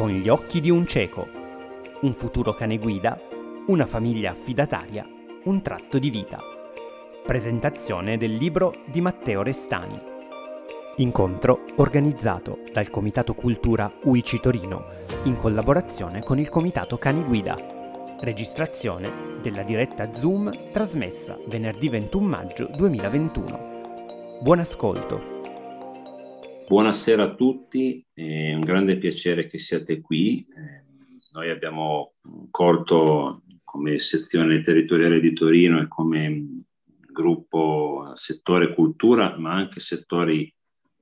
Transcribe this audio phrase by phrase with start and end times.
[0.00, 1.28] Con gli occhi di un cieco.
[2.00, 3.20] Un futuro cane guida,
[3.66, 5.06] una famiglia affidataria,
[5.44, 6.40] un tratto di vita.
[7.22, 10.00] Presentazione del libro di Matteo Restani.
[10.96, 14.86] Incontro organizzato dal Comitato Cultura UICI Torino
[15.24, 17.54] in collaborazione con il Comitato Cani Guida.
[18.20, 24.38] Registrazione della diretta Zoom trasmessa venerdì 21 maggio 2021.
[24.40, 25.29] Buon ascolto.
[26.70, 30.46] Buonasera a tutti, è un grande piacere che siate qui.
[30.56, 30.84] Eh,
[31.32, 32.12] noi abbiamo
[32.52, 36.62] colto come sezione territoriale di Torino e come
[37.12, 40.54] gruppo settore cultura, ma anche settori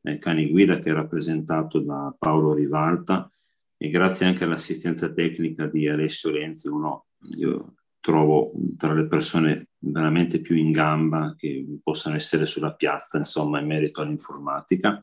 [0.05, 3.31] eh, cani guida che è rappresentato da Paolo Rivalta
[3.77, 10.41] e grazie anche all'assistenza tecnica di Alessio Lenzi, uno io trovo tra le persone veramente
[10.41, 14.99] più in gamba che possano essere sulla piazza, insomma, in merito all'informatica.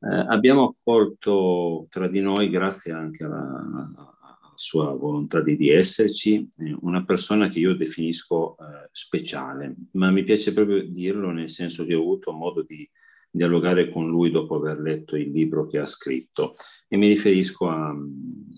[0.00, 4.16] Eh, abbiamo accolto tra di noi, grazie anche alla,
[4.54, 10.24] sua volontà di, di esserci, eh, una persona che io definisco eh, speciale, ma mi
[10.24, 12.88] piace proprio dirlo nel senso che ho avuto modo di
[13.30, 16.52] dialogare con lui dopo aver letto il libro che ha scritto.
[16.88, 17.94] E mi riferisco a,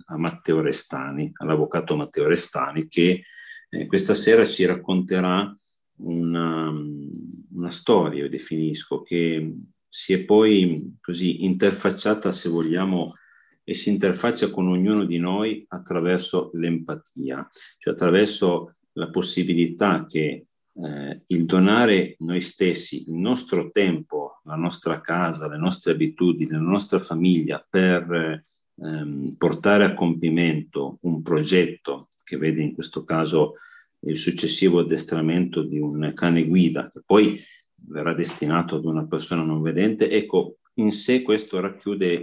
[0.06, 3.24] a Matteo Restani, all'avvocato Matteo Restani che
[3.68, 5.54] eh, questa sera ci racconterà
[5.96, 6.72] una,
[7.52, 9.54] una storia, io definisco, che
[9.90, 13.14] si è poi così interfacciata, se vogliamo,
[13.64, 21.22] e si interfaccia con ognuno di noi attraverso l'empatia, cioè attraverso la possibilità che eh,
[21.26, 26.98] il donare noi stessi, il nostro tempo, la nostra casa, le nostre abitudini, la nostra
[26.98, 28.44] famiglia per
[28.76, 33.54] ehm, portare a compimento un progetto che vede in questo caso
[34.02, 37.40] il successivo addestramento di un cane guida, che poi
[37.86, 42.22] verrà destinato ad una persona non vedente, ecco, in sé questo racchiude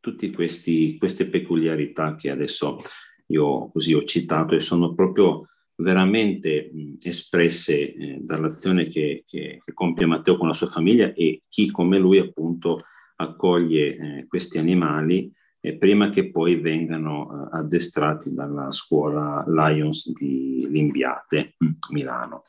[0.00, 2.78] tutte queste peculiarità che adesso
[3.26, 9.72] io così ho citato e sono proprio veramente mh, espresse eh, dall'azione che, che, che,
[9.72, 12.84] compie Matteo con la sua famiglia e chi come lui appunto
[13.16, 15.30] accoglie eh, questi animali
[15.60, 21.54] eh, prima che poi vengano eh, addestrati dalla scuola Lions di Limbiate,
[21.90, 22.44] Milano.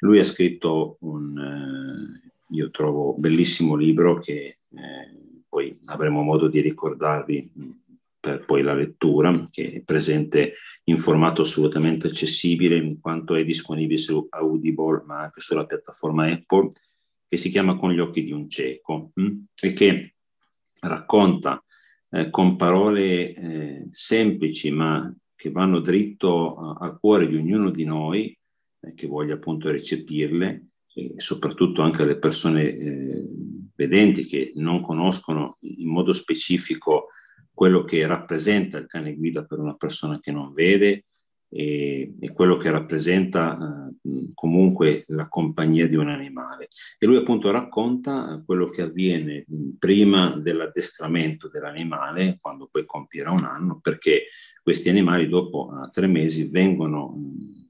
[0.00, 6.60] Lui ha scritto un, eh, io trovo, bellissimo libro che eh, poi avremo modo di
[6.60, 7.50] ricordarvi
[8.20, 13.98] per poi la lettura, che è presente in formato assolutamente accessibile, in quanto è disponibile
[13.98, 16.68] su Audible, ma anche sulla piattaforma Apple,
[17.26, 19.32] che si chiama Con gli occhi di un cieco, mh?
[19.62, 20.14] e che
[20.80, 21.62] racconta
[22.10, 27.84] eh, con parole eh, semplici, ma che vanno dritto uh, al cuore di ognuno di
[27.84, 28.36] noi,
[28.80, 33.24] eh, che voglia appunto recepirle, e soprattutto anche alle persone eh,
[33.76, 37.08] vedenti che non conoscono in modo specifico
[37.52, 41.04] quello che rappresenta il cane guida per una persona che non vede
[41.48, 46.68] e, e quello che rappresenta eh, comunque la compagnia di un animale.
[46.98, 49.44] E lui appunto racconta quello che avviene
[49.78, 54.26] prima dell'addestramento dell'animale, quando poi compierà un anno, perché
[54.62, 57.68] questi animali dopo uh, tre mesi vengono mh,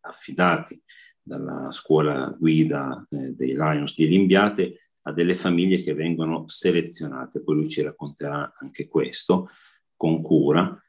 [0.00, 0.80] affidati
[1.22, 7.56] dalla scuola guida eh, dei Lions di Limbiate a delle famiglie che vengono selezionate, poi
[7.56, 9.48] lui ci racconterà anche questo
[9.96, 10.80] con cura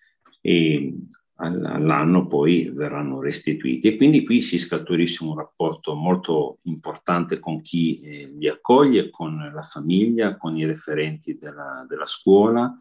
[0.42, 0.96] e
[1.36, 8.00] all'anno poi verranno restituiti e quindi qui si scaturisce un rapporto molto importante con chi
[8.02, 12.72] eh, li accoglie, con la famiglia, con i referenti della, della scuola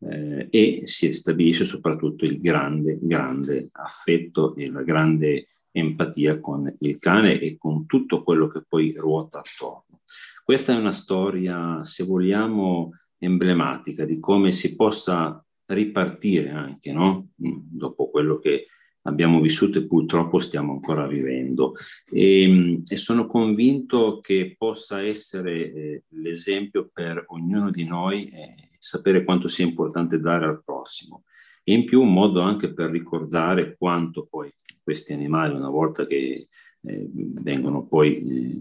[0.00, 6.98] eh, e si stabilisce soprattutto il grande, grande affetto e la grande empatia con il
[6.98, 10.00] cane e con tutto quello che poi ruota attorno.
[10.44, 17.28] Questa è una storia, se vogliamo, emblematica di come si possa ripartire anche, no?
[17.36, 18.66] dopo quello che
[19.02, 21.74] abbiamo vissuto e purtroppo stiamo ancora vivendo.
[22.10, 29.24] E, e sono convinto che possa essere eh, l'esempio per ognuno di noi eh, sapere
[29.24, 31.24] quanto sia importante dare al prossimo
[31.62, 34.52] e in più un modo anche per ricordare quanto poi
[34.82, 36.48] questi animali, una volta che
[36.82, 38.60] eh, vengono poi eh,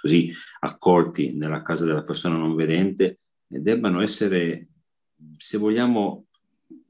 [0.00, 3.18] così accolti nella casa della persona non vedente,
[3.48, 4.68] eh, debbano essere,
[5.36, 6.26] se vogliamo,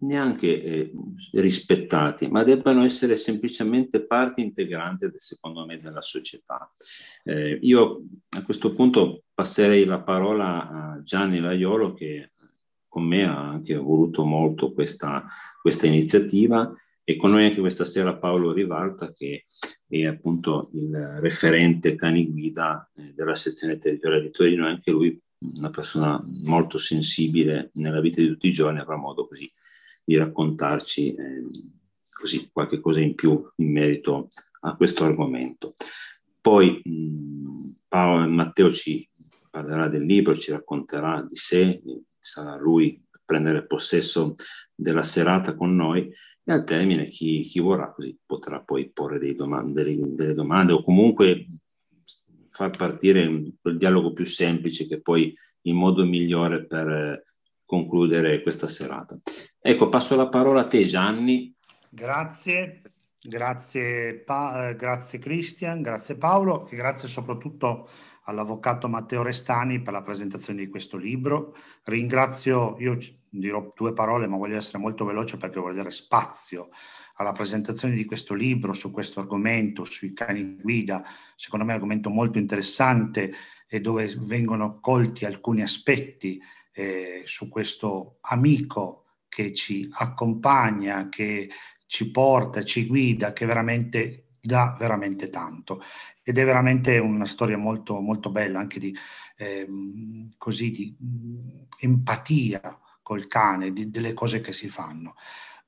[0.00, 0.93] neanche eh,
[1.32, 6.73] rispettati, ma debbano essere semplicemente parte integrante, secondo me, della società.
[7.25, 8.02] Eh, io
[8.37, 12.32] a questo punto passerei la parola a Gianni Laiolo che
[12.88, 15.26] con me ha anche voluto molto questa,
[15.61, 16.73] questa iniziativa
[17.05, 19.44] e con noi anche questa sera Paolo Rivalta che
[19.87, 25.70] è appunto il referente cani guida eh, della sezione territoriale di Torino, anche lui una
[25.70, 29.50] persona molto sensibile nella vita di tutti i giorni, avrà modo così
[30.05, 31.44] di raccontarci eh,
[32.11, 34.29] così qualche cosa in più in merito
[34.61, 35.75] a questo argomento.
[36.41, 39.08] Poi mh, Paolo, Matteo ci
[39.50, 41.82] parlerà del libro, ci racconterà di sé,
[42.19, 44.35] sarà lui a prendere possesso
[44.75, 46.12] della serata con noi
[46.44, 50.82] e al termine chi, chi vorrà così potrà poi porre domande, delle, delle domande o
[50.82, 51.47] comunque
[52.49, 57.25] far partire quel dialogo più semplice che poi il modo migliore per eh,
[57.71, 59.17] concludere questa serata.
[59.61, 61.55] Ecco, passo la parola a te Gianni.
[61.89, 62.83] Grazie,
[63.23, 67.89] grazie, pa- grazie Cristian, grazie Paolo e grazie soprattutto
[68.25, 71.55] all'avvocato Matteo Restani per la presentazione di questo libro.
[71.85, 76.71] Ringrazio, io dirò due parole ma voglio essere molto veloce perché voglio dare spazio
[77.15, 81.05] alla presentazione di questo libro su questo argomento, sui cani guida,
[81.37, 83.33] secondo me è un argomento molto interessante
[83.69, 86.41] e dove vengono colti alcuni aspetti
[86.73, 91.51] eh, su questo amico che ci accompagna, che
[91.87, 95.83] ci porta, ci guida, che veramente dà veramente tanto.
[96.23, 98.95] Ed è veramente una storia molto, molto bella, anche di,
[99.37, 99.67] eh,
[100.37, 105.15] così, di mh, empatia col cane, di, delle cose che si fanno.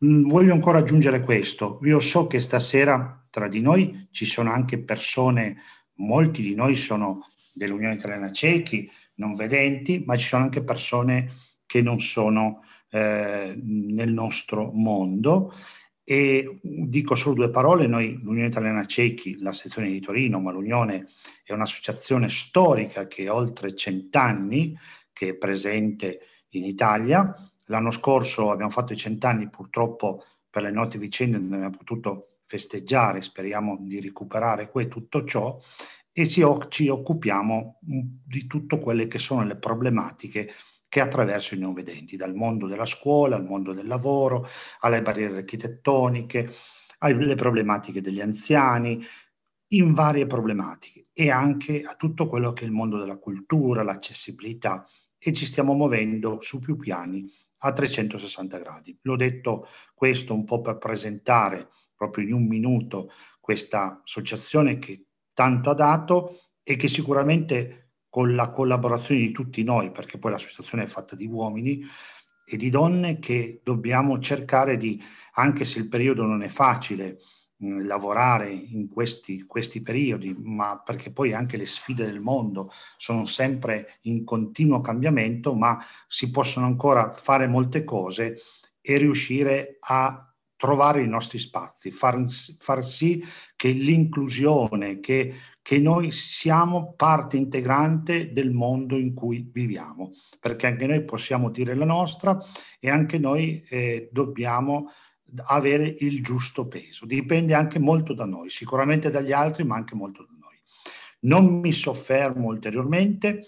[0.05, 1.81] Mm, voglio ancora aggiungere questo.
[1.83, 5.63] Io so che stasera tra di noi ci sono anche persone,
[5.95, 11.33] molti di noi sono dell'Unione Italiana Cechi, non vedenti, ma ci sono anche persone
[11.67, 15.55] che non sono eh, nel nostro mondo.
[16.05, 21.09] E dico solo due parole, noi l'Unione Italiana Cechi, la sezione di Torino, ma l'Unione
[21.45, 24.77] è un'associazione storica che ha oltre cent'anni,
[25.13, 26.21] che è presente
[26.51, 27.35] in Italia,
[27.73, 33.23] L'anno scorso abbiamo fatto i cent'anni, purtroppo per le note vicende non abbiamo potuto festeggiare,
[33.23, 35.59] speriamo di recuperare tutto ciò
[36.13, 40.53] e ci, ci occupiamo di tutte quelle che sono le problematiche
[40.89, 44.47] che attraverso i non vedenti, dal mondo della scuola al mondo del lavoro,
[44.81, 46.53] alle barriere architettoniche,
[46.99, 49.03] alle problematiche degli anziani,
[49.69, 54.87] in varie problematiche e anche a tutto quello che è il mondo della cultura, l'accessibilità
[55.19, 57.27] e ci stiamo muovendo su più piani
[57.65, 58.99] a 360 gradi.
[59.03, 65.71] L'ho detto questo un po' per presentare proprio in un minuto questa associazione che tanto
[65.71, 70.87] ha dato e che sicuramente con la collaborazione di tutti noi, perché poi l'associazione è
[70.87, 71.83] fatta di uomini
[72.45, 75.03] e di donne che dobbiamo cercare di,
[75.35, 77.19] anche se il periodo non è facile,
[77.63, 83.99] lavorare in questi, questi periodi, ma perché poi anche le sfide del mondo sono sempre
[84.03, 88.41] in continuo cambiamento, ma si possono ancora fare molte cose
[88.81, 90.32] e riuscire a
[90.63, 93.21] trovare i nostri spazi, far, far sì
[93.57, 100.87] che l'inclusione, che, che noi siamo parte integrante del mondo in cui viviamo, perché anche
[100.87, 102.39] noi possiamo dire la nostra
[102.79, 104.93] e anche noi eh, dobbiamo
[105.47, 107.07] avere il giusto peso.
[107.07, 110.61] Dipende anche molto da noi, sicuramente dagli altri, ma anche molto da noi.
[111.23, 113.47] Non mi soffermo ulteriormente,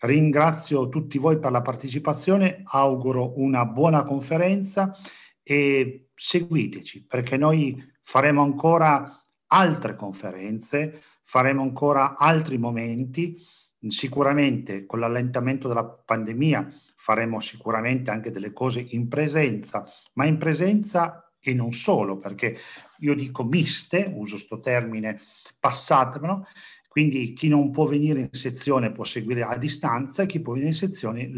[0.00, 4.94] ringrazio tutti voi per la partecipazione, auguro una buona conferenza
[5.42, 13.42] e seguiteci perché noi faremo ancora altre conferenze, faremo ancora altri momenti,
[13.88, 21.32] sicuramente con l'allentamento della pandemia faremo sicuramente anche delle cose in presenza, ma in presenza
[21.40, 22.58] e non solo, perché
[22.98, 25.18] io dico miste, uso questo termine,
[25.58, 26.46] passatemelo,
[26.90, 30.72] quindi chi non può venire in sezione può seguire a distanza e chi può venire
[30.72, 31.30] in sezione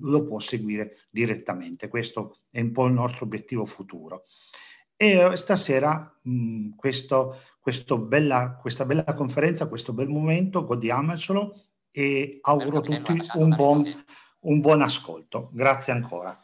[0.00, 1.86] lo può seguire direttamente.
[1.86, 4.24] Questo è un po' il nostro obiettivo futuro.
[4.96, 11.54] E eh, stasera mh, questo, questo bella, questa bella conferenza, questo bel momento, godiamocelo
[11.92, 14.04] e auguro a tutti un buon,
[14.40, 15.50] un buon ascolto.
[15.52, 16.36] Grazie ancora.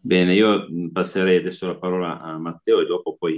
[0.00, 3.34] Bene, io passerei adesso la parola a Matteo e dopo poi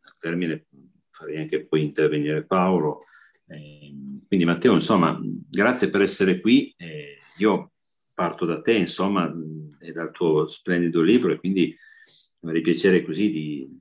[0.00, 0.64] al termine
[1.12, 3.04] farei anche poi intervenire Paolo.
[3.46, 3.94] Eh,
[4.26, 6.74] quindi Matteo, insomma, grazie per essere qui.
[6.76, 7.72] Eh, io
[8.14, 9.32] parto da te, insomma,
[9.78, 11.76] e dal tuo splendido libro e quindi
[12.42, 13.80] avrei piacere così di...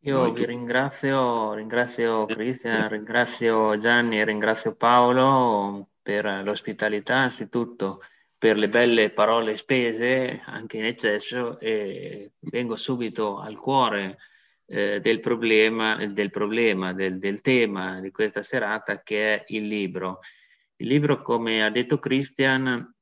[0.00, 8.00] Io vi ringrazio, ringrazio Cristian, ringrazio Gianni ringrazio Paolo per l'ospitalità anzitutto,
[8.38, 14.18] per le belle parole spese anche in eccesso e vengo subito al cuore
[14.66, 20.20] eh, del problema, del, problema del, del tema di questa serata che è il libro.
[20.76, 22.94] Il libro, come ha detto Christian,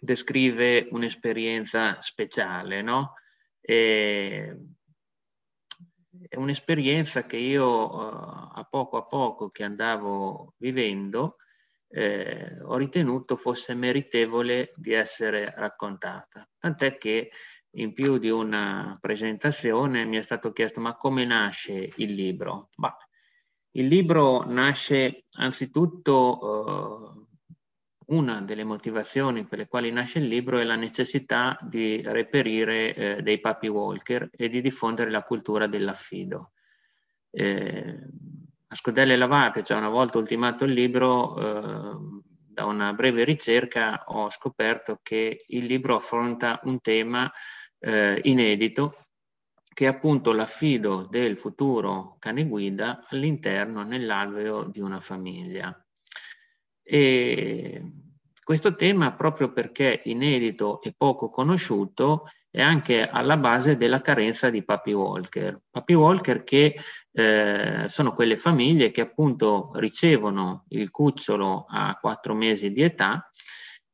[0.00, 3.14] descrive un'esperienza speciale, no?
[3.60, 4.56] E,
[6.28, 11.36] è un'esperienza che io uh, a poco a poco che andavo vivendo
[11.90, 16.46] eh, ho ritenuto fosse meritevole di essere raccontata.
[16.58, 17.30] Tant'è che
[17.72, 22.70] in più di una presentazione mi è stato chiesto ma come nasce il libro?
[22.76, 22.96] Bah,
[23.72, 27.26] il libro nasce anzitutto, eh,
[28.06, 33.22] una delle motivazioni per le quali nasce il libro è la necessità di reperire eh,
[33.22, 36.52] dei papi walker e di diffondere la cultura dell'affido.
[37.30, 37.98] Eh,
[38.70, 42.17] a scodelle lavate, cioè una volta ultimato il libro, eh,
[42.58, 47.30] da una breve ricerca ho scoperto che il libro affronta un tema
[47.78, 49.04] eh, inedito
[49.72, 55.72] che è appunto l'affido del futuro cane guida all'interno, nell'alveo di una famiglia.
[56.82, 57.92] E
[58.42, 64.64] questo tema, proprio perché inedito e poco conosciuto, è anche alla base della carenza di
[64.64, 65.60] papi walker.
[65.70, 66.76] Papi walker che
[67.12, 73.30] eh, sono quelle famiglie che appunto ricevono il cucciolo a quattro mesi di età,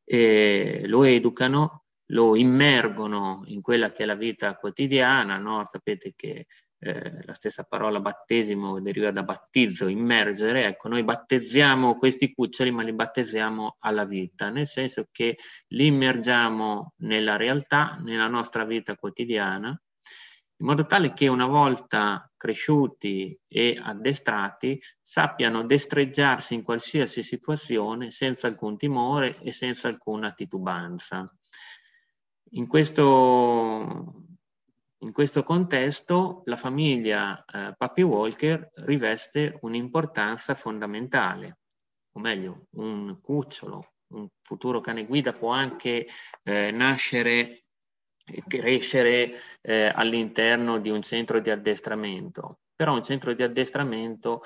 [0.07, 5.65] lo educano, lo immergono in quella che è la vita quotidiana, no?
[5.65, 6.47] sapete che
[6.85, 12.83] eh, la stessa parola battesimo deriva da battizzo, immergere, ecco, noi battezziamo questi cuccioli ma
[12.83, 15.39] li battezziamo alla vita, nel senso che
[15.69, 23.39] li immergiamo nella realtà, nella nostra vita quotidiana, in modo tale che una volta cresciuti
[23.49, 31.29] e addestrati sappiano destreggiarsi in qualsiasi situazione senza alcun timore e senza alcuna titubanza.
[32.51, 34.24] In questo,
[35.05, 41.59] in questo contesto la famiglia eh, Papi Walker riveste un'importanza fondamentale,
[42.13, 46.09] o meglio, un cucciolo, un futuro cane guida può anche
[46.43, 47.65] eh, nascere
[48.25, 54.43] e crescere eh, all'interno di un centro di addestramento, però un centro di addestramento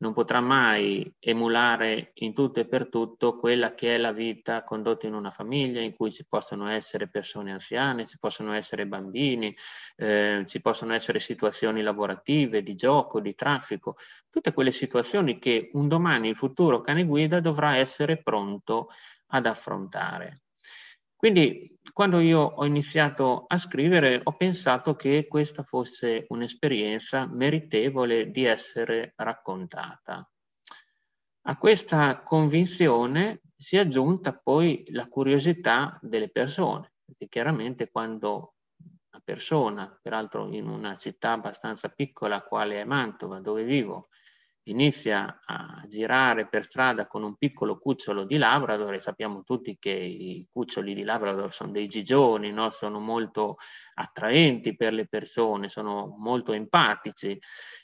[0.00, 5.06] non potrà mai emulare in tutto e per tutto quella che è la vita condotta
[5.06, 9.54] in una famiglia in cui ci possono essere persone anziane, ci possono essere bambini,
[9.96, 13.96] eh, ci possono essere situazioni lavorative, di gioco, di traffico,
[14.30, 18.88] tutte quelle situazioni che un domani il futuro cane guida dovrà essere pronto
[19.28, 20.44] ad affrontare.
[21.14, 28.44] Quindi quando io ho iniziato a scrivere ho pensato che questa fosse un'esperienza meritevole di
[28.44, 30.28] essere raccontata.
[31.42, 38.54] A questa convinzione si è aggiunta poi la curiosità delle persone, perché chiaramente quando
[39.10, 44.08] una persona, peraltro in una città abbastanza piccola quale è Mantova, dove vivo,
[44.64, 49.90] inizia a girare per strada con un piccolo cucciolo di Labrador e sappiamo tutti che
[49.90, 52.70] i cuccioli di Labrador sono dei gigioni, no?
[52.70, 53.56] sono molto
[53.94, 57.38] attraenti per le persone, sono molto empatici.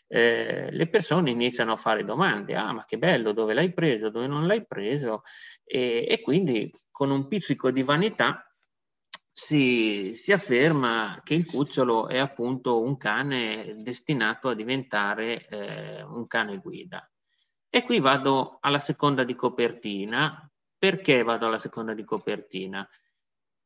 [0.06, 4.26] Eh, le persone iniziano a fare domande, ah ma che bello, dove l'hai preso, dove
[4.26, 5.22] non l'hai preso
[5.64, 8.45] e, e quindi con un pizzico di vanità
[9.38, 16.26] si, si, afferma che il cucciolo è appunto un cane destinato a diventare eh, un
[16.26, 17.06] cane guida.
[17.68, 20.50] E qui vado alla seconda di copertina.
[20.78, 22.88] Perché vado alla seconda di copertina?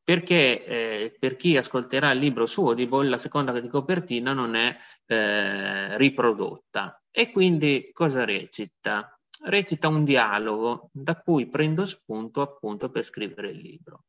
[0.03, 4.75] Perché eh, per chi ascolterà il libro su Audible la seconda di copertina non è
[5.05, 7.01] eh, riprodotta.
[7.09, 9.17] E quindi cosa recita?
[9.43, 14.03] Recita un dialogo da cui prendo spunto appunto per scrivere il libro.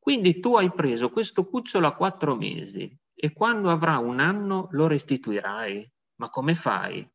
[0.00, 4.86] Quindi tu hai preso questo cucciolo a quattro mesi e quando avrà un anno lo
[4.86, 5.88] restituirai.
[6.16, 7.06] Ma come fai?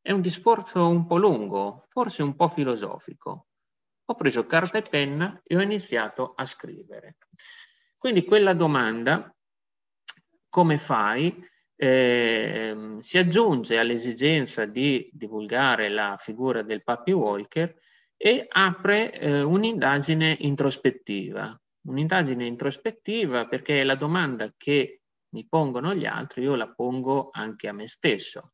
[0.00, 3.46] È un discorso un po' lungo, forse un po' filosofico.
[4.06, 7.16] Ho preso carta e penna e ho iniziato a scrivere.
[7.96, 9.32] Quindi quella domanda,
[10.48, 11.44] come fai,
[11.76, 17.74] eh, si aggiunge all'esigenza di divulgare la figura del Papi Walker
[18.16, 21.58] e apre eh, un'indagine introspettiva.
[21.88, 27.72] Un'indagine introspettiva perché la domanda che mi pongono gli altri io la pongo anche a
[27.72, 28.52] me stesso.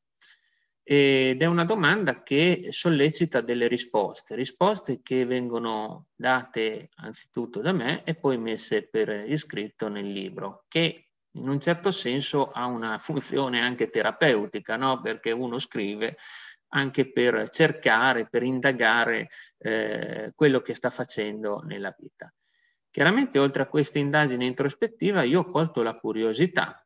[0.85, 8.03] Ed è una domanda che sollecita delle risposte, risposte che vengono date anzitutto da me
[8.03, 13.61] e poi messe per iscritto nel libro, che in un certo senso ha una funzione
[13.61, 15.01] anche terapeutica, no?
[15.01, 16.17] perché uno scrive
[16.75, 22.33] anche per cercare, per indagare eh, quello che sta facendo nella vita.
[22.91, 26.85] Chiaramente oltre a questa indagine introspettiva io ho colto la curiosità,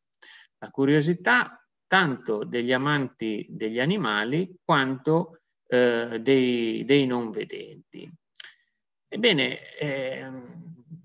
[0.58, 8.08] la curiosità tanto degli amanti degli animali quanto eh, dei, dei, non vedenti.
[9.08, 10.30] Ebbene, eh,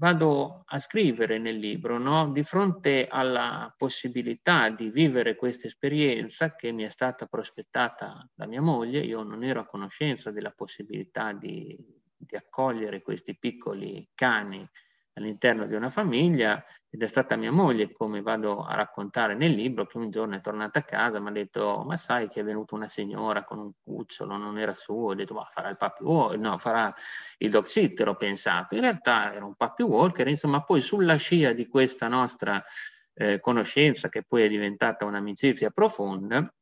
[0.02, 2.32] vado a scrivere nel libro, no?
[2.32, 8.64] di fronte alla possibilità di vivere questa esperienza che mi è stata prospettata da mia
[8.64, 11.78] moglie, io non ero a conoscenza della possibilità di,
[12.18, 14.68] di accogliere questi piccoli cani
[15.14, 19.86] all'interno di una famiglia ed è stata mia moglie, come vado a raccontare nel libro,
[19.86, 22.44] che un giorno è tornata a casa e mi ha detto ma sai che è
[22.44, 26.04] venuta una signora con un cucciolo, non era suo, ho detto ma farà il puppy
[26.04, 26.94] walker, no farà
[27.38, 31.54] il dog sitter ho pensato, in realtà era un puppy walker, insomma poi sulla scia
[31.54, 32.64] di questa nostra
[33.14, 36.54] eh, conoscenza che poi è diventata un'amicizia profonda,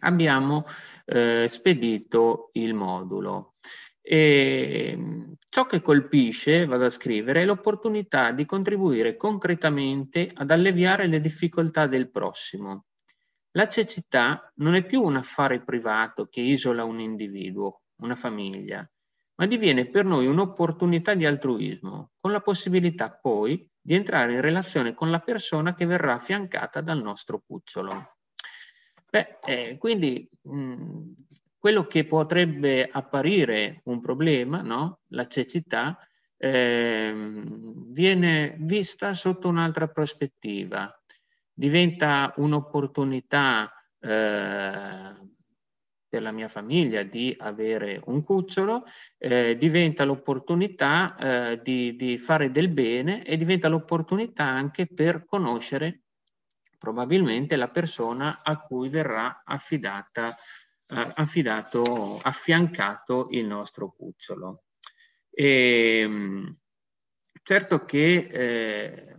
[0.00, 0.64] abbiamo
[1.04, 3.54] eh, spedito il modulo.
[4.10, 11.06] E ehm, ciò che colpisce, vado a scrivere, è l'opportunità di contribuire concretamente ad alleviare
[11.06, 12.86] le difficoltà del prossimo.
[13.50, 18.88] La cecità non è più un affare privato che isola un individuo, una famiglia,
[19.34, 24.94] ma diviene per noi un'opportunità di altruismo, con la possibilità poi di entrare in relazione
[24.94, 28.16] con la persona che verrà affiancata dal nostro cucciolo.
[29.10, 31.12] Beh, eh, quindi mh,
[31.58, 35.00] quello che potrebbe apparire un problema, no?
[35.08, 35.98] la cecità,
[36.36, 37.12] eh,
[37.88, 40.88] viene vista sotto un'altra prospettiva,
[41.52, 45.16] diventa un'opportunità eh,
[46.08, 48.84] per la mia famiglia di avere un cucciolo,
[49.18, 56.04] eh, diventa l'opportunità eh, di, di fare del bene e diventa l'opportunità anche per conoscere
[56.78, 60.36] probabilmente la persona a cui verrà affidata
[60.88, 64.64] affidato, affiancato il nostro cucciolo.
[65.30, 66.56] E, ehm,
[67.42, 69.16] certo che eh,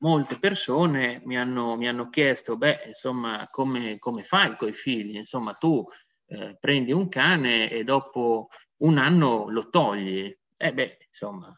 [0.00, 5.16] molte persone mi hanno, mi hanno, chiesto, beh, insomma, come, come fai con i figli?
[5.16, 5.84] Insomma, tu
[6.26, 10.34] eh, prendi un cane e dopo un anno lo togli.
[10.56, 11.54] Eh beh, insomma,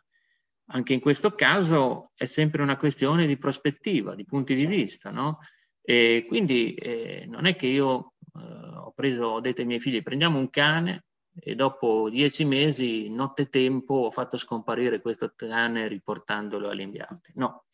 [0.66, 5.38] anche in questo caso è sempre una questione di prospettiva, di punti di vista, no?
[5.82, 10.02] E quindi eh, non è che io eh, ho preso, ho detto ai miei figli
[10.02, 17.32] prendiamo un cane e dopo dieci mesi, nottetempo, ho fatto scomparire questo cane riportandolo all'imbiante.
[17.34, 17.64] No,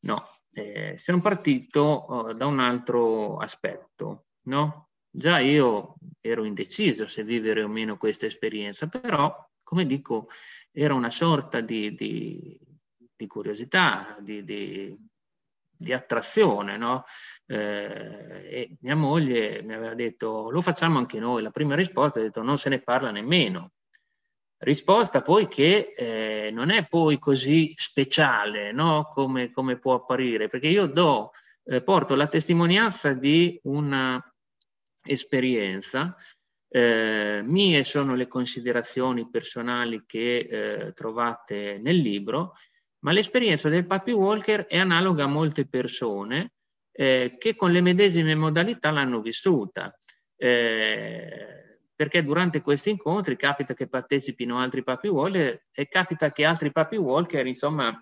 [0.00, 4.90] no, eh, sono partito eh, da un altro aspetto, no?
[5.10, 10.28] Già io ero indeciso se vivere o meno questa esperienza, però, come dico,
[10.70, 12.58] era una sorta di, di,
[13.16, 14.96] di curiosità, di, di
[15.92, 17.04] attrazione, no?
[17.46, 21.42] Eh, e mia moglie mi aveva detto lo facciamo anche noi.
[21.42, 23.72] La prima risposta ha detto non se ne parla nemmeno.
[24.58, 29.04] Risposta poi che eh, non è poi così speciale no?
[29.04, 31.30] come, come, può apparire, perché io do,
[31.64, 34.20] eh, porto la testimonianza di una
[35.04, 36.16] esperienza
[36.70, 42.54] eh, mie sono le considerazioni personali che eh, trovate nel libro
[43.00, 46.52] ma l'esperienza del puppy walker è analoga a molte persone
[46.92, 49.96] eh, che con le medesime modalità l'hanno vissuta.
[50.36, 51.58] Eh,
[51.94, 56.96] perché durante questi incontri capita che partecipino altri puppy walker e capita che altri puppy
[56.96, 57.92] walker, insomma,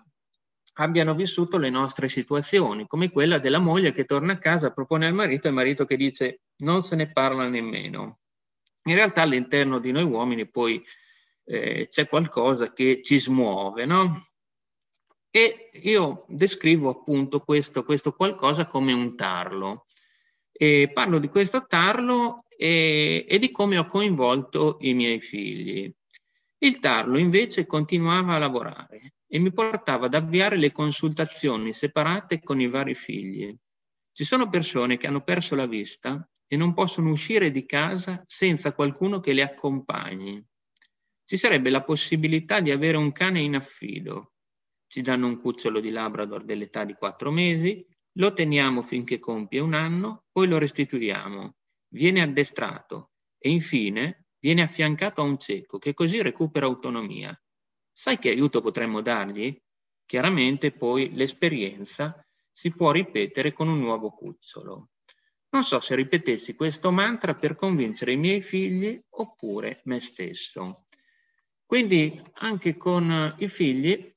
[0.73, 5.13] abbiano vissuto le nostre situazioni, come quella della moglie che torna a casa, propone al
[5.13, 8.19] marito e il marito che dice non se ne parla nemmeno.
[8.83, 10.83] In realtà all'interno di noi uomini poi
[11.45, 14.26] eh, c'è qualcosa che ci smuove, no?
[15.37, 19.85] E io descrivo appunto questo, questo qualcosa come un tarlo.
[20.51, 25.93] E parlo di questo tarlo e, e di come ho coinvolto i miei figli.
[26.57, 32.59] Il tarlo invece continuava a lavorare e mi portava ad avviare le consultazioni separate con
[32.59, 33.55] i vari figli.
[34.11, 38.73] Ci sono persone che hanno perso la vista e non possono uscire di casa senza
[38.73, 40.43] qualcuno che le accompagni.
[41.23, 44.31] Ci sarebbe la possibilità di avere un cane in affido,
[44.87, 49.73] ci danno un cucciolo di Labrador dell'età di quattro mesi, lo teniamo finché compie un
[49.73, 51.55] anno, poi lo restituiamo,
[51.89, 57.39] viene addestrato e infine viene affiancato a un cieco che così recupera autonomia.
[57.91, 59.55] Sai che aiuto potremmo dargli?
[60.05, 64.89] Chiaramente poi l'esperienza si può ripetere con un nuovo cucciolo.
[65.49, 70.85] Non so se ripetessi questo mantra per convincere i miei figli oppure me stesso.
[71.65, 74.15] Quindi anche con i figli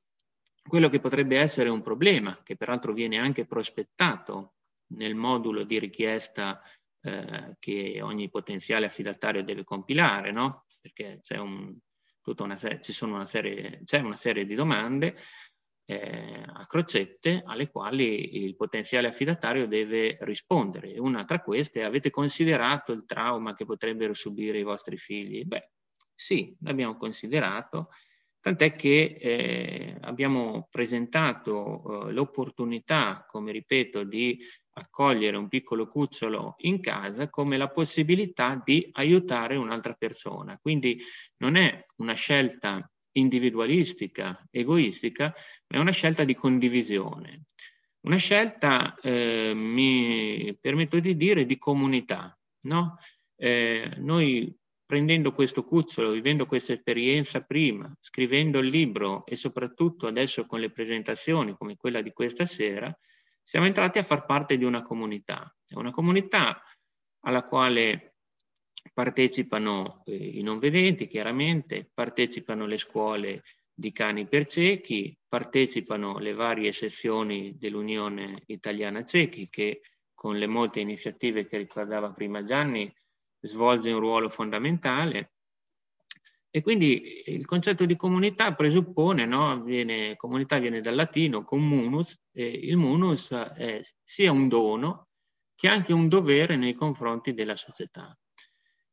[0.71, 4.55] quello che potrebbe essere un problema, che peraltro viene anche prospettato
[4.95, 6.63] nel modulo di richiesta
[7.03, 10.65] eh, che ogni potenziale affidatario deve compilare, no?
[10.81, 11.77] perché c'è, un,
[12.25, 12.59] una,
[13.01, 15.17] una serie, c'è una serie di domande
[15.91, 20.99] eh, a crocette alle quali il potenziale affidatario deve rispondere.
[20.99, 25.45] Una tra queste è avete considerato il trauma che potrebbero subire i vostri figli?
[25.45, 25.71] Beh,
[26.15, 27.89] sì, l'abbiamo considerato
[28.41, 34.39] tant'è che eh, abbiamo presentato eh, l'opportunità, come ripeto, di
[34.73, 40.59] accogliere un piccolo cucciolo in casa come la possibilità di aiutare un'altra persona.
[40.61, 41.01] Quindi
[41.39, 45.35] non è una scelta individualistica, egoistica,
[45.69, 47.45] ma è una scelta di condivisione.
[48.03, 52.35] Una scelta, eh, mi permetto di dire, di comunità.
[52.63, 52.97] No?
[53.37, 54.55] Eh, noi
[54.91, 60.73] prendendo questo cucciolo, vivendo questa esperienza prima, scrivendo il libro e soprattutto adesso con le
[60.73, 62.93] presentazioni come quella di questa sera,
[63.41, 65.57] siamo entrati a far parte di una comunità.
[65.77, 66.61] Una comunità
[67.21, 68.17] alla quale
[68.93, 76.33] partecipano eh, i non vedenti, chiaramente, partecipano le scuole di cani per ciechi, partecipano le
[76.33, 82.93] varie sezioni dell'Unione Italiana Ciechi che con le molte iniziative che ricordava prima Gianni
[83.41, 85.33] svolge un ruolo fondamentale.
[86.53, 89.63] E quindi il concetto di comunità presuppone, no?
[89.63, 95.11] viene, comunità viene dal latino comunus, e il munus è sia un dono
[95.55, 98.17] che anche un dovere nei confronti della società.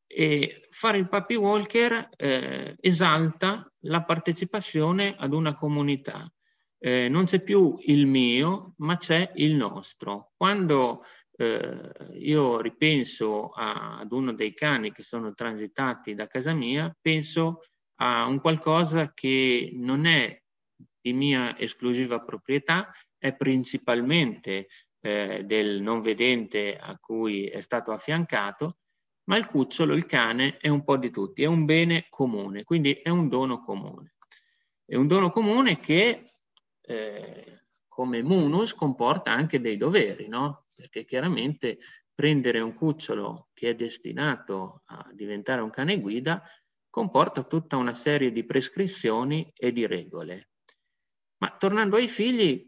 [0.05, 6.31] E fare il puppy walker eh, esalta la partecipazione ad una comunità.
[6.77, 10.33] Eh, non c'è più il mio, ma c'è il nostro.
[10.37, 11.03] Quando
[11.37, 17.61] eh, io ripenso a, ad uno dei cani che sono transitati da casa mia, penso
[17.99, 20.41] a un qualcosa che non è
[20.99, 24.67] di mia esclusiva proprietà, è principalmente
[24.99, 28.77] eh, del non vedente a cui è stato affiancato
[29.27, 32.93] ma il cucciolo, il cane, è un po' di tutti, è un bene comune, quindi
[32.93, 34.15] è un dono comune.
[34.85, 36.23] È un dono comune che,
[36.81, 40.66] eh, come munus, comporta anche dei doveri, no?
[40.77, 41.79] Perché chiaramente
[42.13, 46.43] prendere un cucciolo che è destinato a diventare un cane guida
[46.87, 50.49] comporta tutta una serie di prescrizioni e di regole.
[51.39, 52.63] Ma tornando ai figli,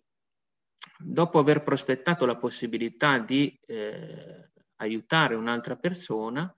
[0.98, 6.52] dopo aver prospettato la possibilità di eh, aiutare un'altra persona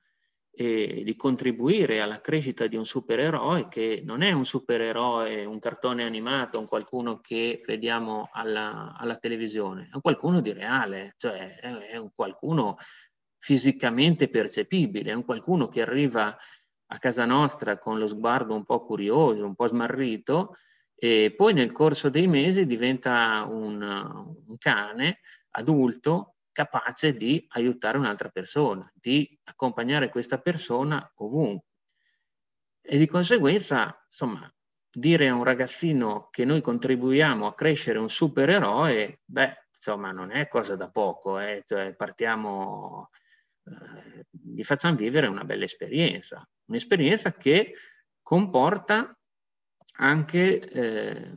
[0.54, 6.04] e di contribuire alla crescita di un supereroe che non è un supereroe, un cartone
[6.04, 11.74] animato, un qualcuno che vediamo alla, alla televisione, è un qualcuno di reale, cioè è,
[11.92, 12.78] è un qualcuno
[13.38, 16.38] fisicamente percepibile, è un qualcuno che arriva
[16.94, 20.58] a casa nostra con lo sguardo un po' curioso, un po' smarrito,
[20.96, 28.30] e poi nel corso dei mesi diventa un, un cane adulto capace di aiutare un'altra
[28.30, 31.68] persona, di accompagnare questa persona ovunque.
[32.82, 34.52] E di conseguenza, insomma,
[34.90, 40.48] dire a un ragazzino che noi contribuiamo a crescere un supereroe, beh, insomma, non è
[40.48, 41.64] cosa da poco, eh?
[41.66, 43.10] cioè, partiamo,
[43.66, 47.74] eh, gli facciamo vivere una bella esperienza, un'esperienza che
[48.22, 49.16] comporta
[49.98, 51.32] anche eh,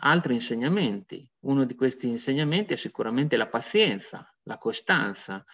[0.00, 1.28] altri insegnamenti.
[1.40, 5.44] Uno di questi insegnamenti è sicuramente la pazienza, la costanza.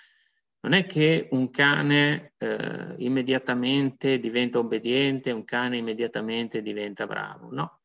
[0.60, 7.80] Non è che un cane eh, immediatamente diventa obbediente, un cane immediatamente diventa bravo, no.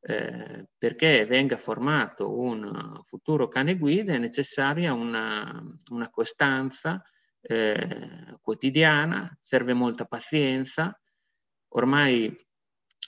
[0.00, 7.02] Eh, perché venga formato un futuro cane guida è necessaria una, una costanza
[7.40, 10.98] eh, quotidiana, serve molta pazienza.
[11.68, 12.36] Ormai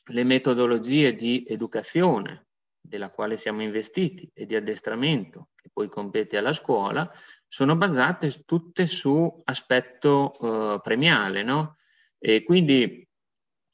[0.07, 2.50] le metodologie di educazione
[2.81, 7.11] della quale siamo investiti e di addestramento che poi compete alla scuola,
[7.47, 11.77] sono basate tutte su aspetto eh, premiale, no?
[12.19, 13.07] E quindi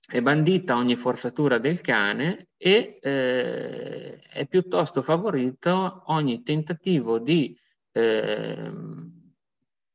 [0.08, 7.58] è bandita ogni forzatura del cane e eh, è piuttosto favorito ogni tentativo di
[7.92, 8.72] eh,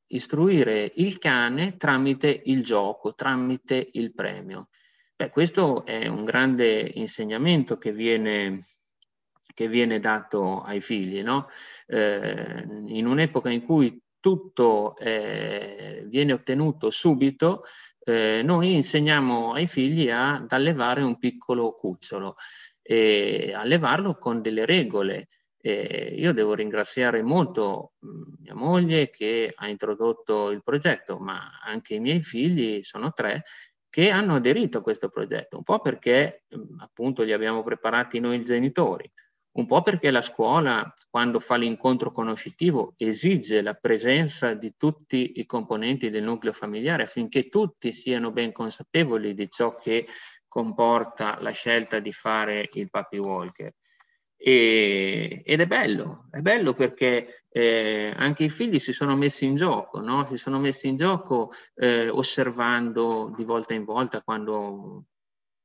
[0.08, 4.69] istruire il cane tramite il gioco, tramite il premio.
[5.15, 8.60] Beh, questo è un grande insegnamento che viene
[9.54, 11.22] che viene dato ai figli.
[11.22, 11.48] No?
[11.88, 17.64] Eh, in un'epoca in cui tutto eh, viene ottenuto subito,
[18.04, 22.36] eh, noi insegniamo ai figli ad allevare un piccolo cucciolo
[22.82, 25.28] e allevarlo con delle regole.
[25.64, 27.94] Eh, io devo ringraziare molto
[28.40, 33.44] mia moglie che ha introdotto il progetto, ma anche i miei figli, sono tre,
[33.88, 36.46] che hanno aderito a questo progetto, un po' perché
[36.80, 39.12] appunto li abbiamo preparati noi genitori,
[39.54, 45.46] un po' perché la scuola, quando fa l'incontro conoscitivo, esige la presenza di tutti i
[45.46, 50.08] componenti del nucleo familiare affinché tutti siano ben consapevoli di ciò che
[50.48, 53.74] comporta la scelta di fare il puppy walker.
[54.38, 59.56] E, ed è bello, è bello perché eh, anche i figli si sono messi in
[59.56, 60.26] gioco, no?
[60.26, 65.06] si sono messi in gioco eh, osservando di volta in volta quando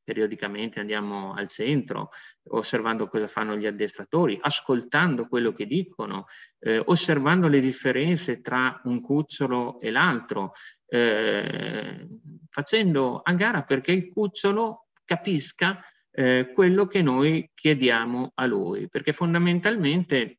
[0.07, 2.11] periodicamente andiamo al centro,
[2.51, 6.27] osservando cosa fanno gli addestratori, ascoltando quello che dicono,
[6.61, 10.53] eh, osservando le differenze tra un cucciolo e l'altro,
[10.87, 12.07] eh,
[12.49, 15.81] facendo a gara perché il cucciolo capisca
[16.12, 20.38] eh, quello che noi chiediamo a lui, perché fondamentalmente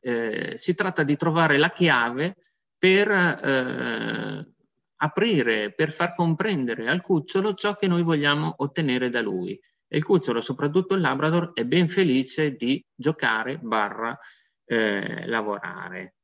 [0.00, 2.34] eh, si tratta di trovare la chiave
[2.78, 4.54] per eh,
[5.02, 9.58] aprire, per far comprendere al cucciolo ciò che noi vogliamo ottenere da lui.
[9.88, 14.16] E il cucciolo, soprattutto il Labrador, è ben felice di giocare barra
[14.64, 16.14] eh, lavorare.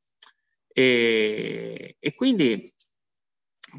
[0.73, 2.73] E, e, quindi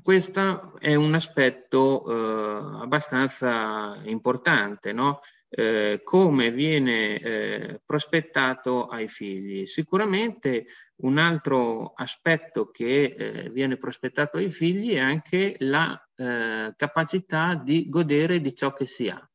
[0.02, 5.22] questo è un aspetto eh, abbastanza importante, no?
[5.50, 9.66] eh, come viene eh, prospettato ai figli.
[9.66, 10.66] Sicuramente
[11.00, 17.88] un altro aspetto che eh, viene prospettato ai figli è anche la eh, capacità di
[17.90, 19.30] godere di ciò che si ha.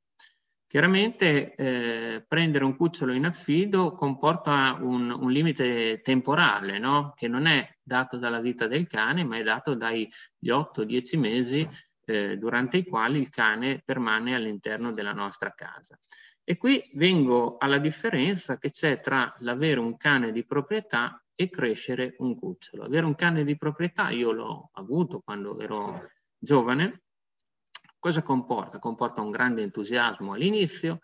[0.66, 7.12] Chiaramente eh, prendere un cucciolo in affido comporta un, un limite temporale, no?
[7.14, 10.08] che non è dato dalla vita del cane, ma è dato dagli
[10.42, 11.68] 8-10 mesi
[12.06, 15.98] eh, durante i quali il cane permane all'interno della nostra casa.
[16.42, 22.14] E qui vengo alla differenza che c'è tra l'avere un cane di proprietà e crescere
[22.18, 22.84] un cucciolo.
[22.84, 27.02] Avere un cane di proprietà, io l'ho avuto quando ero giovane,
[27.98, 28.78] cosa comporta?
[28.78, 31.00] Comporta un grande entusiasmo all'inizio,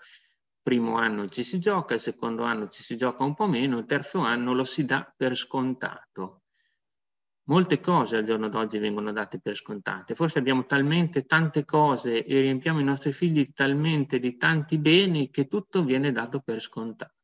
[0.63, 3.87] primo anno ci si gioca, il secondo anno ci si gioca un po' meno, il
[3.87, 6.43] terzo anno lo si dà per scontato.
[7.49, 10.15] Molte cose al giorno d'oggi vengono date per scontate.
[10.15, 15.47] Forse abbiamo talmente tante cose e riempiamo i nostri figli talmente di tanti beni che
[15.47, 17.18] tutto viene dato per scontato.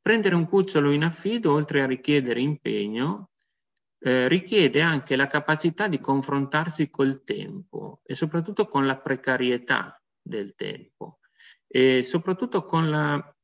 [0.00, 3.30] Prendere un cucciolo in affido, oltre a richiedere impegno,
[3.98, 10.54] eh, richiede anche la capacità di confrontarsi col tempo e soprattutto con la precarietà del
[10.54, 11.18] tempo
[11.66, 13.34] e soprattutto con la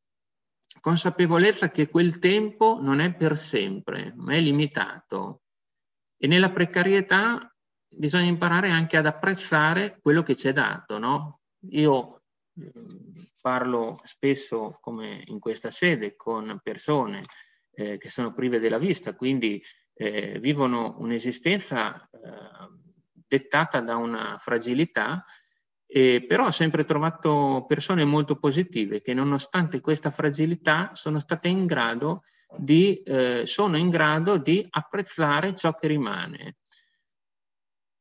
[0.80, 5.42] consapevolezza che quel tempo non è per sempre, ma è limitato
[6.18, 7.54] e nella precarietà
[7.88, 11.40] bisogna imparare anche ad apprezzare quello che ci è dato, no?
[11.70, 12.15] Io
[13.40, 17.22] parlo spesso, come in questa sede, con persone
[17.72, 19.62] eh, che sono prive della vista, quindi
[19.94, 22.18] eh, vivono un'esistenza eh,
[23.12, 25.24] dettata da una fragilità,
[25.86, 32.22] però ho sempre trovato persone molto positive che nonostante questa fragilità sono state in grado
[32.24, 36.56] di di, eh, sono in grado di apprezzare ciò che rimane.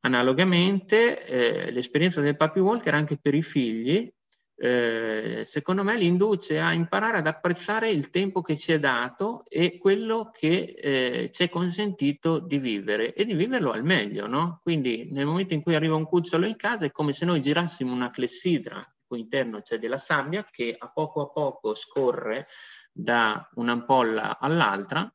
[0.00, 4.10] Analogamente, eh, l'esperienza del Papi Walker anche per i figli,
[4.58, 9.44] eh, secondo me li induce a imparare ad apprezzare il tempo che ci è dato
[9.48, 14.26] e quello che eh, ci è consentito di vivere e di viverlo al meglio.
[14.26, 14.60] No?
[14.62, 17.92] Quindi nel momento in cui arriva un cucciolo in casa è come se noi girassimo
[17.92, 22.46] una clessidra, cui interno c'è della sabbia che a poco a poco scorre
[22.92, 25.12] da un'ampolla all'altra,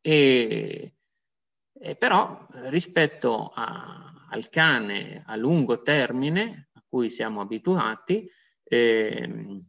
[0.00, 0.94] e,
[1.72, 8.28] e, però rispetto a, al cane a lungo termine cui siamo abituati,
[8.64, 9.62] eh,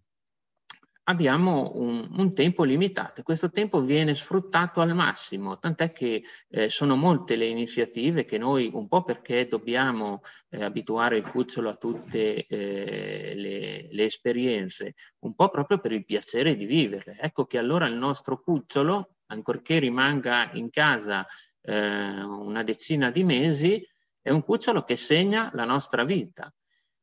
[1.10, 3.24] abbiamo un, un, tempo limitato.
[3.24, 8.70] Questo tempo viene sfruttato al massimo, tant'è che eh, sono molte le iniziative che noi,
[8.72, 15.34] un po' perché dobbiamo eh, abituare il cucciolo a tutte eh, le, le, esperienze, un
[15.34, 17.18] po' proprio per il piacere di viverle.
[17.20, 21.26] Ecco che allora il nostro cucciolo, ancorché rimanga in casa
[21.62, 23.84] eh, una decina di mesi,
[24.22, 26.54] è un cucciolo che segna la nostra vita.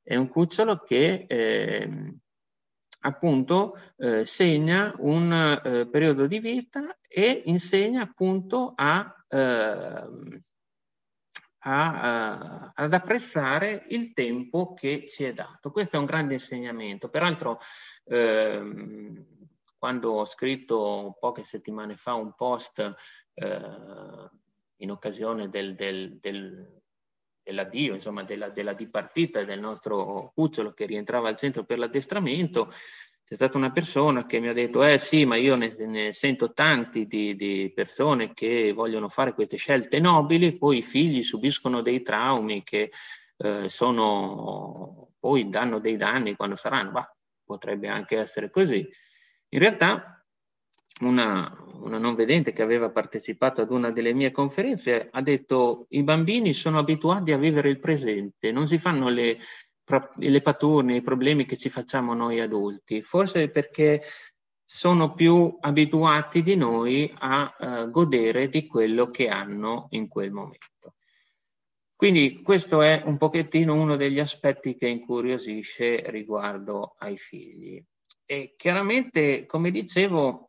[0.09, 2.17] È un cucciolo che ehm,
[3.01, 10.43] appunto eh, segna un eh, periodo di vita e insegna appunto a, eh,
[11.59, 15.73] a, ad apprezzare il tempo che ci è dato.
[15.73, 17.09] Questo è un grande insegnamento.
[17.09, 17.59] Peraltro,
[18.05, 19.27] ehm,
[19.77, 22.79] quando ho scritto poche settimane fa un post
[23.35, 24.31] eh,
[24.77, 26.85] in occasione del, del, del
[27.47, 32.73] dell'addio, insomma della, della dipartita del nostro cucciolo che rientrava al centro per l'addestramento,
[33.25, 36.53] c'è stata una persona che mi ha detto, eh sì, ma io ne, ne sento
[36.53, 42.03] tanti di, di, persone che vogliono fare queste scelte nobili, poi i figli subiscono dei
[42.03, 42.91] traumi che
[43.37, 48.89] eh, sono, poi danno dei danni quando saranno, ma potrebbe anche essere così.
[49.51, 50.16] In realtà
[51.01, 56.03] una, una, non vedente che aveva partecipato ad una delle mie conferenze ha detto i
[56.03, 59.39] bambini sono abituati a vivere il presente, non si fanno le,
[60.17, 64.03] le paturne, i problemi che ci facciamo noi adulti, forse perché
[64.69, 70.95] sono più abituati di noi a uh, godere di quello che hanno in quel momento.
[71.95, 77.83] Quindi questo è un pochettino uno degli aspetti che incuriosisce riguardo ai figli.
[78.27, 80.46] E chiaramente, come dicevo,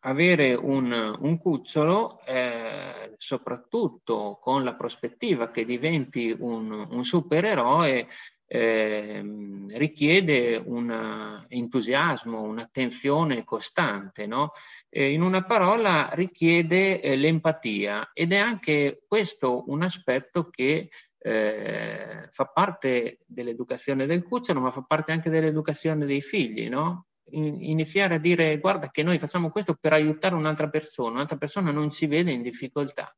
[0.00, 8.08] avere un, un cucciolo, eh, soprattutto con la prospettiva che diventi un, un supereroe,
[8.52, 9.22] eh,
[9.68, 14.50] richiede un entusiasmo, un'attenzione costante, no?
[14.88, 20.90] eh, in una parola richiede eh, l'empatia ed è anche questo un aspetto che
[21.22, 27.09] eh, fa parte dell'educazione del cucciolo, ma fa parte anche dell'educazione dei figli, no?
[27.32, 31.90] Iniziare a dire guarda che noi facciamo questo per aiutare un'altra persona, un'altra persona non
[31.90, 33.14] ci vede in difficoltà.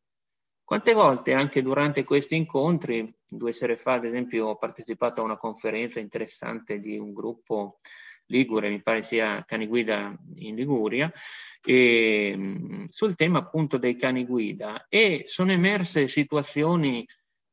[0.65, 5.37] Quante volte anche durante questi incontri, due sere fa ad esempio ho partecipato a una
[5.37, 7.79] conferenza interessante di un gruppo
[8.27, 11.13] Ligure, mi pare sia cani guida in Liguria,
[11.65, 17.07] e, sul tema appunto dei cani guida e sono emerse situazioni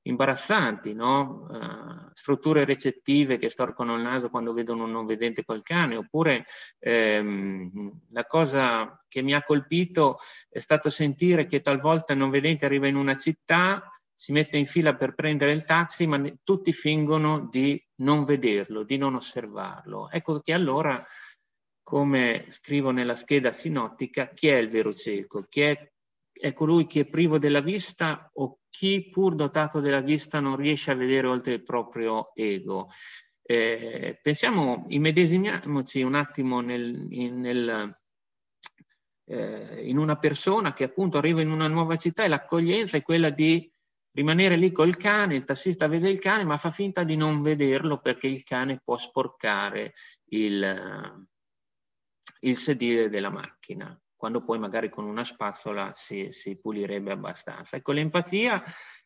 [0.09, 1.47] imbarazzanti, no?
[1.49, 6.45] uh, strutture recettive che storcono il naso quando vedono un non vedente col cane, oppure
[6.79, 10.17] ehm, la cosa che mi ha colpito
[10.49, 14.65] è stato sentire che talvolta il non vedente arriva in una città, si mette in
[14.65, 20.09] fila per prendere il taxi, ma tutti fingono di non vederlo, di non osservarlo.
[20.11, 21.01] Ecco che allora,
[21.81, 25.45] come scrivo nella scheda sinottica, chi è il vero cieco?
[25.47, 25.91] Chi è
[26.39, 30.89] è colui che è privo della vista o chi pur dotato della vista non riesce
[30.89, 32.89] a vedere oltre il proprio ego.
[33.41, 37.91] Eh, pensiamo, immedesimiamoci un attimo nel, in, nel,
[39.25, 43.31] eh, in una persona che appunto arriva in una nuova città e l'accoglienza è quella
[43.31, 43.69] di
[44.11, 47.99] rimanere lì col cane, il tassista vede il cane ma fa finta di non vederlo
[47.99, 49.93] perché il cane può sporcare
[50.29, 51.27] il,
[52.41, 57.77] il sedile della macchina quando poi magari con una spazzola si, si pulirebbe abbastanza.
[57.77, 58.61] Ecco, l'empatia,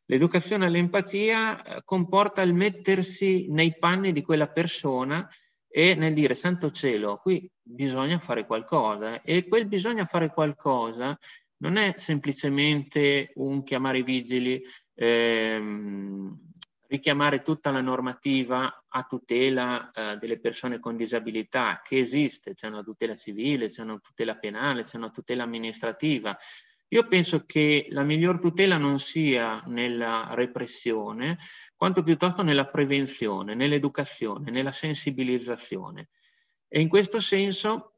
[0.05, 5.29] l'educazione all'empatia eh, comporta il mettersi nei panni di quella persona
[5.67, 11.15] e nel dire santo cielo, qui bisogna fare qualcosa e quel bisogna fare qualcosa
[11.57, 14.63] non è semplicemente un chiamare i vigili,
[14.95, 16.49] ehm,
[16.93, 22.83] richiamare tutta la normativa a tutela eh, delle persone con disabilità che esiste, c'è una
[22.83, 26.37] tutela civile, c'è una tutela penale, c'è una tutela amministrativa.
[26.89, 31.39] Io penso che la miglior tutela non sia nella repressione,
[31.75, 36.09] quanto piuttosto nella prevenzione, nell'educazione, nella sensibilizzazione.
[36.67, 37.95] E in questo senso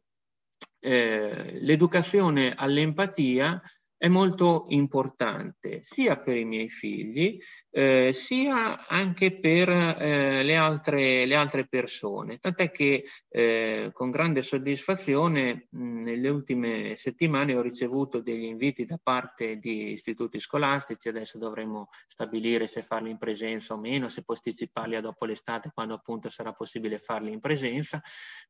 [0.79, 3.61] eh, l'educazione all'empatia
[3.97, 7.37] è molto importante sia per i miei figli
[7.71, 12.37] eh, sia anche per eh, le, altre, le, altre, persone.
[12.37, 18.99] Tant'è che eh, con grande soddisfazione mh, nelle ultime settimane ho ricevuto degli inviti da
[19.01, 24.95] parte di istituti scolastici, adesso dovremo stabilire se farli in presenza o meno, se posticiparli
[24.95, 28.01] a dopo l'estate quando appunto sarà possibile farli in presenza,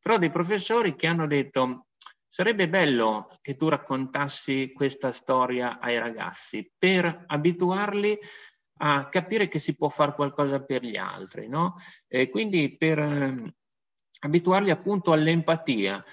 [0.01, 1.87] però dei professori che hanno detto
[2.35, 8.19] Sarebbe bello che tu raccontassi questa storia ai ragazzi per abituarli
[8.79, 11.75] a capire che si può fare qualcosa per gli altri, no?
[12.05, 13.55] E quindi per eh,
[14.19, 16.03] abituarli appunto all'empatia.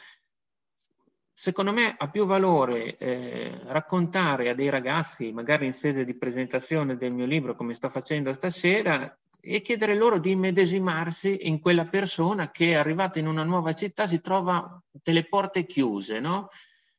[1.33, 6.97] Secondo me ha più valore eh, raccontare a dei ragazzi, magari in sede di presentazione
[6.97, 9.13] del mio libro, come sto facendo stasera,
[9.45, 14.21] e chiedere loro di immedesimarsi in quella persona che arrivata in una nuova città si
[14.21, 16.49] trova delle porte chiuse, no?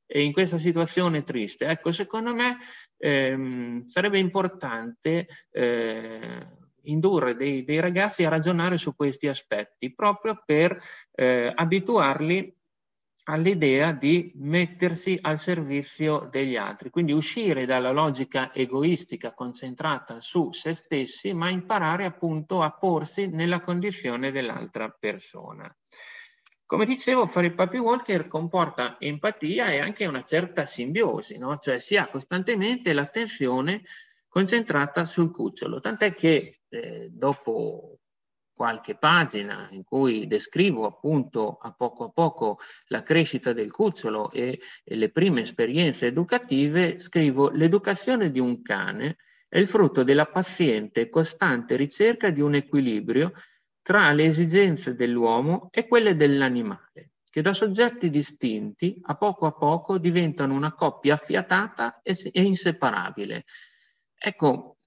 [0.06, 1.66] E in questa situazione triste.
[1.66, 2.58] Ecco, secondo me
[2.98, 6.48] ehm, sarebbe importante eh,
[6.82, 10.78] indurre dei, dei, ragazzi a ragionare su questi aspetti, proprio per
[11.14, 12.54] eh, abituarli
[13.26, 20.74] all'idea di mettersi al servizio degli altri, quindi uscire dalla logica egoistica concentrata su se
[20.74, 25.74] stessi, ma imparare appunto a porsi nella condizione dell'altra persona.
[26.66, 31.58] Come dicevo, fare il puppy walker comporta empatia e anche una certa simbiosi, no?
[31.58, 33.84] cioè si ha costantemente l'attenzione
[34.28, 38.00] concentrata sul cucciolo, tant'è che eh, dopo
[38.54, 44.60] qualche pagina in cui descrivo appunto a poco a poco la crescita del cucciolo e,
[44.84, 49.18] e le prime esperienze educative, scrivo l'educazione di un cane
[49.54, 53.34] è il frutto della paziente e costante ricerca di un equilibrio
[53.84, 60.00] tra le esigenze dell'uomo e quelle dell'animale, che da soggetti distinti a poco a poco
[60.00, 63.44] diventano una coppia affiatata e, e inseparabile.
[64.18, 64.78] Ecco,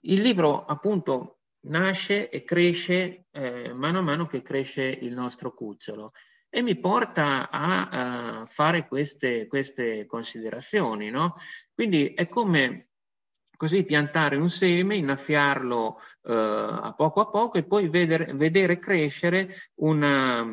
[0.00, 1.31] il libro appunto
[1.64, 6.12] nasce e cresce eh, mano a mano che cresce il nostro cucciolo
[6.54, 11.08] e mi porta a, a fare queste, queste considerazioni.
[11.08, 11.34] No?
[11.72, 12.88] Quindi è come,
[13.56, 19.54] così piantare un seme, innaffiarlo eh, a poco a poco e poi vedere, vedere crescere
[19.76, 20.46] una,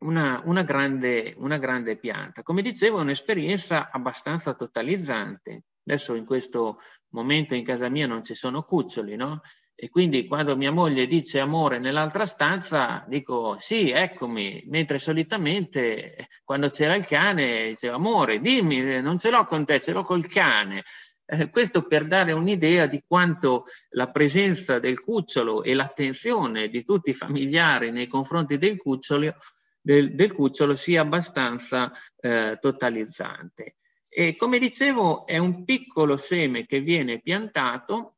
[0.00, 2.42] una, una, grande, una grande pianta.
[2.42, 5.62] Come dicevo, è un'esperienza abbastanza totalizzante.
[5.86, 6.80] Adesso in questo
[7.10, 9.42] momento in casa mia non ci sono cuccioli, no?
[9.80, 16.68] E quindi quando mia moglie dice amore nell'altra stanza, dico sì, eccomi, mentre solitamente quando
[16.68, 20.82] c'era il cane diceva amore, dimmi, non ce l'ho con te, ce l'ho col cane.
[21.24, 27.10] Eh, questo per dare un'idea di quanto la presenza del cucciolo e l'attenzione di tutti
[27.10, 29.32] i familiari nei confronti del cucciolo,
[29.80, 33.76] del, del cucciolo sia abbastanza eh, totalizzante.
[34.08, 38.14] E come dicevo, è un piccolo seme che viene piantato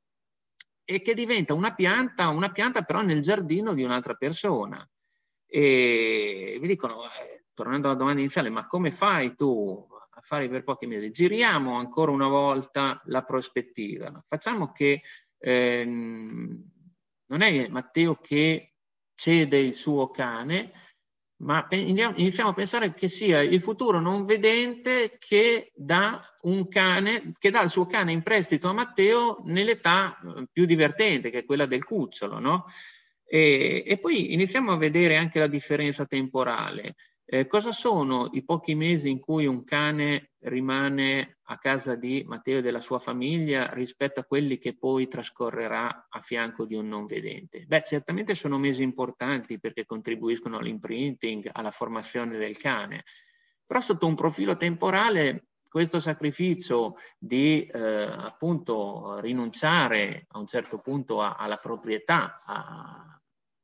[0.91, 4.85] e che diventa una pianta, una pianta però nel giardino di un'altra persona.
[5.47, 10.65] E vi dicono, eh, tornando alla domanda iniziale, ma come fai tu a fare per
[10.65, 11.13] pochi mesi?
[11.13, 14.13] Giriamo ancora una volta la prospettiva.
[14.27, 15.03] Facciamo che
[15.39, 16.71] ehm,
[17.27, 18.75] non è Matteo che
[19.15, 20.73] cede il suo cane,
[21.41, 26.21] ma iniziamo a pensare che sia il futuro non vedente che dà
[26.69, 31.39] cane, che dà il suo cane in prestito a Matteo nell'età eh, più divertente, che
[31.39, 32.67] è quella del cucciolo, no?
[33.25, 36.97] E, e poi iniziamo a vedere anche la differenza temporale.
[37.33, 42.59] Eh, cosa sono i pochi mesi in cui un cane rimane a casa di Matteo
[42.59, 47.07] e della sua famiglia rispetto a quelli che poi trascorrerà a fianco di un non
[47.07, 47.67] vedente?
[47.67, 53.05] Beh, certamente sono mesi importanti perché contribuiscono all'imprinting, alla formazione del cane,
[53.65, 61.23] però sotto un profilo temporale questo sacrificio di eh, appunto rinunciare a un certo punto
[61.23, 63.20] a, alla proprietà, a,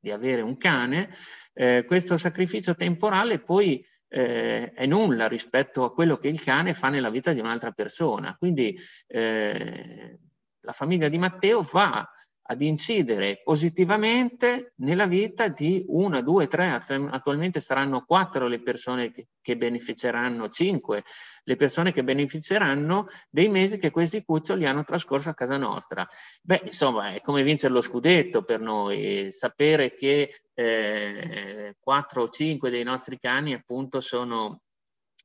[0.06, 1.10] di avere un cane,
[1.52, 6.90] eh, questo sacrificio temporale poi eh, è nulla rispetto a quello che il cane fa
[6.90, 8.36] nella vita di un'altra persona.
[8.38, 8.78] Quindi
[9.08, 10.18] eh,
[10.60, 12.08] la famiglia di Matteo va
[12.48, 16.80] ad incidere positivamente nella vita di una, due, tre,
[17.10, 21.02] attualmente saranno quattro le persone che, che, beneficeranno, cinque
[21.44, 26.06] le persone che beneficeranno dei mesi che questi cuccioli hanno trascorso a casa nostra.
[26.42, 32.82] Beh, insomma, è come vincere lo scudetto per noi, sapere che eh, o cinque dei
[32.82, 34.62] nostri cani appunto sono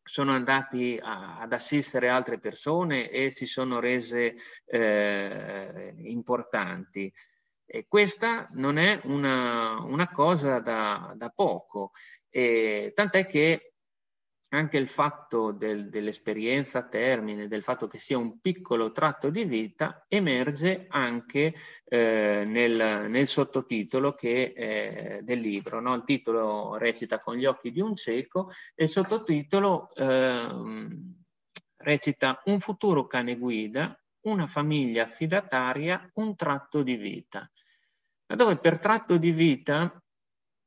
[0.03, 4.35] sono andati a, ad assistere altre persone e si sono rese
[4.65, 7.11] eh, importanti.
[7.65, 11.91] E questa non è una, una cosa da, da poco,
[12.29, 13.70] e, tant'è che
[14.53, 19.45] anche il fatto del, dell'esperienza a termine, del fatto che sia un piccolo tratto di
[19.45, 25.79] vita, emerge anche eh, nel, nel, sottotitolo che, eh, del libro.
[25.79, 25.95] No?
[25.95, 30.47] Il titolo recita Con gli occhi di un cieco e il sottotitolo eh,
[31.77, 37.49] recita Un futuro cane guida, una famiglia affidataria, un tratto di vita.
[38.25, 40.01] Dove per tratto di vita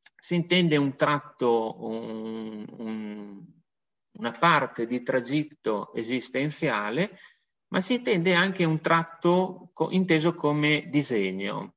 [0.01, 3.55] si intende un tratto, un, un
[4.15, 7.19] una parte di tragitto esistenziale,
[7.69, 11.75] ma si intende anche un tratto inteso come disegno.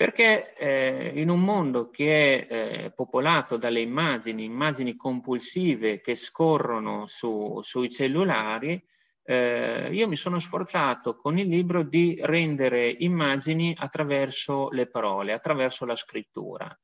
[0.00, 7.06] Perché eh, in un mondo che è eh, popolato dalle immagini, immagini compulsive che scorrono
[7.06, 8.82] su, sui cellulari,
[9.22, 15.84] eh, io mi sono sforzato con il libro di rendere immagini attraverso le parole, attraverso
[15.84, 16.74] la scrittura.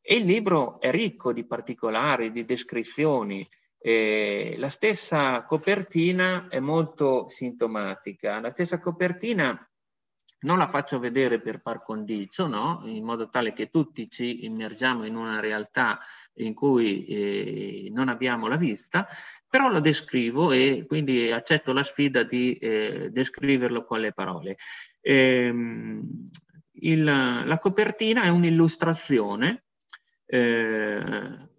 [0.00, 3.46] E il libro è ricco di particolari, di descrizioni,
[3.82, 8.40] eh, la stessa copertina è molto sintomatica.
[8.40, 9.68] La stessa copertina
[10.42, 12.82] non la faccio vedere per par condicio, no?
[12.84, 15.98] in modo tale che tutti ci immergiamo in una realtà
[16.34, 19.06] in cui eh, non abbiamo la vista,
[19.48, 24.56] però lo descrivo e quindi accetto la sfida di eh, descriverlo con le parole.
[25.00, 26.28] Ehm,
[26.74, 29.64] il, la copertina è un'illustrazione
[30.26, 31.50] eh,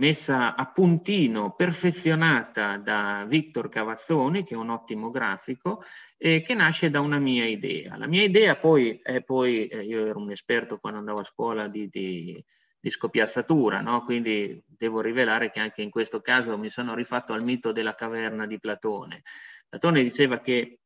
[0.00, 5.84] messa a puntino, perfezionata da Victor Cavazzoni, che è un ottimo grafico,
[6.16, 7.96] e che nasce da una mia idea.
[7.98, 11.68] La mia idea poi è poi, eh, io ero un esperto quando andavo a scuola
[11.68, 12.42] di, di,
[12.80, 14.02] di scopiazzatura, no?
[14.04, 18.46] quindi devo rivelare che anche in questo caso mi sono rifatto al mito della caverna
[18.46, 19.22] di Platone.
[19.68, 20.79] Platone diceva che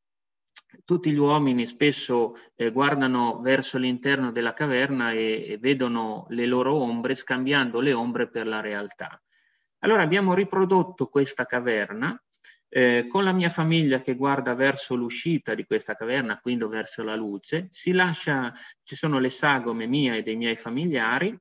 [0.84, 6.74] tutti gli uomini spesso eh, guardano verso l'interno della caverna e, e, vedono le loro
[6.74, 9.20] ombre scambiando le ombre per la realtà.
[9.80, 12.18] Allora abbiamo riprodotto questa caverna
[12.68, 17.14] eh, con la mia famiglia che guarda verso l'uscita di questa caverna, quindi verso la
[17.14, 18.52] luce, si lascia,
[18.82, 21.38] ci sono le sagome mie e dei miei familiari,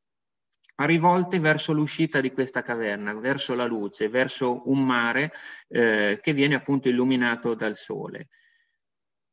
[0.76, 5.32] rivolte verso l'uscita di questa caverna, verso la luce, verso un mare
[5.70, 8.28] eh, che viene appunto illuminato dal sole.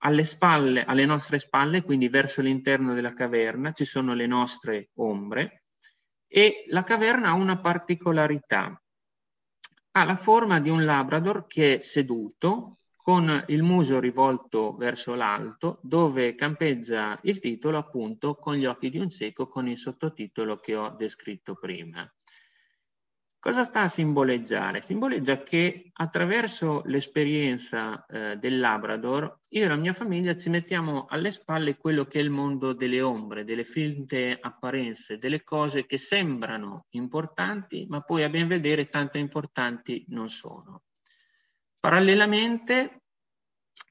[0.03, 5.64] Alle spalle, alle nostre spalle, quindi verso l'interno della caverna, ci sono le nostre ombre
[6.26, 8.80] e la caverna ha una particolarità.
[9.92, 15.80] Ha la forma di un labrador che è seduto con il muso rivolto verso l'alto,
[15.82, 20.76] dove campeggia il titolo appunto con gli occhi di un cieco con il sottotitolo che
[20.76, 22.09] ho descritto prima.
[23.41, 24.82] Cosa sta a simboleggiare?
[24.82, 31.30] Simboleggia che attraverso l'esperienza eh, del Labrador, io e la mia famiglia ci mettiamo alle
[31.32, 36.84] spalle quello che è il mondo delle ombre, delle finte apparenze, delle cose che sembrano
[36.91, 40.82] importanti, ma poi a ben vedere tanto importanti non sono.
[41.80, 43.05] Parallelamente,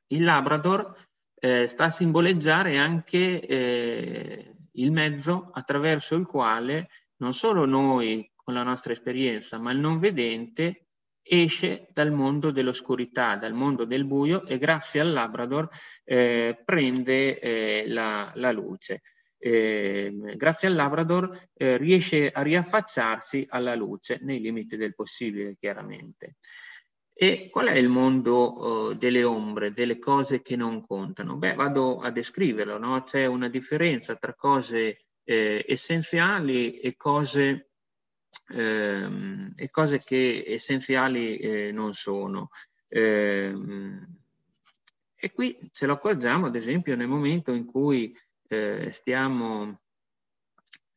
[0.10, 0.95] il Labrador
[1.34, 8.58] eh, sta a simboleggiare anche eh, il mezzo attraverso il quale non solo noi con
[8.58, 10.88] la nostra esperienza, ma il non vedente
[11.22, 15.70] esce dal mondo dell'oscurità, dal mondo del buio e grazie al Labrador
[16.04, 19.04] eh, prende eh, la, la, luce.
[19.38, 26.38] Eh, grazie al Labrador eh, riesce a riaffacciarsi alla luce nei limiti del possibile, chiaramente.
[27.14, 31.36] E qual è il mondo uh, delle ombre, delle cose che non contano?
[31.36, 33.04] Beh, vado a descriverlo, no?
[33.04, 37.68] C'è una differenza tra cose eh, essenziali e cose
[38.53, 42.49] ehm, e cose che essenziali eh, non sono.
[42.88, 44.17] Ehm,
[45.21, 48.15] e qui ce lo accorgiamo, ad esempio, nel momento in cui
[48.47, 49.82] eh, stiamo,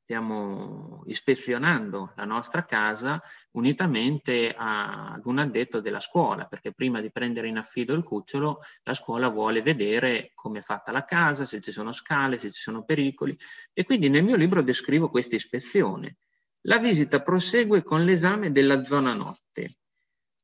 [0.00, 3.20] stiamo ispezionando la nostra casa
[3.52, 8.60] unitamente a, ad un addetto della scuola, perché prima di prendere in affido il cucciolo,
[8.84, 12.62] la scuola vuole vedere come è fatta la casa, se ci sono scale, se ci
[12.62, 13.36] sono pericoli.
[13.72, 16.18] E quindi nel mio libro descrivo questa ispezione.
[16.66, 19.78] La visita prosegue con l'esame della zona notte.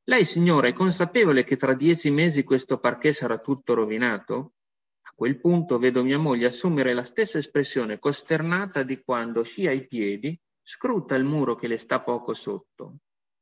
[0.03, 4.55] Lei, signora, è consapevole che tra dieci mesi questo parquet sarà tutto rovinato?
[5.03, 9.87] A quel punto vedo mia moglie assumere la stessa espressione costernata di quando, sci ai
[9.87, 12.97] piedi, scruta il muro che le sta poco sotto,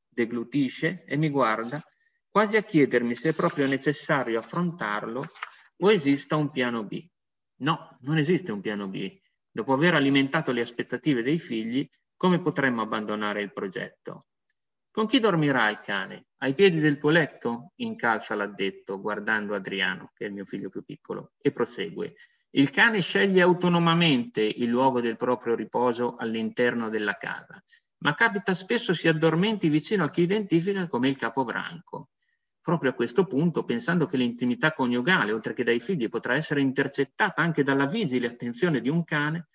[0.07, 1.81] deglutisce e mi guarda,
[2.29, 5.27] quasi a chiedermi se è proprio necessario affrontarlo
[5.77, 7.03] o esista un piano B.
[7.61, 9.19] No, non esiste un piano B.
[9.49, 14.25] Dopo aver alimentato le aspettative dei figli, come potremmo abbandonare il progetto?
[14.91, 16.25] Con chi dormirà il cane?
[16.37, 17.73] Ai piedi del tuo letto?
[17.75, 22.15] Incalza l'addetto, guardando Adriano, che è il mio figlio più piccolo, e prosegue.
[22.49, 27.63] Il cane sceglie autonomamente il luogo del proprio riposo all'interno della casa,
[27.99, 32.09] ma capita spesso si addormenti vicino a chi identifica come il capobranco.
[32.59, 37.41] Proprio a questo punto, pensando che l'intimità coniugale, oltre che dai figli, potrà essere intercettata
[37.41, 39.49] anche dalla vigile attenzione di un cane,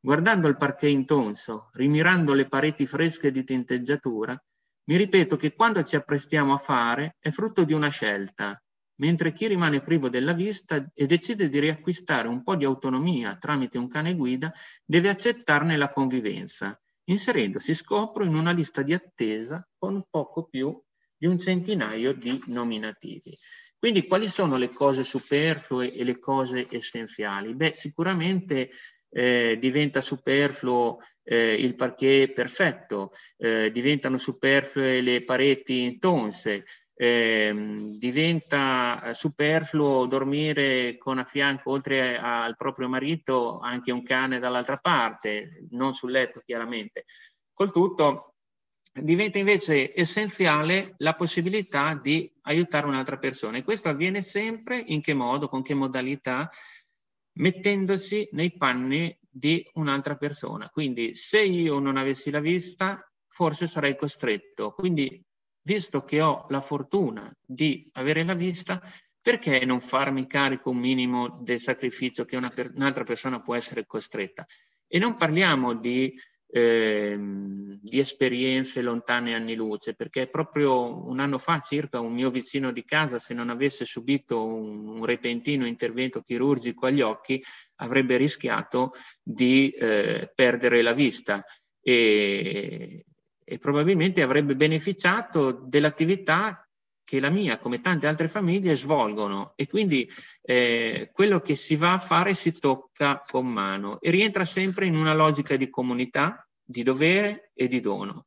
[0.00, 4.40] Guardando il parquet intonso, rimirando le pareti fresche di tinteggiatura,
[4.84, 8.60] mi ripeto che quando ci apprestiamo a fare è frutto di una scelta,
[9.00, 13.76] mentre chi rimane privo della vista e decide di riacquistare un po' di autonomia tramite
[13.78, 14.52] un cane guida
[14.84, 20.80] deve accettarne la convivenza, inserendosi, scopro, in una lista di attesa con poco più
[21.16, 23.36] di un centinaio di nominativi.
[23.78, 27.54] Quindi quali sono le cose superflue e le cose essenziali?
[27.54, 28.70] Beh, sicuramente
[29.10, 39.12] eh, diventa superfluo eh, il parquet perfetto, eh, diventano superflue le pareti tonse, ehm, diventa
[39.12, 45.92] superfluo dormire con a fianco, oltre al proprio marito, anche un cane dall'altra parte, non
[45.92, 47.04] sul letto chiaramente.
[47.52, 48.34] Col tutto
[49.02, 55.14] diventa invece essenziale la possibilità di aiutare un'altra persona e questo avviene sempre in che
[55.14, 56.50] modo, con che modalità?
[57.38, 60.68] Mettendosi nei panni di un'altra persona.
[60.68, 64.72] Quindi se io non avessi la vista, forse sarei costretto.
[64.72, 65.22] Quindi,
[65.62, 68.80] visto che ho la fortuna di avere la vista,
[69.20, 73.86] perché non farmi carico un minimo del sacrificio che una per- un'altra persona può essere
[73.86, 74.46] costretta?
[74.86, 76.12] E non parliamo di
[76.50, 82.72] Ehm, di esperienze lontane anni luce, perché proprio un anno fa circa un mio vicino
[82.72, 87.42] di casa, se non avesse subito un, un repentino intervento chirurgico agli occhi,
[87.76, 88.92] avrebbe rischiato
[89.22, 91.44] di eh, perdere la vista.
[91.82, 93.04] E,
[93.44, 96.67] e probabilmente avrebbe beneficiato dell'attività
[97.08, 99.54] che la mia, come tante altre famiglie, svolgono.
[99.56, 100.06] E quindi
[100.42, 104.94] eh, quello che si va a fare si tocca con mano e rientra sempre in
[104.94, 108.26] una logica di comunità, di dovere e di dono.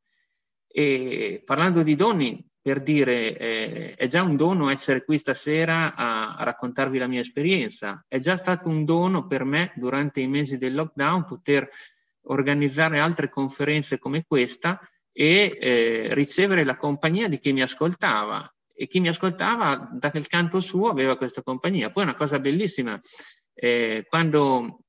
[0.68, 6.34] E parlando di doni, per dire, eh, è già un dono essere qui stasera a,
[6.34, 10.58] a, raccontarvi la mia esperienza, è già stato un dono per me durante i mesi
[10.58, 11.70] del lockdown poter
[12.24, 14.80] organizzare altre conferenze come questa
[15.12, 18.52] e eh, ricevere la compagnia di chi mi ascoltava
[18.82, 21.92] e chi mi ascoltava dal canto suo aveva questa compagnia.
[21.92, 23.00] Poi una cosa bellissima,
[23.54, 24.86] eh, quando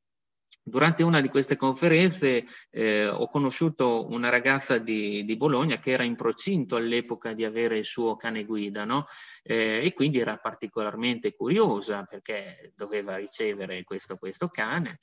[0.65, 6.05] Durante una di queste conferenze eh, ho conosciuto una ragazza di, di, Bologna che era
[6.05, 9.07] in procinto all'epoca di avere il suo cane guida no?
[9.43, 15.01] eh, e quindi era particolarmente curiosa perché doveva ricevere questo, questo cane.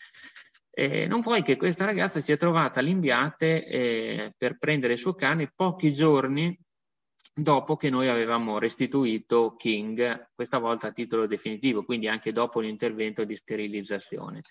[0.71, 5.13] Eh, non vuoi che questa ragazza si è trovata all'Imbiate eh, per prendere il suo
[5.13, 6.57] cane pochi giorni
[7.41, 13.23] dopo che noi avevamo restituito King, questa volta a titolo definitivo, quindi anche dopo l'intervento
[13.23, 14.41] di sterilizzazione.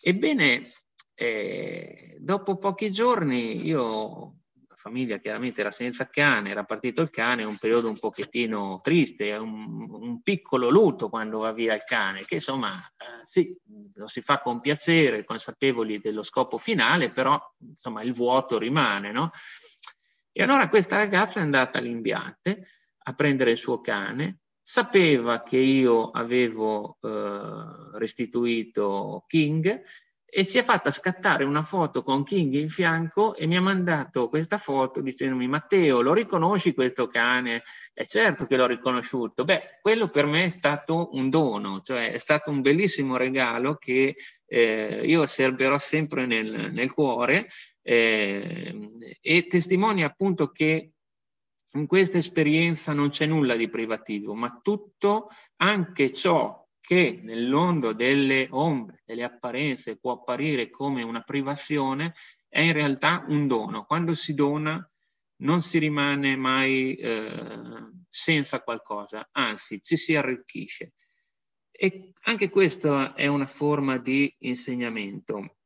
[0.00, 0.68] Ebbene,
[1.14, 7.44] eh, dopo pochi giorni io, la famiglia chiaramente era senza cane, era partito il cane,
[7.44, 12.34] un periodo un pochettino triste, un, un piccolo lutto quando va via il cane, che
[12.34, 13.56] insomma eh, sì,
[13.94, 19.30] lo si fa con piacere, consapevoli dello scopo finale, però insomma il vuoto rimane, no?
[20.32, 22.66] E allora questa ragazza è andata all'imbiate
[23.04, 29.82] a prendere il suo cane, sapeva che io avevo eh, restituito King
[30.34, 34.30] e si è fatta scattare una foto con King in fianco e mi ha mandato
[34.30, 37.62] questa foto dicendomi Matteo lo riconosci questo cane?
[37.92, 39.44] È certo che l'ho riconosciuto.
[39.44, 44.16] Beh, quello per me è stato un dono, cioè è stato un bellissimo regalo che
[44.46, 47.48] eh, io serberò sempre nel, nel cuore
[47.82, 48.88] eh,
[49.20, 50.92] e testimonia appunto che
[51.74, 57.92] in questa esperienza non c'è nulla di privativo, ma tutto, anche ciò che nel mondo
[57.92, 62.14] delle ombre, delle apparenze può apparire come una privazione,
[62.48, 63.84] è in realtà un dono.
[63.84, 64.86] Quando si dona
[65.36, 70.92] non si rimane mai eh, senza qualcosa, anzi ci si arricchisce.
[71.70, 75.56] E anche questa è una forma di insegnamento.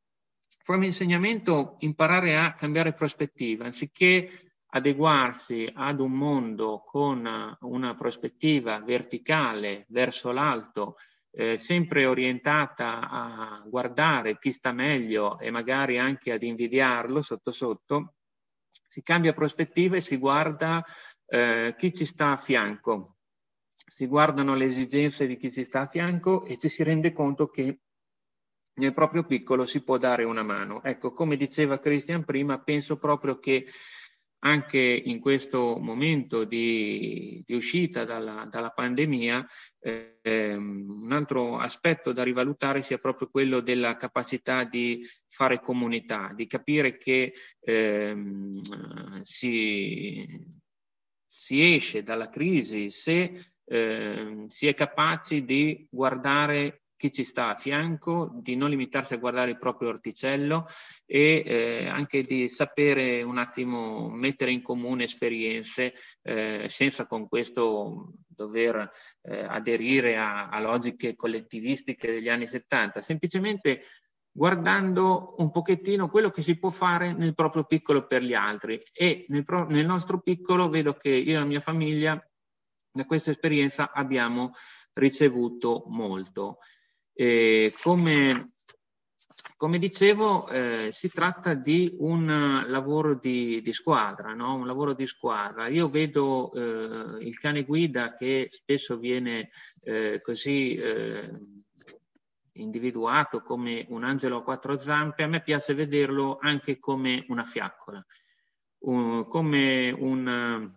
[0.67, 9.85] Forma insegnamento imparare a cambiare prospettiva, anziché adeguarsi ad un mondo con una prospettiva verticale
[9.87, 10.97] verso l'alto,
[11.31, 18.15] eh, sempre orientata a guardare chi sta meglio e magari anche ad invidiarlo sotto sotto,
[18.69, 20.83] si cambia prospettiva e si guarda
[21.27, 23.19] eh, chi ci sta a fianco,
[23.71, 27.47] si guardano le esigenze di chi ci sta a fianco e ci si rende conto
[27.47, 27.83] che
[28.77, 30.83] nel proprio piccolo si può dare una mano.
[30.83, 33.67] Ecco, come diceva Christian prima, penso proprio che
[34.39, 39.45] anche in questo momento di, di uscita dalla, dalla pandemia,
[39.79, 46.45] eh, un altro aspetto da rivalutare sia proprio quello della capacità di fare comunità, di
[46.45, 48.15] capire che eh,
[49.23, 50.25] si,
[51.25, 57.55] si, esce dalla crisi se eh, si è capaci di guardare chi ci sta a
[57.55, 60.67] fianco, di non limitarsi a guardare il proprio orticello
[61.05, 65.93] e eh, anche di sapere un attimo mettere in comune esperienze
[66.23, 68.91] eh, senza con questo dover
[69.21, 73.81] eh, aderire a, a, logiche collettivistiche degli anni 70, semplicemente
[74.31, 79.25] guardando un pochettino quello che si può fare nel proprio piccolo per gli altri e
[79.29, 82.21] nel, pro, nel nostro piccolo vedo che io e la mia famiglia
[82.91, 84.51] da questa esperienza abbiamo
[84.93, 86.57] ricevuto molto.
[87.19, 88.51] E come,
[89.55, 94.53] come dicevo, eh, si tratta di un lavoro di, di squadra, no?
[94.53, 95.67] un lavoro di squadra.
[95.67, 99.49] Io vedo eh, il cane guida che spesso viene
[99.81, 101.27] eh, così eh,
[102.53, 108.05] individuato come un angelo a quattro zampe, a me piace vederlo anche come una fiaccola,
[108.81, 110.71] un, come un,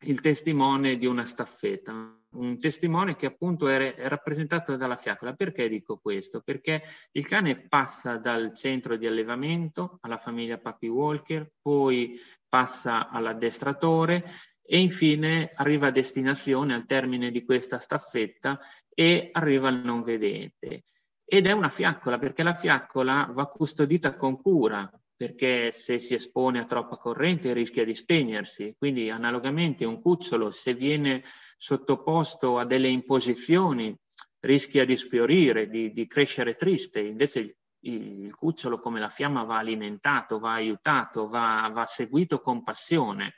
[0.00, 5.34] il testimone di una staffetta, un testimone che appunto è, rappresentato dalla fiaccola.
[5.34, 6.40] Perché dico questo?
[6.40, 12.18] Perché il cane passa dal centro di allevamento alla famiglia Papi Walker, poi
[12.48, 14.24] passa all'addestratore
[14.62, 18.58] e infine arriva a destinazione al termine di questa staffetta
[18.88, 20.84] e arriva al non vedente.
[21.24, 26.60] Ed è una fiaccola perché la fiaccola va custodita con cura, perché se si espone
[26.60, 28.76] a troppa corrente rischia di spegnersi.
[28.78, 31.24] Quindi analogamente un cucciolo se viene
[31.56, 33.92] sottoposto a delle imposizioni
[34.38, 37.00] rischia di sfiorire, di, di crescere triste.
[37.00, 42.62] Invece il, il, cucciolo come la fiamma va alimentato, va aiutato, va, va seguito con
[42.62, 43.34] passione.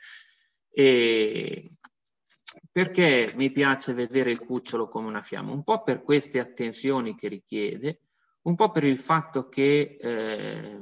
[0.69, 1.77] E
[2.71, 5.51] perché mi piace vedere il cucciolo come una fiamma?
[5.51, 8.01] Un po' per queste attenzioni che richiede,
[8.43, 10.79] un po' per il fatto che eh,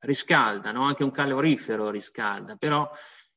[0.00, 0.84] riscalda, no?
[0.84, 2.90] anche un calorifero riscalda, però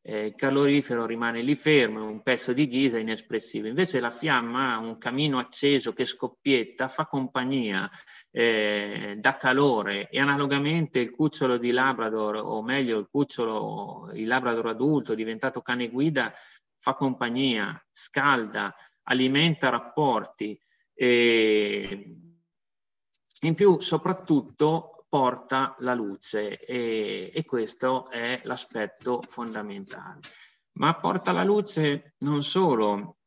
[0.05, 3.67] eh, il calorifero rimane lì fermo, un pezzo di ghisa inespressivo.
[3.67, 7.89] Invece la fiamma, un camino acceso che scoppietta, fa compagnia,
[8.29, 14.67] eh, dà calore e analogamente il cucciolo di Labrador, o meglio il cucciolo, il Labrador
[14.67, 16.33] adulto diventato cane guida,
[16.77, 20.59] fa compagnia, scalda, alimenta rapporti
[20.93, 22.17] e
[23.41, 30.21] in più soprattutto porta la luce e, e questo è l'aspetto fondamentale.
[30.79, 33.17] Ma porta la luce non solo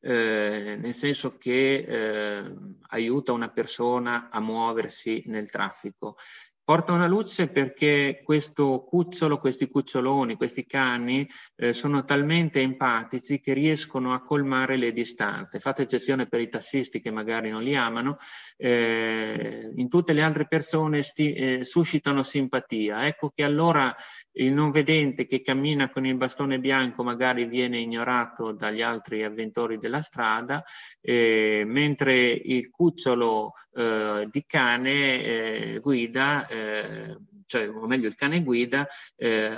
[0.00, 2.54] eh, nel senso che eh,
[2.88, 6.16] aiuta una persona a muoversi nel traffico,
[6.64, 13.52] porta una luce perché questo cucciolo, questi cuccioloni, questi cani eh, sono talmente empatici che
[13.52, 15.60] riescono a colmare le distanze.
[15.60, 18.16] Fate eccezione per i tassisti che magari non li amano,
[18.64, 23.06] eh, in tutte le altre persone sti- eh, suscitano simpatia.
[23.06, 23.94] Ecco che allora
[24.36, 29.76] il non vedente che cammina con il bastone bianco magari viene ignorato dagli altri avventori
[29.76, 30.64] della strada,
[31.02, 38.42] eh, mentre il cucciolo eh, di cane eh, guida, eh, cioè, o meglio il cane
[38.42, 38.86] guida,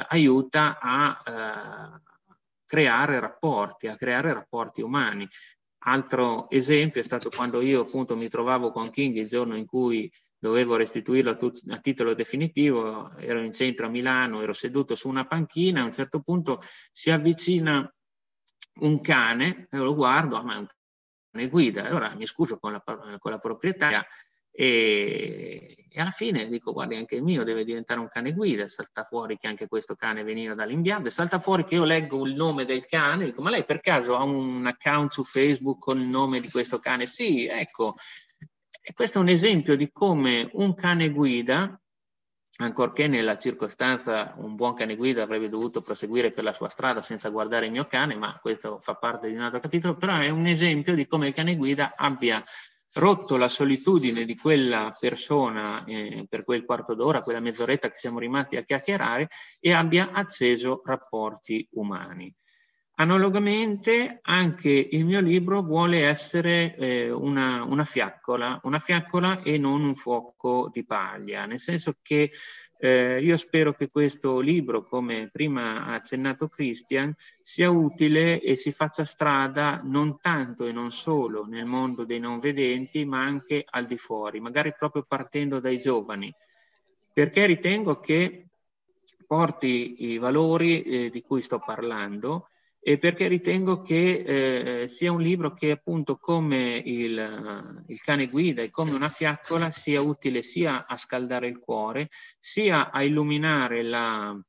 [0.09, 2.01] aiuta a
[2.67, 5.27] creare rapporti, a creare rapporti umani.
[5.89, 10.11] Altro esempio è stato quando io appunto mi trovavo con King il giorno in cui
[10.37, 15.09] dovevo restituirlo a, tut- a, titolo definitivo, ero in centro a Milano, ero seduto su
[15.09, 16.61] una panchina, a un certo punto
[16.93, 17.89] si avvicina
[18.81, 20.67] un cane, e lo guardo, ah, ma è un
[21.31, 24.05] cane guida, allora mi scuso con la, con la proprietaria
[24.51, 29.03] e, e, alla fine dico guardi anche il mio deve diventare un cane guida, salta
[29.03, 32.85] fuori che anche questo cane veniva dall'imbiante, salta fuori che io leggo il nome del
[32.85, 36.51] cane, dico ma lei per caso ha un account su Facebook con il nome di
[36.51, 37.07] questo cane?
[37.07, 37.95] Sì, ecco,
[38.79, 41.81] e questo è un esempio di come un cane guida,
[42.59, 47.31] ancorché nella circostanza un buon cane guida avrebbe dovuto proseguire per la sua strada senza
[47.31, 50.45] guardare il mio cane, ma questo fa parte di un altro capitolo, però è un
[50.45, 52.45] esempio di come il cane guida abbia
[52.97, 58.19] rotto la solitudine di quella persona eh, per quel quarto d'ora, quella mezz'oretta che siamo
[58.19, 59.29] rimasti a chiacchierare
[59.61, 62.35] e abbia acceso rapporti umani.
[62.99, 69.83] Analogamente anche il mio libro vuole essere eh, una, una, fiaccola, una fiaccola e non
[69.85, 72.31] un fuoco di paglia, nel senso che
[72.79, 78.71] eh, io spero che questo libro, come prima ha accennato Christian, sia utile e si
[78.73, 83.87] faccia strada non tanto e non solo nel mondo dei non vedenti, ma anche al
[83.87, 86.33] di fuori, magari proprio partendo dai giovani,
[87.13, 88.49] perché ritengo che
[89.27, 92.49] porti i valori eh, di cui sto parlando
[92.89, 98.63] e perché ritengo che eh, sia un libro che appunto come il, il, cane guida
[98.63, 104.41] e come una fiaccola sia utile sia a scaldare il cuore sia a illuminare la,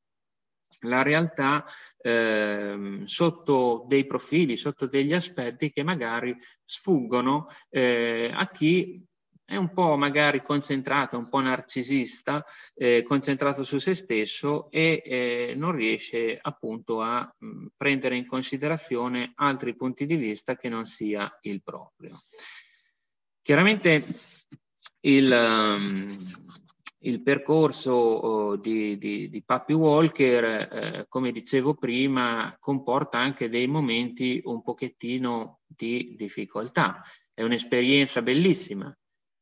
[0.81, 1.65] la realtà
[1.97, 9.03] eh, sotto dei profili, sotto degli aspetti che magari sfuggono eh, a chi
[9.49, 12.43] è un po' magari concentrato, un po' narcisista,
[12.73, 19.31] eh, concentrato su se stesso e eh, non riesce appunto a mh, prendere in considerazione
[19.35, 22.19] altri punti di vista che non sia il proprio.
[23.41, 24.03] Chiaramente
[25.03, 26.17] il, um,
[26.99, 33.67] il percorso oh, di, di, di, Papi Walker, eh, come dicevo prima, comporta anche dei
[33.67, 37.01] momenti un pochettino di difficoltà.
[37.33, 38.93] È un'esperienza bellissima,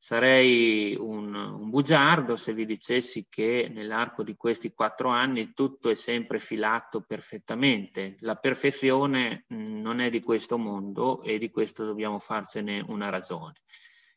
[0.06, 5.96] Sarei un, un, bugiardo se vi dicessi che nell'arco di questi quattro anni tutto è
[5.96, 8.16] sempre filato perfettamente.
[8.20, 13.54] La perfezione mm, non è di questo mondo e di questo dobbiamo farcene una ragione.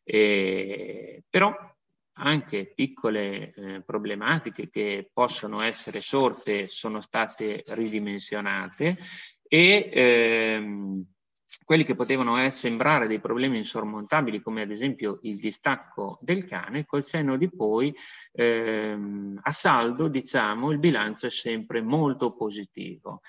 [0.05, 1.57] E, però
[2.17, 8.95] anche piccole eh, problematiche che possono essere sorte sono state ridimensionate
[9.43, 11.03] e ehm,
[11.65, 16.85] quelli che potevano eh, sembrare dei problemi insormontabili, come ad esempio il distacco del cane,
[16.85, 17.95] col senno di poi,
[18.33, 23.21] ehm, a saldo, diciamo, il bilancio è sempre molto positivo.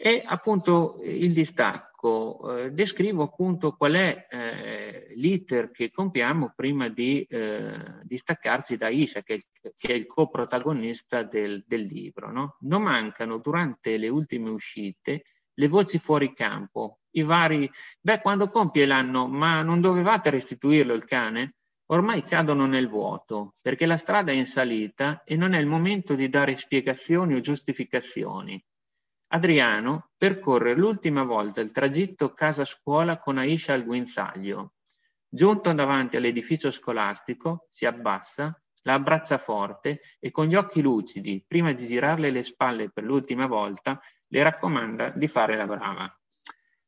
[0.00, 7.22] E appunto il distacco, eh, descrivo appunto qual è eh, l'iter che compiamo prima di
[7.22, 12.30] eh, distaccarci da Isha, che è il, che è il coprotagonista del, del libro.
[12.30, 12.58] No?
[12.60, 15.24] Non mancano durante le ultime uscite
[15.58, 21.04] le voci fuori campo, i vari, beh, quando compie l'anno, ma non dovevate restituirlo il
[21.04, 21.56] cane?
[21.86, 26.14] Ormai cadono nel vuoto, perché la strada è in salita e non è il momento
[26.14, 28.62] di dare spiegazioni o giustificazioni.
[29.30, 34.74] Adriano percorre l'ultima volta il tragitto casa-scuola con Aisha al guinzaglio.
[35.28, 41.72] Giunto davanti all'edificio scolastico, si abbassa, la abbraccia forte e con gli occhi lucidi, prima
[41.72, 46.12] di girarle le spalle per l'ultima volta, le raccomanda di fare la brava.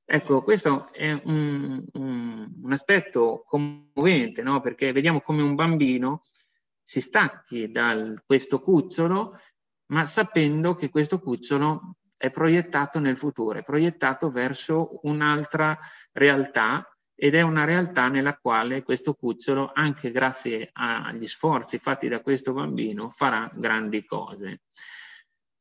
[0.04, 4.60] Ecco, questo è un, un, un aspetto commovente, no?
[4.60, 6.22] perché vediamo come un bambino
[6.82, 9.38] si stacchi da questo cucciolo,
[9.86, 15.78] ma sapendo che questo cucciolo è proiettato nel futuro, è proiettato verso un'altra
[16.12, 16.84] realtà
[17.14, 22.52] ed è una realtà nella quale questo cucciolo, anche grazie agli sforzi fatti da questo
[22.52, 24.62] bambino, farà grandi cose.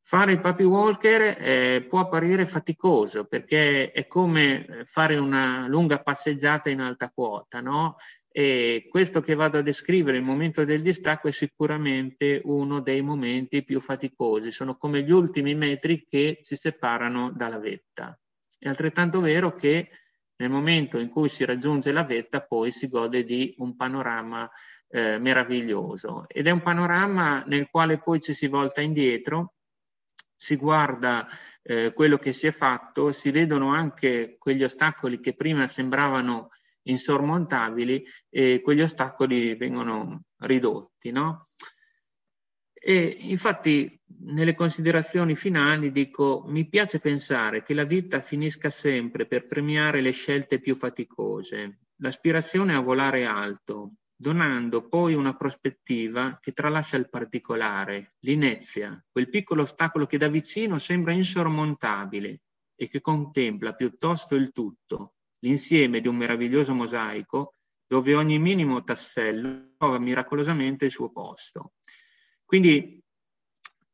[0.09, 6.71] Fare il puppy walker eh, può apparire faticoso perché è come fare una lunga passeggiata
[6.71, 7.97] in alta quota, no?
[8.27, 13.63] E questo che vado a descrivere, il momento del distacco, è sicuramente uno dei momenti
[13.63, 14.49] più faticosi.
[14.49, 18.19] Sono come gli ultimi metri che ci separano dalla vetta.
[18.57, 19.91] È altrettanto vero che
[20.37, 24.49] nel momento in cui si raggiunge la vetta poi si gode di un panorama
[24.87, 29.53] eh, meraviglioso ed è un panorama nel quale poi ci si volta indietro,
[30.39, 31.27] si guarda
[31.61, 36.51] eh, quello che si è fatto, si vedono anche quegli ostacoli che prima sembravano
[36.83, 41.11] insormontabili e quegli ostacoli vengono ridotti.
[41.11, 41.49] No?
[42.73, 49.45] E infatti nelle considerazioni finali dico, mi piace pensare che la vita finisca sempre per
[49.45, 56.97] premiare le scelte più faticose, l'aspirazione a volare alto, donando poi una prospettiva che tralascia
[56.97, 62.41] il particolare, l'inezia, quel piccolo ostacolo che da vicino sembra insormontabile
[62.75, 67.53] e che contempla piuttosto il tutto, l'insieme di un meraviglioso mosaico
[67.87, 71.75] dove ogni minimo tassello trova miracolosamente il suo posto.
[72.43, 73.01] Quindi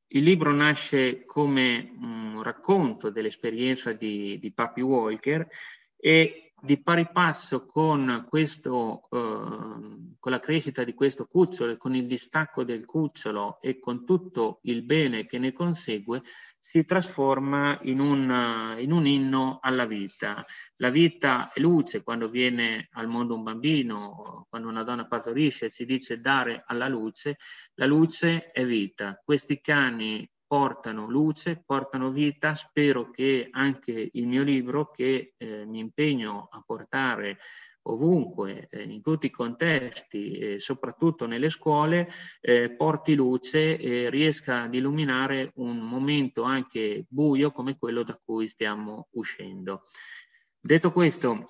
[0.07, 5.47] il libro nasce come un racconto dell'esperienza di, di Papi Walker
[5.95, 12.07] e di pari passo con, questo, eh, con la crescita di questo cucciolo con il
[12.07, 16.23] distacco del cucciolo e con tutto il bene che ne consegue,
[16.59, 20.43] si trasforma in un, in un inno alla vita.
[20.77, 25.85] La vita è luce quando viene al mondo un bambino, quando una donna partorisce, si
[25.85, 27.37] dice dare alla luce,
[27.75, 29.21] la luce è vita.
[29.23, 32.55] Questi cani portano luce, portano vita.
[32.55, 37.39] Spero che anche il mio libro, che eh, mi impegno a portare
[37.87, 44.61] ovunque, eh, in tutti i contesti, eh, soprattutto nelle scuole, eh, porti luce e riesca
[44.61, 49.81] ad illuminare un momento anche buio come quello da cui stiamo uscendo.
[50.57, 51.49] Detto questo,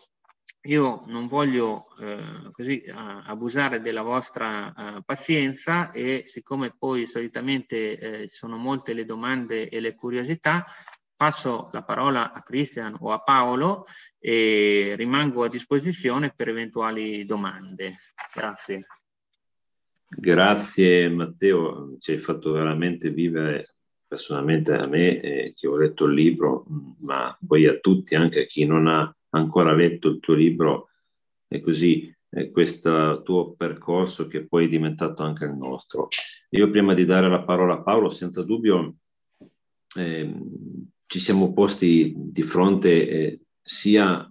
[0.66, 8.28] io non voglio eh, così abusare della vostra uh, pazienza e siccome poi solitamente eh,
[8.28, 10.66] sono molte le domande e le curiosità,
[11.16, 13.86] passo la parola a Cristian o a Paolo
[14.20, 17.98] e rimango a disposizione per eventuali domande.
[18.34, 18.88] Grazie.
[20.08, 23.76] Grazie Matteo, ci hai fatto veramente vivere
[24.08, 26.66] personalmente a me eh, che ho letto il libro,
[27.00, 30.90] ma poi a tutti, anche a chi non ha ancora letto il tuo libro
[31.48, 36.08] e così eh, questo tuo percorso che poi è diventato anche il nostro.
[36.50, 38.96] Io prima di dare la parola a Paolo, senza dubbio
[39.98, 40.34] eh,
[41.06, 44.30] ci siamo posti di fronte eh, sia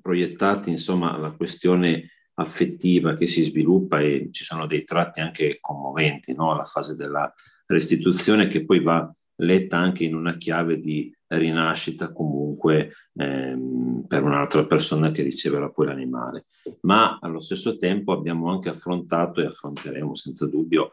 [0.00, 6.34] proiettati insomma alla questione affettiva che si sviluppa e ci sono dei tratti anche commoventi,
[6.34, 6.54] no?
[6.54, 7.32] la fase della
[7.66, 14.66] restituzione che poi va letta anche in una chiave di rinascita comunque ehm, per un'altra
[14.66, 16.46] persona che riceverà poi l'animale.
[16.82, 20.90] Ma allo stesso tempo abbiamo anche affrontato e affronteremo senza dubbio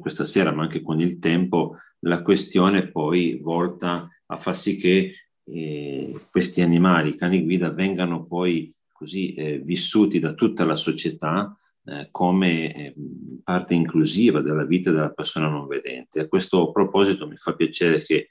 [0.00, 5.14] questa sera, ma anche con il tempo, la questione poi volta a far sì che
[5.44, 11.56] eh, questi animali, cani guida, vengano poi così eh, vissuti da tutta la società
[11.86, 12.94] eh, come eh,
[13.42, 16.20] parte inclusiva della vita della persona non vedente.
[16.20, 18.30] A questo proposito mi fa piacere che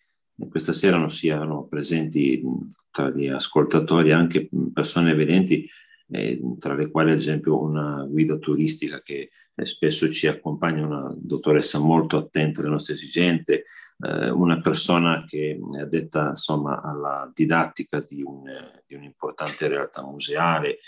[0.49, 2.41] questa sera non siano presenti
[2.89, 5.69] tra gli ascoltatori anche persone vedenti,
[6.09, 11.13] eh, tra le quali ad esempio una guida turistica che eh, spesso ci accompagna, una
[11.15, 13.63] dottoressa molto attenta alle nostre esigenze,
[13.99, 18.43] eh, una persona che è addetta insomma alla didattica di, un,
[18.85, 20.79] di un'importante realtà museale,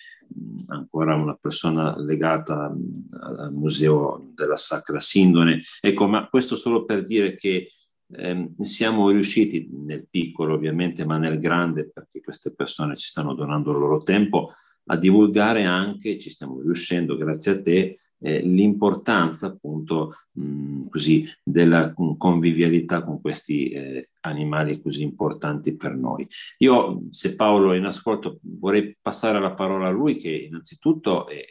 [0.68, 2.76] ancora una persona legata
[3.20, 5.60] al Museo della Sacra Sindone.
[5.80, 7.70] Ecco, ma questo solo per dire che
[8.14, 13.72] eh, siamo riusciti nel piccolo ovviamente, ma nel grande, perché queste persone ci stanno donando
[13.72, 14.52] il loro tempo,
[14.88, 21.94] a divulgare anche, ci stiamo riuscendo grazie a te, eh, l'importanza appunto mh, così della
[22.18, 26.28] convivialità con questi eh, animali così importanti per noi.
[26.60, 31.44] Io, se Paolo è in ascolto, vorrei passare la parola a lui che innanzitutto è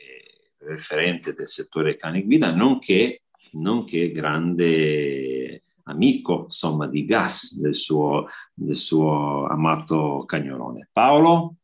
[0.59, 8.77] referente del settore cani guida, nonché, nonché grande amico insomma di gas del suo, del
[8.77, 10.89] suo amato cagnolone.
[10.93, 11.57] Paolo?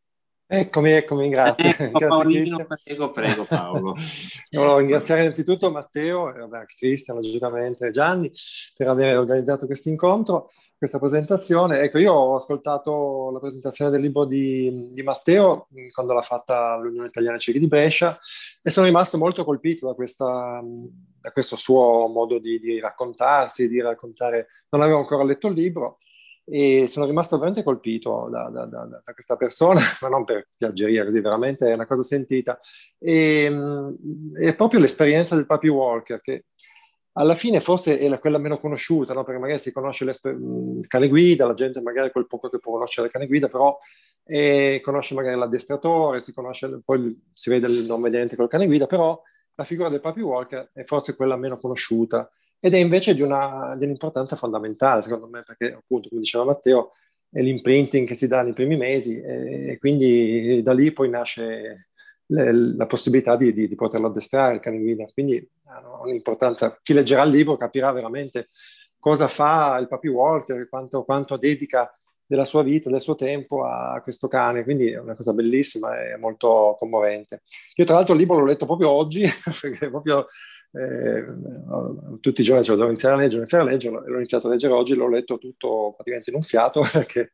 [0.52, 1.68] Eccomi, eccomi, grazie.
[1.68, 3.94] Ecco, grazie Paolino, prego, prego Paolo.
[4.50, 8.30] volevo ringraziare innanzitutto Matteo e vabbè, Cristian, logicamente, Gianni,
[8.76, 11.78] per aver organizzato questo incontro, questa presentazione.
[11.82, 17.06] Ecco, io ho ascoltato la presentazione del libro di, di Matteo quando l'ha fatta l'Unione
[17.06, 18.18] Italiana Ciechi di Brescia
[18.60, 20.60] e sono rimasto molto colpito da, questa,
[21.20, 24.48] da questo suo modo di, di raccontarsi, di raccontare.
[24.70, 25.98] Non avevo ancora letto il libro,
[26.52, 31.04] e sono rimasto veramente colpito da, da, da, da, questa persona, ma non per piaggeria,
[31.04, 32.58] così veramente è una cosa sentita.
[32.98, 36.46] E, mm, è proprio l'esperienza del Papi Walker che
[37.12, 39.22] alla fine forse è quella meno conosciuta, no?
[39.22, 42.72] perché magari si conosce il mm, cane guida, la gente magari quel poco che può
[42.72, 43.78] conoscere il cane guida, però
[44.24, 48.86] eh, conosce magari l'addestratore, si conosce, poi si vede il non vedente col cane guida,
[48.86, 49.20] però
[49.60, 53.74] la figura del Papi Walker è forse quella meno conosciuta ed è invece di, una,
[53.76, 56.92] di un'importanza fondamentale, secondo me, perché appunto, come diceva Matteo,
[57.30, 61.88] è l'imprinting che si dà nei primi mesi e, e quindi da lì poi nasce
[62.26, 65.04] le, la possibilità di, di, di, poterlo addestrare il cane guida.
[65.12, 66.78] Quindi ha un'importanza.
[66.82, 68.48] Chi leggerà il libro capirà veramente
[68.98, 71.94] cosa fa il Papi Walter, quanto, quanto dedica
[72.30, 76.16] della sua vita, del suo tempo a questo cane, quindi è una cosa bellissima e
[76.16, 77.42] molto commovente.
[77.74, 79.24] Io tra l'altro il libro l'ho letto proprio oggi,
[79.60, 80.28] perché proprio
[80.70, 81.24] eh,
[82.20, 84.72] tutti i giorni lo devo iniziare a leggere, iniziare a leggerlo, l'ho iniziato a leggere
[84.74, 87.32] oggi, l'ho letto tutto praticamente in un fiato perché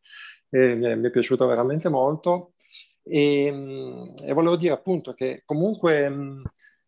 [0.49, 2.55] eh, mi, è, mi, è, piaciuto veramente molto
[3.03, 6.43] e, mm, e, volevo dire appunto che comunque mm,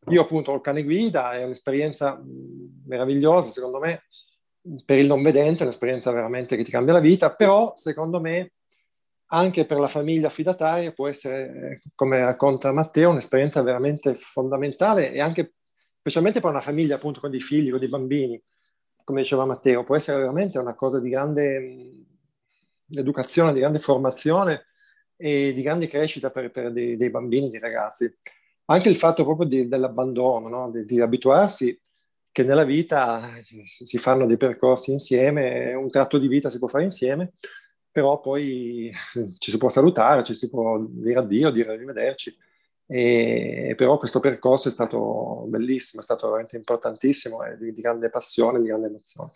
[0.08, 4.04] io appunto ho il cane guida, è un'esperienza mm, meravigliosa secondo me
[4.84, 8.52] per il non vedente, è un'esperienza veramente che ti cambia la vita, però secondo me
[9.30, 15.20] anche per la famiglia affidataria può essere, eh, come racconta Matteo, un'esperienza veramente fondamentale e
[15.20, 15.54] anche
[15.98, 18.42] specialmente per una famiglia appunto con dei figli, con dei bambini,
[19.04, 21.92] come diceva Matteo, può essere veramente una cosa di grande
[22.90, 24.66] educazione, di grande formazione
[25.16, 28.10] e di grande crescita per, per dei, dei, bambini, dei ragazzi.
[28.66, 30.70] Anche il fatto proprio di, dell'abbandono, no?
[30.70, 31.78] di, di, abituarsi
[32.30, 36.84] che nella vita si fanno dei percorsi insieme, un tratto di vita si può fare
[36.84, 37.32] insieme,
[37.90, 38.92] però poi
[39.38, 42.36] ci si può salutare, ci si può dire addio, dire arrivederci
[42.90, 48.60] e, però questo percorso è stato bellissimo, è stato veramente importantissimo e di, grande passione,
[48.60, 49.30] di grande emozione.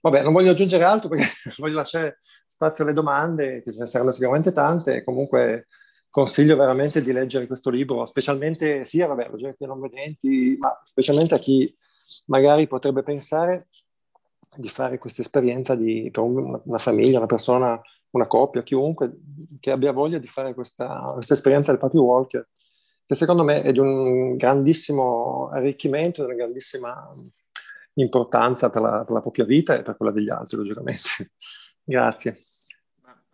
[0.00, 1.24] Vabbè, non voglio aggiungere altro perché
[1.58, 5.66] voglio lasciare spazio alle domande, che ce ne saranno sicuramente tante, comunque
[6.08, 11.38] consiglio veramente di leggere questo libro, specialmente sia, vabbè, gente non vedenti, ma specialmente a
[11.38, 11.76] chi
[12.26, 13.66] magari potrebbe pensare
[14.56, 19.18] di fare questa esperienza di, per una famiglia, una persona, una coppia, chiunque
[19.58, 22.48] che abbia voglia di fare questa, questa esperienza del Papi Walker
[23.06, 27.14] che secondo me è di un grandissimo arricchimento, di una grandissima
[27.94, 31.32] importanza per la, per la propria vita e per quella degli altri, logicamente.
[31.84, 32.38] Grazie.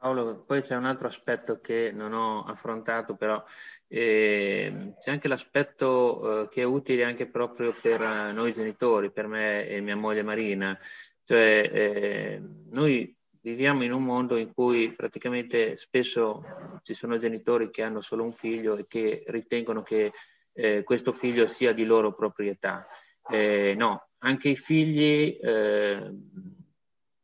[0.01, 3.45] Paolo, poi c'è un altro aspetto che non ho affrontato, però
[3.87, 8.01] eh, c'è anche l'aspetto eh, che è utile anche proprio per
[8.33, 10.79] noi genitori, per me e mia moglie Marina.
[11.23, 17.83] Cioè, eh, noi viviamo in un mondo in cui praticamente spesso ci sono genitori che
[17.83, 20.13] hanno solo un figlio e che ritengono che
[20.55, 22.83] eh, questo figlio sia di loro proprietà.
[23.29, 26.11] Eh, no, anche i figli eh,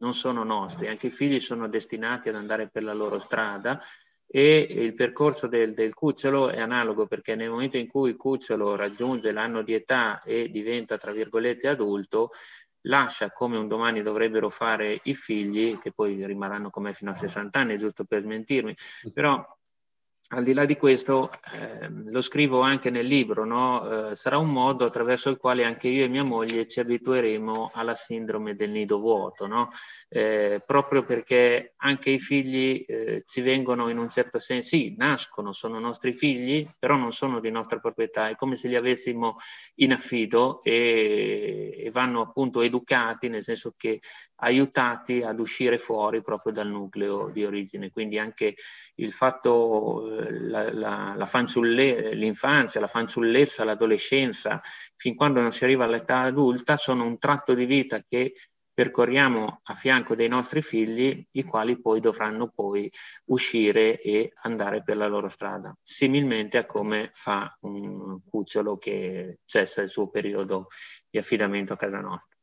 [0.06, 3.80] non sono nostri, anche i figli sono destinati ad andare per la loro strada
[4.24, 8.76] e il percorso del, del, cucciolo è analogo perché nel momento in cui il cucciolo
[8.76, 12.30] raggiunge l'anno di età e diventa tra virgolette adulto,
[12.82, 17.58] lascia come un domani dovrebbero fare i figli, che poi rimarranno come fino a 60
[17.58, 18.76] anni, giusto per smentirmi,
[19.12, 19.44] però
[20.30, 24.10] al di là di questo, eh, lo scrivo anche nel libro, no?
[24.10, 27.94] eh, sarà un modo attraverso il quale anche io e mia moglie ci abitueremo alla
[27.94, 29.70] sindrome del nido vuoto, no?
[30.08, 35.52] eh, proprio perché anche i figli eh, ci vengono in un certo senso, sì, nascono,
[35.52, 39.36] sono nostri figli, però non sono di nostra proprietà, è come se li avessimo
[39.76, 44.00] in affido e, e vanno appunto educati, nel senso che
[44.36, 47.90] aiutati ad uscire fuori proprio dal nucleo di origine.
[47.90, 48.54] Quindi anche
[48.96, 54.60] il fatto, eh, la, la, la fanciulle, l'infanzia, la fanciullezza, l'adolescenza,
[54.96, 58.34] fin quando non si arriva all'età adulta, sono un tratto di vita che
[58.76, 62.92] percorriamo a fianco dei nostri figli, i quali poi dovranno poi
[63.26, 69.80] uscire e andare per la loro strada, similmente a come fa un cucciolo che cessa
[69.80, 70.66] il suo periodo
[71.08, 72.35] di affidamento a casa nostra.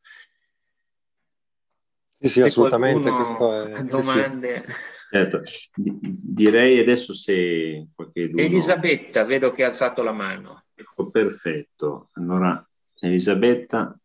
[2.24, 3.12] Sì, sì, assolutamente.
[3.12, 3.84] Questo è...
[3.84, 4.64] domande.
[4.66, 4.92] Sì, sì.
[5.14, 5.42] Certo.
[5.76, 10.64] direi adesso se qualche Elisabetta, vedo che ha alzato la mano.
[10.74, 12.10] Ecco, perfetto.
[12.14, 12.66] Allora,
[13.02, 13.96] Elisabetta.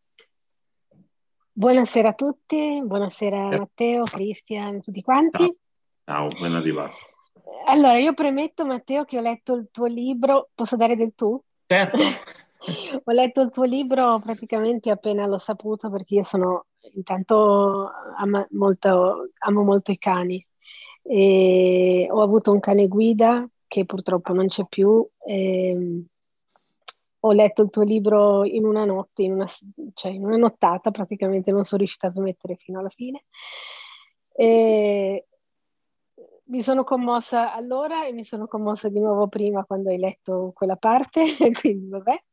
[1.51, 5.57] Buonasera a tutti, buonasera Matteo, Cristian, tutti quanti.
[6.03, 6.95] Ciao, Ciao ben arrivato.
[7.67, 10.49] Allora, io premetto, Matteo, che ho letto il tuo libro.
[10.53, 11.41] Posso dare del tu?
[11.65, 11.97] Certo.
[13.03, 19.29] ho letto il tuo libro praticamente appena l'ho saputo perché io sono intanto amo molto,
[19.39, 20.45] amo molto i cani.
[21.03, 25.07] E ho avuto un cane guida che purtroppo non c'è più.
[25.25, 26.05] E
[27.21, 29.47] ho letto il tuo libro in una notte, in una,
[29.93, 33.25] cioè in una nottata praticamente, non sono riuscita a smettere fino alla fine.
[34.33, 35.25] E
[36.45, 40.75] mi sono commossa allora e mi sono commossa di nuovo prima quando hai letto quella
[40.77, 41.23] parte,
[41.59, 42.23] quindi vabbè.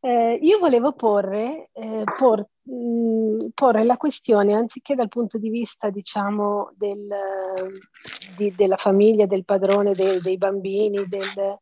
[0.00, 5.90] Eh, io volevo porre, eh, por, mh, porre, la questione, anziché dal punto di vista,
[5.90, 7.08] diciamo, del,
[8.36, 11.58] di, della famiglia, del padrone, de, dei bambini, del,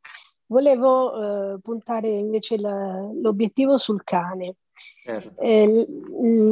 [0.46, 4.56] volevo eh, puntare invece la, l'obiettivo sul cane.
[5.02, 5.40] Certo.
[5.40, 5.86] Eh,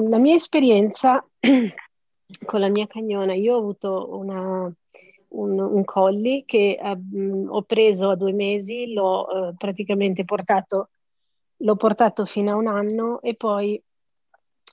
[0.08, 1.24] la mia esperienza
[2.44, 4.72] con la mia cagnona, io ho avuto una,
[5.28, 10.90] un, un colli che uh, ho preso a due mesi, l'ho uh, praticamente portato,
[11.58, 13.82] l'ho portato fino a un anno e poi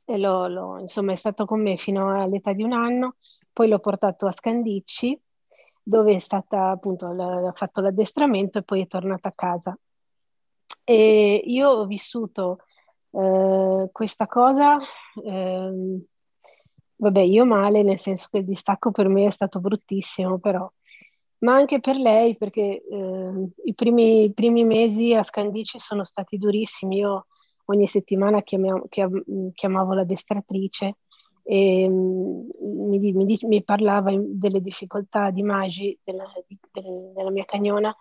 [0.09, 3.17] e l'ho, l'ho, insomma è stato con me fino all'età di un anno,
[3.51, 5.19] poi l'ho portato a Scandicci
[5.83, 9.77] dove è stata appunto, ha fatto l'addestramento e poi è tornata a casa.
[10.85, 12.59] E io ho vissuto
[13.11, 14.77] eh, questa cosa,
[15.23, 16.01] eh,
[16.95, 20.69] vabbè, io male, nel senso che il distacco per me è stato bruttissimo, però,
[21.39, 26.97] ma anche per lei, perché eh, i, primi, primi, mesi a Scandici sono stati durissimi.
[26.97, 27.27] Io
[27.68, 28.88] ogni settimana chiamavo,
[29.53, 30.97] chiamavo l'addestratrice
[31.43, 32.49] e mm,
[32.89, 36.26] mi, mi, mi, parlava delle difficoltà di Magi, della,
[36.72, 37.95] della mia cagnona,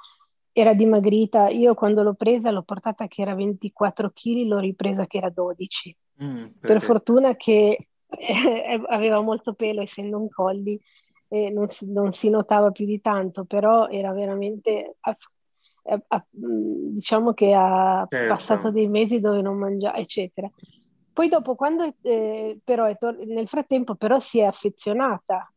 [0.53, 1.49] era dimagrita.
[1.49, 5.97] Io quando l'ho presa l'ho portata che era 24 kg, l'ho ripresa che era 12.
[6.23, 10.81] Mm, per fortuna che eh, aveva molto pelo essendo un colli
[11.29, 14.97] e non si, non si, notava più di tanto, però era veramente...
[15.89, 18.33] A, a, diciamo che ha certo.
[18.33, 20.51] passato dei mesi dove non mangiava, eccetera.
[21.13, 25.51] Poi dopo, quando eh, però tor- nel frattempo però si è affezionata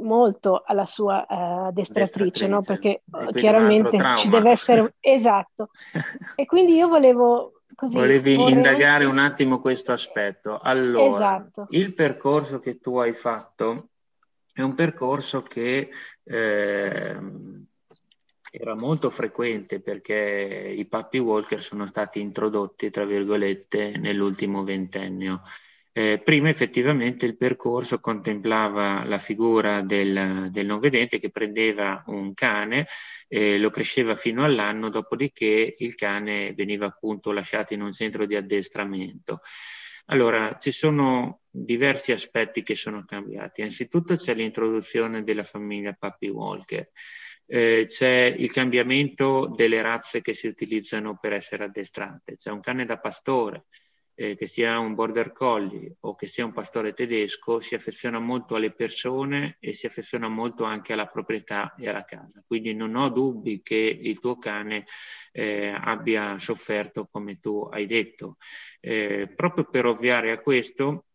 [0.00, 2.60] molto alla sua uh, addestratrice, no?
[2.60, 3.02] perché
[3.32, 4.94] chiaramente ci deve essere...
[5.00, 5.70] esatto.
[6.34, 7.52] e quindi io volevo...
[7.74, 9.16] Così, Volevi indagare anche...
[9.16, 10.58] un attimo questo aspetto.
[10.58, 11.66] Allora, esatto.
[11.70, 13.88] il percorso che tu hai fatto
[14.52, 15.90] è un percorso che...
[16.24, 17.16] Eh,
[18.58, 25.42] era molto frequente perché i puppy walker sono stati introdotti, tra virgolette, nell'ultimo ventennio.
[25.92, 32.34] Eh, prima effettivamente il percorso contemplava la figura del, del non vedente che prendeva un
[32.34, 32.86] cane,
[33.28, 38.36] eh, lo cresceva fino all'anno, dopodiché il cane veniva appunto lasciato in un centro di
[38.36, 39.40] addestramento.
[40.06, 43.60] Allora, ci sono diversi aspetti che sono cambiati.
[43.60, 46.90] Innanzitutto c'è l'introduzione della famiglia Puppy Walker
[47.46, 52.36] eh, c'è il cambiamento delle razze che si utilizzano per essere addestrate.
[52.36, 53.66] C'è un cane da pastore,
[54.18, 58.54] eh, che sia un border collie o che sia un pastore tedesco, si affeziona molto
[58.54, 62.42] alle persone e si affeziona molto anche alla proprietà e alla casa.
[62.46, 64.86] Quindi non ho dubbi che il tuo cane
[65.32, 68.38] eh, abbia sofferto come tu hai detto.
[68.80, 71.05] Eh, proprio per ovviare a questo,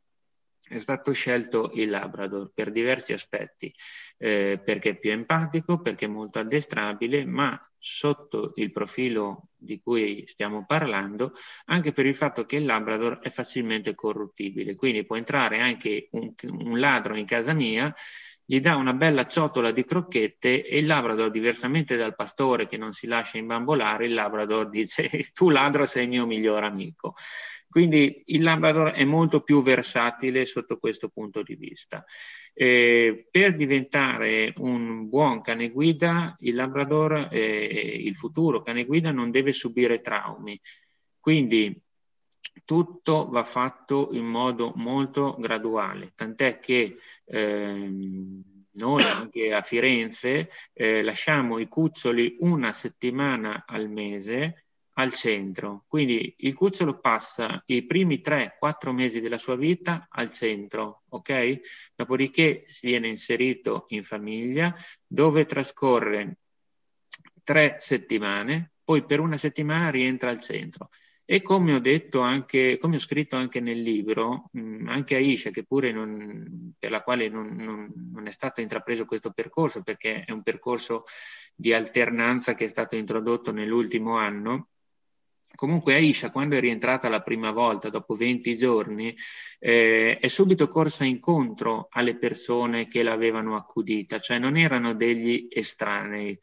[0.71, 3.73] è stato scelto il Labrador per diversi aspetti,
[4.17, 10.23] eh, perché è più empatico, perché è molto addestrabile, ma sotto il profilo di cui
[10.27, 11.33] stiamo parlando,
[11.65, 16.33] anche per il fatto che il Labrador è facilmente corruttibile, quindi può entrare anche un,
[16.43, 17.93] un ladro in casa mia
[18.51, 22.91] gli dà una bella ciotola di crocchette e il Labrador, diversamente dal pastore che non
[22.91, 27.15] si lascia imbambolare, il Labrador dice tu ladro sei il mio migliore amico.
[27.71, 32.03] Quindi il Labrador è molto più versatile sotto questo punto di vista.
[32.53, 39.31] Eh, per diventare un buon cane guida, il Labrador, eh, il futuro cane guida, non
[39.31, 40.59] deve subire traumi.
[41.17, 41.81] Quindi
[42.65, 48.43] tutto va fatto in modo molto graduale, tant'è che ehm,
[48.73, 54.65] noi anche a Firenze eh, lasciamo i cuccioli una settimana al mese
[55.01, 55.85] al centro.
[55.87, 61.59] Quindi il cucciolo passa i primi 3-4 mesi della sua vita al centro, ok?
[61.95, 64.73] Dopodiché viene inserito in famiglia
[65.05, 66.37] dove trascorre
[67.43, 70.89] tre settimane, poi per una settimana rientra al centro.
[71.31, 75.63] E come ho detto anche, come ho scritto anche nel libro, mh, anche Aisha, che
[75.63, 80.31] pure non, per la quale non, non, non, è stato intrapreso questo percorso, perché è
[80.31, 81.05] un percorso
[81.55, 84.70] di alternanza che è stato introdotto nell'ultimo anno,
[85.55, 89.15] Comunque Aisha, quando è rientrata la prima volta, dopo 20 giorni,
[89.59, 96.37] eh, è subito corsa incontro alle persone che l'avevano accudita, cioè non erano degli estranei.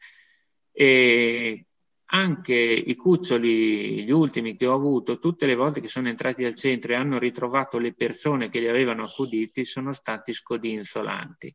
[0.71, 1.65] E
[2.11, 6.55] anche i cuccioli, gli ultimi che ho avuto, tutte le volte che sono entrati al
[6.55, 11.53] centro e hanno ritrovato le persone che li avevano accuditi, sono stati scodinzolanti.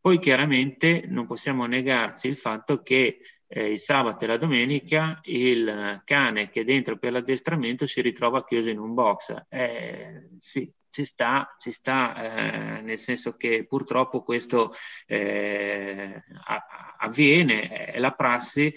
[0.00, 6.02] Poi chiaramente non possiamo negarci il fatto che eh, il sabato e la domenica il
[6.04, 9.34] cane che è dentro per l'addestramento si ritrova chiuso in un box.
[9.48, 14.72] Eh, sì, ci sta, ci sta eh, nel senso che purtroppo questo
[15.06, 16.22] eh,
[16.98, 18.74] avviene, è la prassi.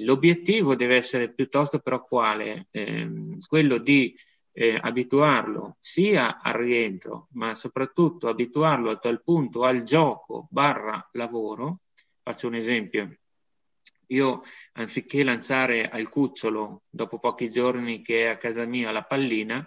[0.00, 2.66] l'obiettivo deve essere piuttosto però quale?
[2.70, 4.14] Ehm, quello di
[4.52, 11.80] eh, abituarlo sia al rientro, ma soprattutto abituarlo a tal punto al gioco barra lavoro.
[12.22, 13.18] Faccio un esempio
[14.08, 19.66] io, anziché lanciare al cucciolo, dopo pochi giorni che è a casa mia, la pallina,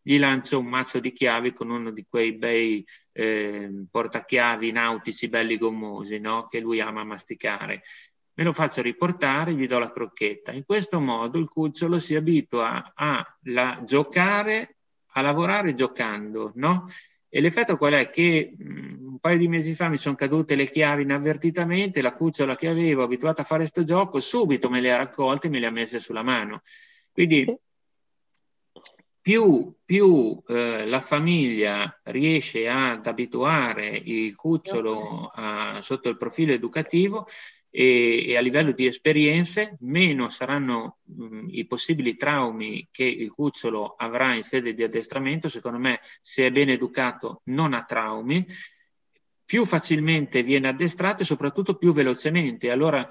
[0.00, 5.56] gli lancio un mazzo di chiavi con uno di quei bei eh, portachiavi nautici belli
[5.56, 6.48] gommosi, no?
[6.48, 7.82] che lui ama masticare.
[8.34, 10.52] Me lo faccio riportare, gli do la crocchetta.
[10.52, 14.76] In questo modo il cucciolo si abitua a, a giocare,
[15.12, 16.88] a lavorare giocando, no?
[17.34, 18.10] E l'effetto qual è?
[18.10, 22.54] Che mh, un paio di mesi fa mi sono cadute le chiavi inavvertitamente, la cucciola
[22.56, 25.66] che avevo, abituata a fare questo gioco, subito me le ha raccolte e me le
[25.66, 26.60] ha messe sulla mano.
[27.10, 27.46] Quindi
[29.18, 37.26] più, più eh, la famiglia riesce ad abituare il cucciolo a, sotto il profilo educativo,
[37.74, 43.94] e, e, a livello di esperienze meno saranno mh, i possibili traumi che il cucciolo
[43.96, 45.48] avrà in sede di addestramento.
[45.48, 48.46] Secondo me, se è ben educato, non ha traumi,
[49.42, 52.70] più facilmente viene addestrato e soprattutto più velocemente.
[52.70, 53.08] Allora,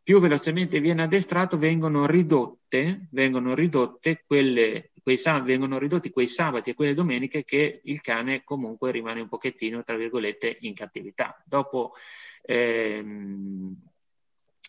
[0.00, 6.74] più velocemente viene addestrato, vengono ridotte, vengono ridotte quelle, quei, vengono ridotti quei sabati e
[6.74, 11.40] quelle domeniche che il cane comunque rimane un pochettino, tra virgolette, in cattività.
[11.44, 11.94] Dopo
[12.42, 13.74] Ehm,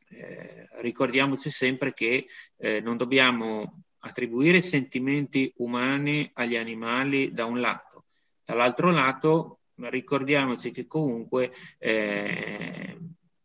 [0.09, 2.27] eh, ricordiamoci sempre che
[2.57, 8.05] eh, non dobbiamo attribuire sentimenti umani agli animali da un lato,
[8.43, 12.97] dall'altro lato ricordiamoci che comunque eh,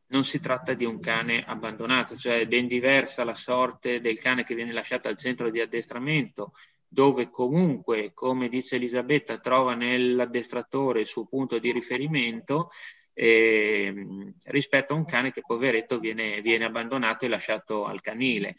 [0.09, 4.45] non si tratta di un cane abbandonato, cioè è ben diversa la sorte del cane
[4.45, 6.53] che viene lasciato al centro di addestramento,
[6.87, 12.71] dove comunque, come dice Elisabetta, trova nell'addestratore il suo punto di riferimento,
[13.21, 13.93] eh,
[14.45, 18.55] rispetto a un cane che poveretto viene, viene abbandonato e lasciato al canile.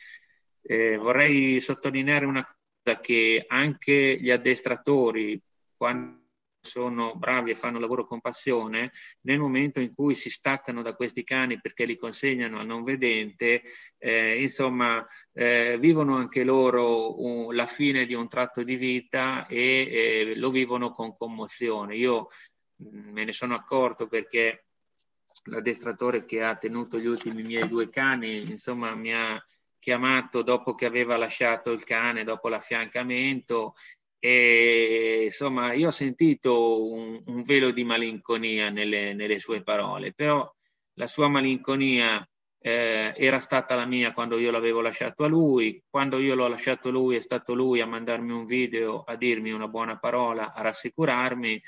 [0.61, 2.45] Eh, vorrei sottolineare una
[2.83, 5.41] cosa che anche gli addestratori,
[5.77, 6.17] quando
[6.61, 8.91] sono bravi e fanno lavoro con passione,
[9.21, 13.63] nel momento in cui si staccano da questi cani perché li consegnano al non vedente,
[13.97, 19.61] eh, insomma, eh, vivono anche loro un, la fine di un tratto di vita e
[19.61, 21.95] eh, lo vivono con commozione.
[21.95, 22.27] Io
[22.79, 24.65] me ne sono accorto perché
[25.43, 29.43] l'addestratore che ha tenuto gli ultimi miei due cani, insomma, mi ha
[29.79, 33.75] chiamato dopo che aveva lasciato il cane, dopo l'affiancamento.
[34.21, 40.53] E insomma io ho sentito un, un velo di malinconia nelle, nelle, sue parole, però
[40.95, 42.27] la sua malinconia
[42.59, 46.89] eh, era stata la mia quando io l'avevo lasciato a lui, quando io l'ho lasciato
[46.89, 50.61] a lui è stato lui a mandarmi un video, a dirmi una buona parola, a
[50.61, 51.61] rassicurarmi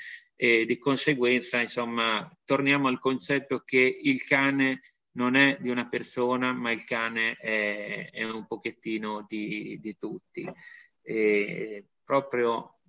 [0.44, 4.80] e di conseguenza, insomma, torniamo al concetto che il cane
[5.12, 10.44] non è di una persona, ma il cane è, è un pochettino di, di tutti.
[11.00, 12.80] E proprio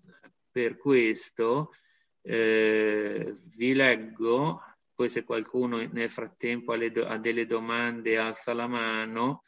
[0.49, 1.73] per questo
[2.23, 4.59] eh, vi leggo,
[4.95, 9.43] poi se qualcuno nel frattempo ha, do, ha delle domande alza la mano,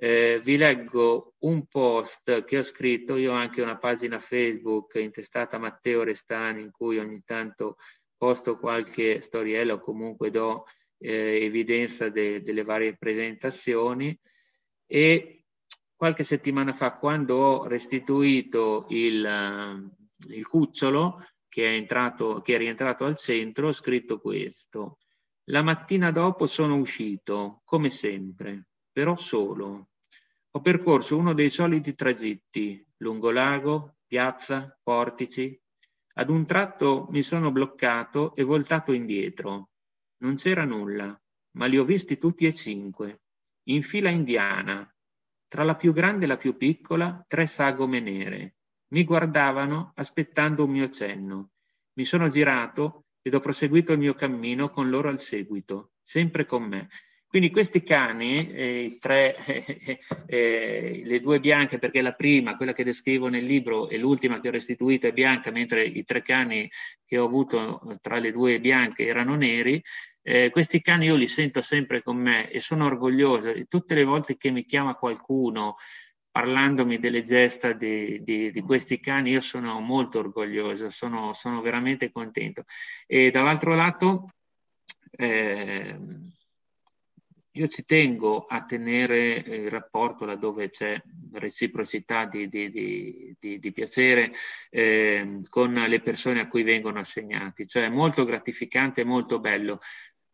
[0.00, 5.58] eh, vi leggo un post che ho scritto, io ho anche una pagina Facebook intestata
[5.58, 7.76] Matteo Restani in cui ogni tanto
[8.16, 10.66] posto qualche storiella o comunque do
[10.98, 14.16] eh, evidenza de, delle varie presentazioni
[14.86, 15.44] e
[15.96, 22.58] qualche settimana fa quando ho restituito il, uh, il cucciolo che è, entrato, che è
[22.58, 24.98] rientrato al centro ho scritto questo.
[25.50, 28.66] La mattina dopo sono uscito, come sempre,
[28.98, 29.90] però solo.
[30.50, 35.56] Ho percorso uno dei soliti tragitti, lungo lago, piazza, portici.
[36.14, 39.68] Ad un tratto mi sono bloccato e voltato indietro.
[40.24, 41.16] Non c'era nulla,
[41.52, 43.20] ma li ho visti tutti e cinque,
[43.68, 44.92] in fila indiana.
[45.46, 48.56] Tra la più grande e la più piccola, tre sagome nere.
[48.88, 51.50] Mi guardavano aspettando un mio cenno.
[51.92, 56.64] Mi sono girato ed ho proseguito il mio cammino con loro al seguito, sempre con
[56.64, 56.88] me.
[57.28, 62.84] Quindi questi cani, eh, tre, eh, eh, le due bianche, perché la prima, quella che
[62.84, 66.70] descrivo nel libro, e l'ultima che ho restituito è bianca, mentre i tre cani
[67.04, 69.82] che ho avuto tra le due bianche erano neri,
[70.22, 73.52] eh, questi cani io li sento sempre con me e sono orgoglioso.
[73.68, 75.76] Tutte le volte che mi chiama qualcuno
[76.30, 82.10] parlandomi delle gesta di, di, di questi cani, io sono molto orgoglioso, sono, sono veramente
[82.10, 82.64] contento.
[83.06, 84.28] E dall'altro lato...
[85.10, 85.96] Eh,
[87.52, 91.00] io ci tengo a tenere eh, il rapporto laddove c'è
[91.32, 94.32] reciprocità di, di, di, di piacere
[94.70, 99.80] eh, con le persone a cui vengono assegnati, cioè è molto gratificante, molto bello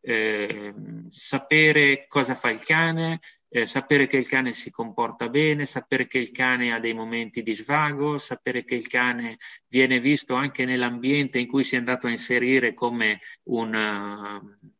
[0.06, 0.74] eh,
[1.08, 6.18] sapere cosa fa il cane, eh, sapere che il cane si comporta bene, sapere che
[6.18, 11.38] il cane ha dei momenti di svago, sapere che il cane viene visto anche nell'ambiente
[11.38, 14.70] in cui si è andato a inserire come un, uh,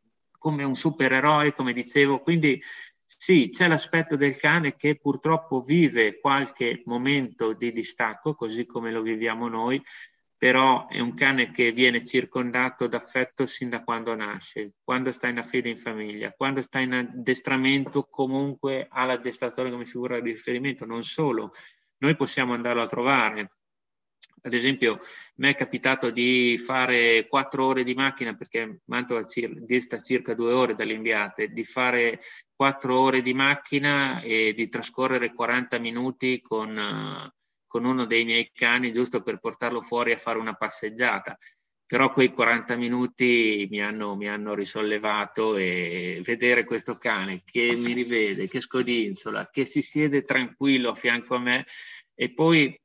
[0.44, 2.20] come un supereroe, come dicevo.
[2.20, 2.60] Quindi
[3.06, 9.00] sì, c'è l'aspetto del cane che purtroppo vive qualche momento di distacco, così come lo
[9.00, 9.82] viviamo noi,
[10.36, 15.38] però è un cane che viene circondato d'affetto sin da quando nasce, quando sta in
[15.38, 21.04] affide in famiglia, quando sta in addestramento comunque ha l'addestratore come figura di riferimento, non
[21.04, 21.52] solo,
[22.00, 23.52] noi possiamo andarlo a trovare,
[24.46, 25.00] ad esempio,
[25.36, 29.24] mi è capitato di fare quattro ore di macchina, perché Mantova
[29.60, 32.20] dista circa due ore dalle inviate, di fare
[32.54, 37.30] quattro ore di macchina e di trascorrere 40 minuti con, uh,
[37.66, 41.38] con uno dei miei cani, giusto per portarlo fuori a fare una passeggiata.
[41.86, 47.94] Però quei 40 minuti mi hanno, mi hanno, risollevato e vedere questo cane che mi
[47.94, 51.64] rivede, che scodinzola, che si siede tranquillo a fianco a me
[52.14, 52.78] e poi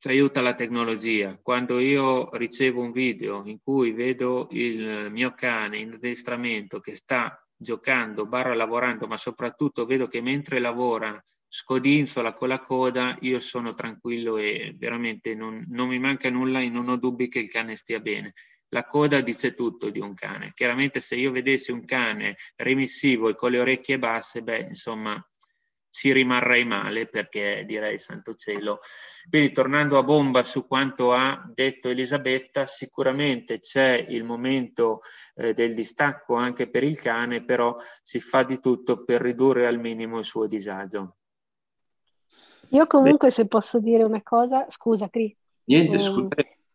[0.00, 1.38] ci aiuta la tecnologia.
[1.42, 7.46] Quando io ricevo un video in cui vedo il mio cane in addestramento che sta
[7.54, 13.74] giocando, barra lavorando, ma soprattutto vedo che mentre lavora scodinzola con la coda, io sono
[13.74, 17.76] tranquillo e veramente non, non mi manca nulla e non ho dubbi che il cane
[17.76, 18.32] stia bene.
[18.68, 20.52] La coda dice tutto di un cane.
[20.54, 25.22] Chiaramente se io vedessi un cane remissivo e con le orecchie basse, beh, insomma,
[25.90, 28.80] ci rimarrei male perché direi santo cielo.
[29.28, 35.00] Quindi tornando a bomba su quanto ha detto Elisabetta, sicuramente c'è il momento
[35.34, 39.78] eh, del distacco anche per il cane, però si fa di tutto per ridurre al
[39.78, 41.16] minimo il suo disagio.
[42.70, 43.34] Io comunque Beh.
[43.34, 45.36] se posso dire una cosa, scusa Cri.
[45.64, 46.28] Niente, eh, scusa,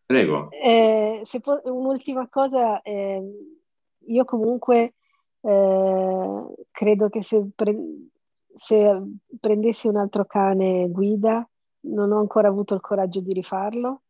[0.04, 0.50] prego.
[0.50, 3.22] Eh, po- un'ultima cosa, eh,
[4.06, 4.94] io comunque
[5.40, 7.48] eh, credo che se...
[7.54, 7.74] Pre-
[8.56, 9.02] se
[9.38, 11.48] prendessi un altro cane guida,
[11.88, 14.02] non ho ancora avuto il coraggio di rifarlo,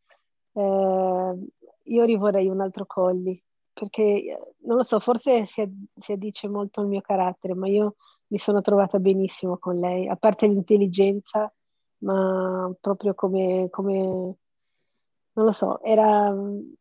[0.52, 1.34] eh,
[1.82, 3.40] io rivorrei un altro colli,
[3.72, 7.96] perché non lo so, forse si, si addice molto al mio carattere, ma io
[8.28, 11.52] mi sono trovata benissimo con lei, a parte l'intelligenza,
[11.98, 14.36] ma proprio come, come
[15.36, 16.34] non lo so, era...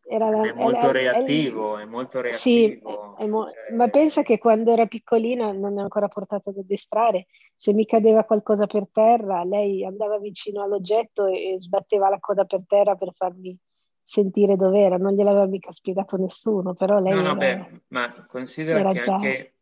[0.07, 2.40] era è molto era, reattivo, è molto reattivo.
[2.40, 2.82] Sì,
[3.18, 3.76] è mo- cioè...
[3.76, 8.23] ma pensa che quando era piccolina non è ancora portata ad addestrare, se mi cadeva
[8.23, 13.11] qualcosa per terra, lei andava vicino all'oggetto e, e sbatteva la coda per terra per
[13.14, 13.57] farmi
[14.06, 17.14] sentire dove era, non gliel'aveva mica spiegato nessuno, però lei...
[17.14, 19.15] No, no, era, beh, ma considera che già...
[19.15, 19.53] anche...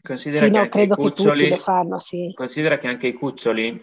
[0.00, 2.32] Considera sì, che no, credo cuccioli, che tutti lo fanno, sì.
[2.34, 3.82] Considera che anche i cuccioli,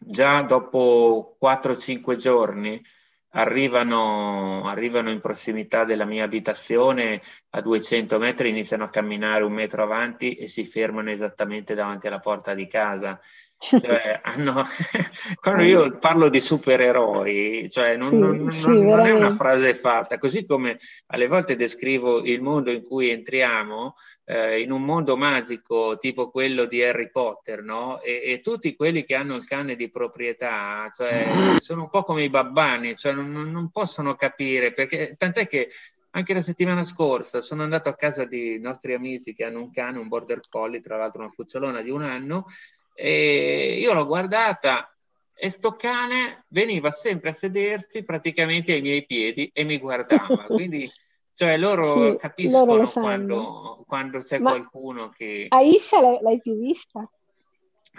[0.00, 2.82] già dopo 4-5 giorni,
[3.30, 9.82] arrivano, arrivano in prossimità della mia abitazione a 200 metri, iniziano a camminare un metro
[9.82, 13.20] avanti e si fermano esattamente davanti alla porta di casa.
[13.60, 14.62] Cioè, hanno...
[15.40, 19.74] quando io parlo di supereroi, cioè non, sì, non, sì, non, non, è una frase
[19.74, 20.76] fatta, così come
[21.06, 23.94] alle volte descrivo il mondo in cui entriamo,
[24.24, 28.00] eh, in un mondo magico tipo quello di Harry Potter, no?
[28.00, 32.22] E, e, tutti quelli che hanno il cane di proprietà, cioè, sono un po' come
[32.22, 35.68] i babbani, cioè non, possono capire, perché tant'è che
[36.10, 39.98] anche la settimana scorsa sono andato a casa di nostri amici che hanno un cane,
[39.98, 42.46] un border collie, tra l'altro una cucciolona di un anno,
[43.00, 44.92] e io l'ho guardata
[45.32, 50.46] e sto cane veniva sempre a sedersi praticamente ai miei piedi e mi guardava.
[50.46, 50.90] Quindi,
[51.32, 55.46] cioè, loro sì, capiscono loro quando, quando, c'è Ma qualcuno che...
[55.48, 57.08] Aisha l'hai più vista?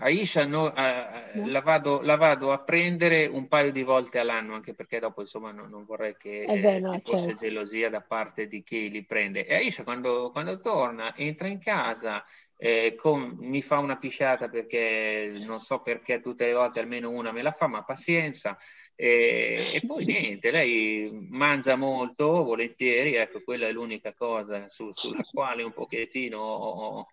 [0.01, 1.47] Aisha no, eh, no.
[1.47, 5.51] La, vado, la, vado, a prendere un paio di volte all'anno, anche perché dopo insomma
[5.51, 7.45] non, non vorrei che eh beh, no, ci fosse certo.
[7.45, 9.45] gelosia da parte di chi li prende.
[9.45, 12.21] E Aisha quando, quando torna entra in casa,
[12.61, 17.31] eh, con, mi fa una pisciata perché non so perché tutte le volte almeno una
[17.31, 18.57] me la fa, ma pazienza.
[18.95, 25.23] E, e poi niente, lei mangia molto, volentieri, ecco, quella è l'unica cosa su, sulla
[25.31, 27.07] quale un pochettino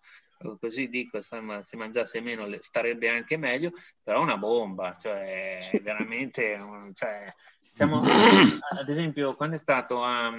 [0.59, 3.71] così dico, insomma, se mangiasse meno starebbe anche meglio,
[4.03, 6.59] però una bomba, cioè veramente,
[6.93, 7.33] cioè,
[7.71, 10.33] siamo, ad esempio, quando è stato a,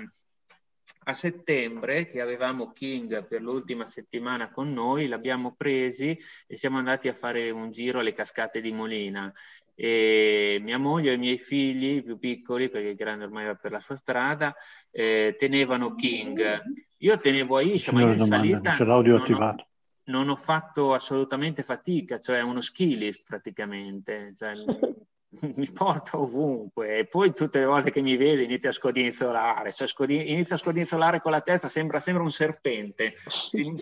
[1.09, 7.07] a settembre che avevamo King per l'ultima settimana con noi, l'abbiamo presi e siamo andati
[7.07, 9.33] a fare un giro alle cascate di Molina.
[9.73, 13.71] E mia moglie e i miei figli più piccoli, perché il grande ormai va per
[13.71, 14.53] la sua strada,
[14.91, 16.61] eh, tenevano King.
[16.97, 19.61] Io tenevo Aisha, ma in salita c'è l'audio attivato.
[19.61, 19.67] Ho,
[20.05, 24.33] non ho fatto assolutamente fatica, cioè uno skillist praticamente.
[24.35, 24.55] Cioè,
[25.55, 26.97] mi porta ovunque.
[26.97, 30.59] E poi tutte le volte che mi vede inizia a scodinzolare, cioè scodin- inizia a
[30.59, 33.13] scodinzolare con la testa, sembra, sembra un serpente.
[33.49, 33.75] Si,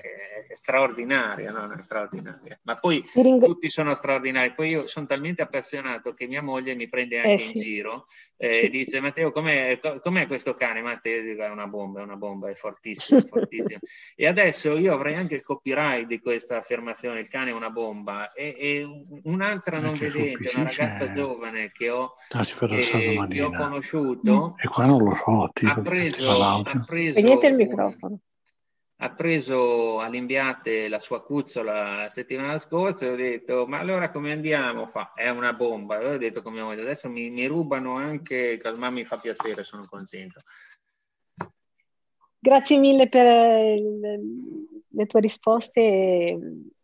[0.00, 1.72] è straordinaria, no?
[1.72, 2.58] è straordinaria.
[2.62, 4.52] Ma poi ring- tutti sono straordinari.
[4.52, 7.60] Poi io sono talmente appassionato che mia moglie mi prende anche eh, in sì.
[7.60, 8.06] giro
[8.36, 10.82] eh, e dice Matteo com'è, com'è, questo cane?
[10.82, 13.78] Matteo dico è una bomba, è una bomba, è fortissimo, è fortissimo.
[14.14, 18.32] e adesso io avrei anche il copyright di questa affermazione, il cane è una bomba.
[18.32, 18.86] E, e
[19.24, 25.02] un'altra non vedente, una ragazza giovane che ho, che, che ho conosciuto, e qua non
[25.02, 28.20] lo so, ha preso, ha preso il microfono
[28.98, 34.32] ha preso all'inviate la sua cucciola la settimana scorsa e ho detto ma allora come
[34.32, 34.86] andiamo?
[34.86, 35.96] Fa, è una bomba.
[35.96, 39.84] Allora ho detto come voglio, adesso mi, mi rubano anche, ma mi fa piacere, sono
[39.88, 40.40] contento.
[42.38, 44.20] Grazie mille per le,
[44.88, 46.38] le tue risposte.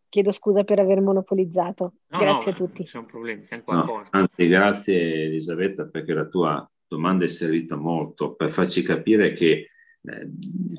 [0.09, 1.95] Chiedo scusa per aver monopolizzato.
[2.09, 2.79] No, grazie no, a tutti.
[2.79, 7.29] Non c'è un problema, siamo qua no, Anzi, grazie Elisabetta perché la tua domanda è
[7.29, 9.69] servita molto per farci capire che
[10.05, 10.29] eh,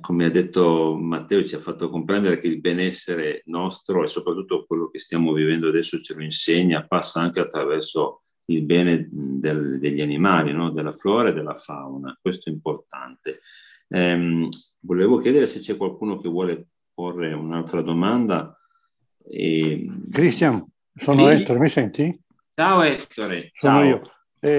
[0.02, 4.90] come ha detto Matteo, ci ha fatto comprendere che il benessere nostro e soprattutto quello
[4.90, 10.52] che stiamo vivendo adesso ce lo insegna, passa anche attraverso il bene del, degli animali,
[10.52, 10.72] no?
[10.72, 12.18] della flora e della fauna.
[12.22, 13.40] Questo è importante.
[13.88, 14.50] Eh,
[14.82, 18.58] volevo chiedere se c'è qualcuno che vuole porre un'altra domanda.
[19.26, 19.90] E...
[20.12, 21.36] Cristian, sono sì.
[21.36, 22.22] Ettore, mi senti?
[22.54, 23.52] Ciao Ettore.
[23.54, 23.84] Sono ciao.
[23.84, 24.02] io.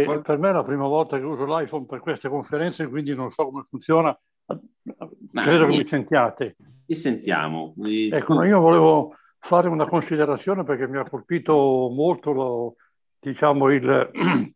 [0.05, 0.23] For...
[0.23, 3.45] Per me è la prima volta che uso l'iPhone per queste conferenze, quindi non so
[3.45, 6.57] come funziona ma Credo che mi sentiate.
[6.87, 7.75] Ci sentiamo.
[7.79, 11.55] Ecco, io volevo fare una considerazione perché mi ha colpito
[11.93, 12.77] molto lo,
[13.19, 14.11] diciamo, il,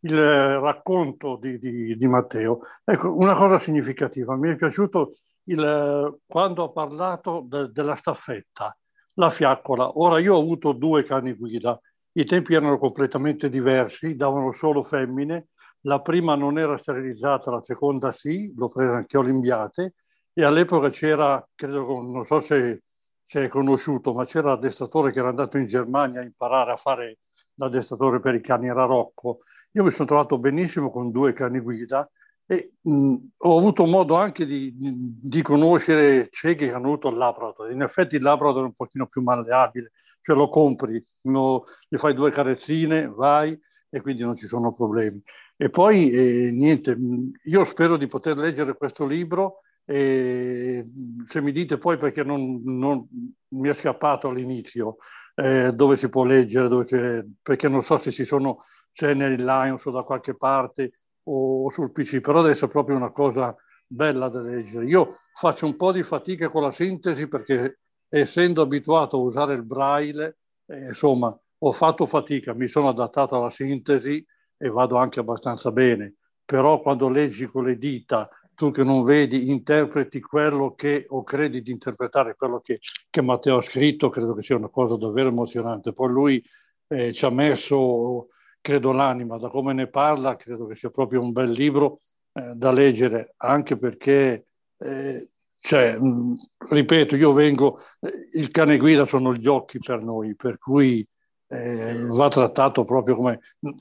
[0.00, 0.20] il
[0.60, 2.60] racconto di, di, di, Matteo.
[2.84, 8.76] Ecco, una cosa significativa, mi è piaciuto il, quando ha parlato de, della staffetta,
[9.14, 9.98] la fiaccola.
[9.98, 11.78] Ora io ho avuto due cani guida,
[12.12, 15.48] i tempi erano completamente diversi, davano solo femmine
[15.86, 19.94] la prima non era sterilizzata, la seconda sì, l'ho presa anche io l'imbiate
[20.32, 22.82] e all'epoca c'era, credo, non so se,
[23.24, 27.18] se è conosciuto, ma c'era l'addestratore che era andato in Germania a imparare a fare
[27.54, 29.38] l'addestratore per i cani, era Rocco.
[29.72, 32.08] Io mi sono trovato benissimo con due cani guida
[32.46, 37.70] e mh, ho avuto modo anche di, di, conoscere ciechi che hanno avuto il Labrador.
[37.70, 42.14] In effetti il Labrador è un pochino più malleabile, cioè lo compri, lo, gli fai
[42.14, 43.58] due carezzine, vai
[43.88, 45.22] e quindi non ci sono problemi.
[45.56, 46.96] E poi eh, niente,
[47.44, 50.84] io spero di poter leggere questo libro e
[51.26, 53.06] se mi dite poi perché non, non
[53.48, 54.96] mi è scappato all'inizio
[55.34, 59.90] eh, dove si può leggere, perché non so se ci sono c'è nel Lions o
[59.90, 63.54] da qualche parte o, o sul PC, però adesso è proprio una cosa
[63.86, 64.86] bella da leggere.
[64.86, 69.64] Io faccio un po' di fatica con la sintesi perché essendo abituato a usare il
[69.64, 74.24] braille, eh, insomma, ho fatto fatica, mi sono adattato alla sintesi
[74.56, 76.14] e vado anche abbastanza bene,
[76.44, 81.60] però quando leggi con le dita, tu che non vedi, interpreti quello che, o credi
[81.60, 82.80] di interpretare quello che,
[83.10, 85.92] che Matteo ha scritto, credo che sia una cosa davvero emozionante.
[85.92, 86.44] Poi lui
[86.88, 88.28] eh, ci ha messo,
[88.60, 92.00] credo, l'anima, da come ne parla, credo che sia proprio un bel libro
[92.32, 94.46] eh, da leggere, anche perché...
[94.78, 95.28] Eh,
[95.58, 96.34] cioè, mh,
[96.68, 101.04] ripeto, io vengo, eh, il cane guida sono gli occhi per noi, per cui
[101.48, 103.40] eh, va trattato proprio come,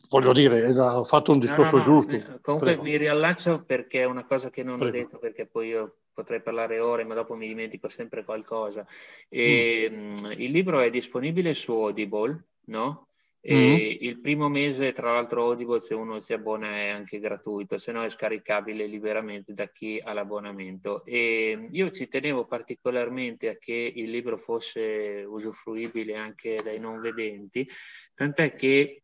[0.09, 1.99] voglio dire, ha fatto un discorso no, no, no.
[1.99, 2.15] giusto.
[2.15, 2.83] Eh, comunque Prego.
[2.83, 4.95] mi riallaccio perché è una cosa che non Prego.
[4.97, 8.85] ho detto, perché poi io potrei parlare ore, ma dopo mi dimentico sempre qualcosa.
[9.27, 10.31] E, mm.
[10.37, 13.07] Il libro è disponibile su Audible, no?
[13.53, 13.97] Mm-hmm.
[13.99, 18.03] il primo mese, tra l'altro, Audible, se uno si abbona, è anche gratuito, se no
[18.03, 21.05] è scaricabile liberamente da chi ha l'abbonamento.
[21.05, 27.69] E io ci tenevo particolarmente a che il libro fosse usufruibile anche dai non vedenti,
[28.15, 29.03] tant'è che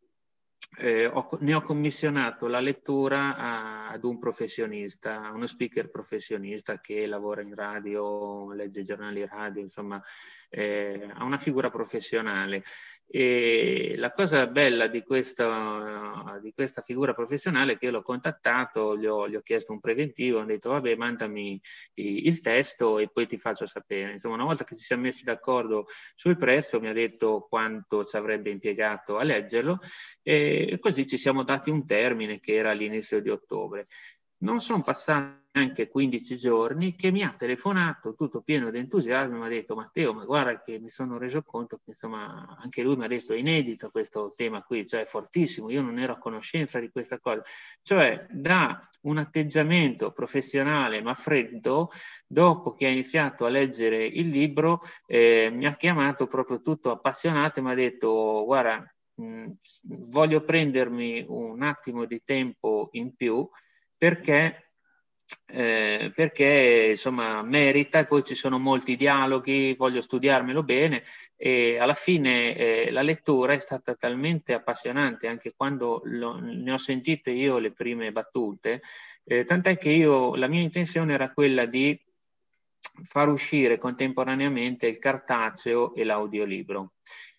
[0.77, 7.05] eh, ho, ne ho commissionato la lettura a, ad un professionista, uno speaker professionista che
[7.05, 10.01] lavora in radio, legge giornali radio, insomma,
[10.51, 12.63] eh, a una figura professionale.
[13.13, 18.97] E la cosa bella di questa, di questa figura professionale è che io l'ho contattato,
[18.97, 21.59] gli ho, gli ho chiesto un preventivo, ho detto vabbè mandami
[21.95, 24.11] il testo e poi ti faccio sapere.
[24.11, 28.15] Insomma, una volta che ci siamo messi d'accordo sul prezzo mi ha detto quanto ci
[28.15, 29.79] avrebbe impiegato a leggerlo
[30.21, 33.87] e così ci siamo dati un termine che era all'inizio di ottobre.
[34.37, 39.45] Non sono passati neanche 15 giorni che mi ha telefonato tutto pieno di entusiasmo mi
[39.45, 43.05] ha detto Matteo, ma guarda che mi sono reso conto che insomma anche lui mi
[43.05, 46.79] ha detto è inedito questo tema qui, cioè è fortissimo, io non ero a conoscenza
[46.79, 47.41] di questa cosa.
[47.81, 51.91] Cioè da un atteggiamento professionale ma freddo,
[52.25, 57.59] dopo che ha iniziato a leggere il libro, eh, mi ha chiamato proprio tutto appassionato
[57.59, 59.51] e mi ha detto guarda, mh,
[59.83, 63.47] voglio prendermi un attimo di tempo in più
[64.01, 64.70] perché,
[65.45, 71.03] eh, perché insomma merita poi ci sono molti dialoghi, voglio studiarmelo bene
[71.35, 76.77] e alla fine eh, la lettura è stata talmente appassionante anche quando lo, ne ho
[76.77, 78.81] sentite io le prime battute,
[79.23, 81.99] eh, tant'è che io la mia intenzione era quella di
[83.03, 86.93] far uscire contemporaneamente il cartaceo e l'audiolibro.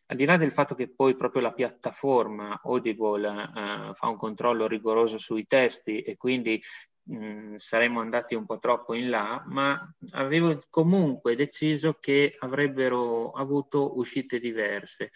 [0.06, 4.66] Al di là del fatto che poi proprio la piattaforma Audible uh, fa un controllo
[4.66, 6.62] rigoroso sui testi e quindi
[7.04, 13.98] mh, saremmo andati un po' troppo in là, ma avevo comunque deciso che avrebbero avuto
[13.98, 15.10] uscite diverse.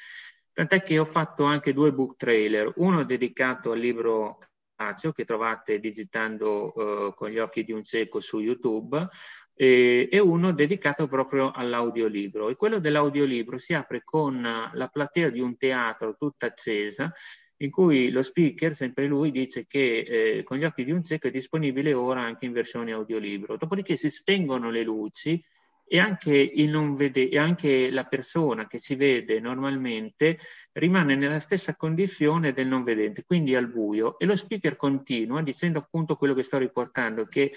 [0.52, 4.38] Tant'è che ho fatto anche due book trailer, uno dedicato al libro
[5.14, 9.08] che trovate digitando uh, con gli occhi di un cieco su YouTube,
[9.54, 12.50] e, e uno dedicato proprio all'audiolibro.
[12.50, 17.10] E quello dell'audiolibro si apre con la platea di un teatro tutta accesa,
[17.59, 21.28] in cui lo speaker, sempre lui, dice che eh, con gli occhi di un cieco
[21.28, 23.57] è disponibile ora anche in versione audiolibro.
[23.57, 25.43] Dopodiché si spengono le luci
[25.89, 26.53] e anche,
[26.95, 30.39] vede- e anche, la persona che si vede normalmente
[30.73, 34.19] rimane nella stessa condizione del non vedente, quindi al buio.
[34.19, 37.53] E lo speaker continua dicendo appunto quello che sto riportando, che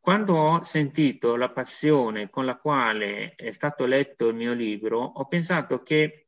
[0.00, 5.24] quando ho sentito la passione con la quale è stato letto il mio libro, ho
[5.26, 6.25] pensato che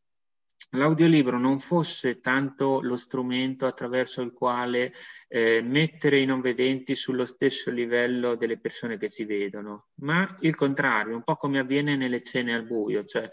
[0.70, 4.92] l'audiolibro non fosse tanto lo strumento attraverso il quale
[5.28, 10.54] eh, mettere i non vedenti sullo stesso livello delle persone che ci vedono, ma il
[10.54, 13.28] contrario, un po' come avviene nelle cene al buio, cioè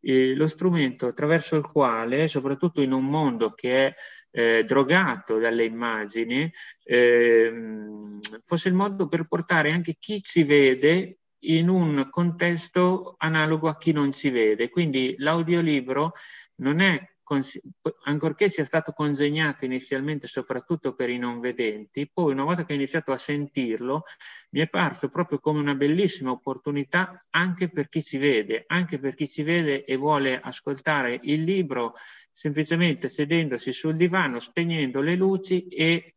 [0.00, 3.94] eh, lo strumento attraverso il quale, soprattutto in un mondo che è
[4.30, 6.50] eh, drogato dalle immagini,
[6.84, 7.52] eh,
[8.44, 13.92] fosse il modo per portare anche chi ci vede in un contesto analogo a chi
[13.92, 14.68] non ci vede.
[14.68, 16.12] Quindi l'audiolibro
[16.56, 17.16] non è
[18.04, 22.76] ancorché sia stato congegnato inizialmente soprattutto per i non vedenti, poi una volta che ho
[22.76, 24.04] iniziato a sentirlo
[24.50, 29.14] mi è parso proprio come una bellissima opportunità anche per chi ci vede, anche per
[29.14, 31.94] chi ci vede e vuole ascoltare il libro
[32.30, 36.15] semplicemente sedendosi sul divano, spegnendo le luci e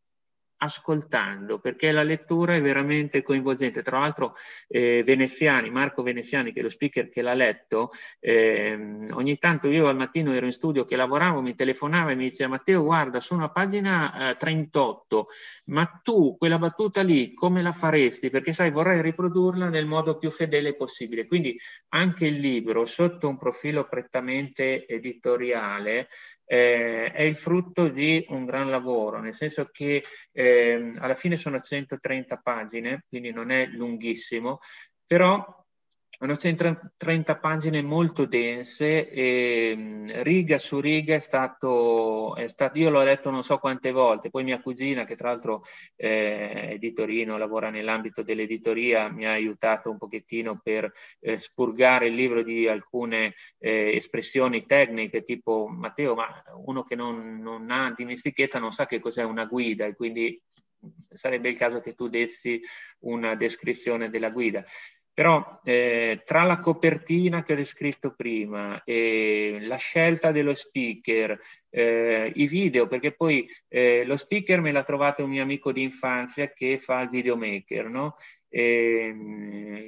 [0.59, 3.81] ascoltando, perché la lettura è veramente coinvolgente.
[3.81, 4.35] Tra l'altro
[4.67, 9.87] eh, Veneziani, Marco Veneziani, che è lo speaker che l'ha letto, eh, ogni tanto io
[9.87, 13.43] al mattino ero in studio che lavoravo, mi telefonava e mi diceva Matteo guarda sono
[13.45, 15.27] a pagina eh, 38,
[15.65, 18.29] ma tu quella battuta lì come la faresti?
[18.29, 21.25] Perché sai vorrei riprodurla nel modo più fedele possibile.
[21.25, 21.57] Quindi
[21.89, 26.09] anche il libro sotto un profilo prettamente editoriale
[26.51, 31.59] eh, è il frutto di un gran lavoro, nel senso che eh, alla fine sono
[31.59, 34.57] 130 pagine, quindi non è lunghissimo,
[35.05, 35.58] però
[36.21, 42.89] hanno 130 pagine molto dense e mm, riga su riga è stato, è stato, io
[42.89, 45.63] l'ho letto non so quante volte, poi mia cugina che tra l'altro
[45.95, 50.91] eh, è di Torino, lavora nell'ambito dell'editoria, mi ha aiutato un pochettino per
[51.21, 57.39] eh, spurgare il libro di alcune eh, espressioni tecniche tipo Matteo, ma uno che non,
[57.39, 60.41] non ha dimestichezza non sa che cos'è una guida e quindi
[61.11, 62.59] sarebbe il caso che tu dessi
[62.99, 64.63] una descrizione della guida.
[65.19, 71.37] Però eh, tra la copertina che ho descritto prima e la scelta dello speaker,
[71.69, 75.81] eh, i video, perché poi eh, lo speaker me l'ha trovato un mio amico di
[75.81, 78.15] infanzia che fa il videomaker, no?
[78.47, 79.13] E,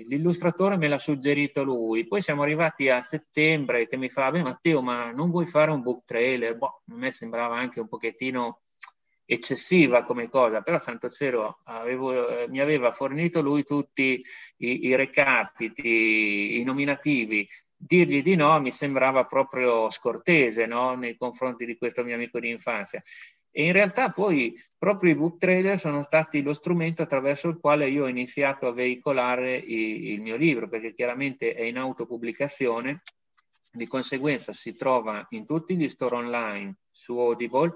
[0.05, 2.05] l'illustratore me l'ha suggerito lui.
[2.05, 5.81] Poi siamo arrivati a settembre che mi fa, beh Matteo, ma non vuoi fare un
[5.81, 6.57] book trailer?
[6.57, 8.63] Boh, a me sembrava anche un pochettino
[9.31, 14.21] eccessiva come cosa, però Santo Cielo avevo, eh, mi aveva fornito lui tutti
[14.57, 20.95] i, i recapiti, i nominativi, dirgli di no mi sembrava proprio scortese no?
[20.95, 23.01] nei confronti di questo mio amico di infanzia.
[23.49, 27.87] E in realtà poi proprio i book trailer sono stati lo strumento attraverso il quale
[27.87, 33.01] io ho iniziato a veicolare i, il mio libro, perché chiaramente è in autopubblicazione,
[33.73, 37.73] di conseguenza si trova in tutti gli store online su Audible,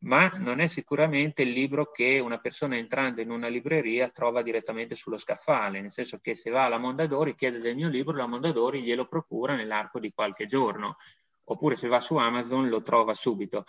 [0.00, 4.94] ma non è sicuramente il libro che una persona entrando in una libreria trova direttamente
[4.94, 8.82] sullo scaffale, nel senso che se va alla Mondadori, chiede del mio libro, la Mondadori
[8.82, 10.96] glielo procura nell'arco di qualche giorno,
[11.44, 13.64] oppure se va su Amazon lo trova subito.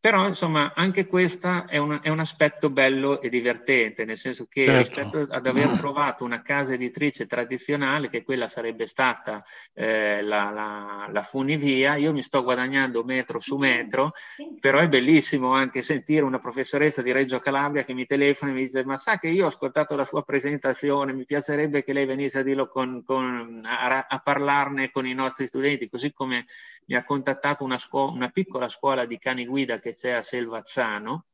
[0.00, 4.64] Però insomma anche questo è un, è un, aspetto bello e divertente, nel senso che
[4.64, 4.78] certo.
[4.78, 9.42] rispetto ad aver trovato una casa editrice tradizionale, che quella sarebbe stata
[9.74, 14.12] eh, la, la, la, funivia, io mi sto guadagnando metro su metro,
[14.60, 18.62] però è bellissimo anche sentire una professoressa di Reggio Calabria che mi telefona e mi
[18.62, 22.38] dice ma sa che io ho ascoltato la sua presentazione, mi piacerebbe che lei venisse
[22.38, 26.44] a, dirlo con, con, a, a parlarne con i nostri studenti, così come
[26.86, 31.26] mi ha contattato una, scuola, una piccola scuola di cani guida che c'è a Selvazzano,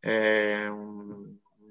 [0.00, 0.66] eh,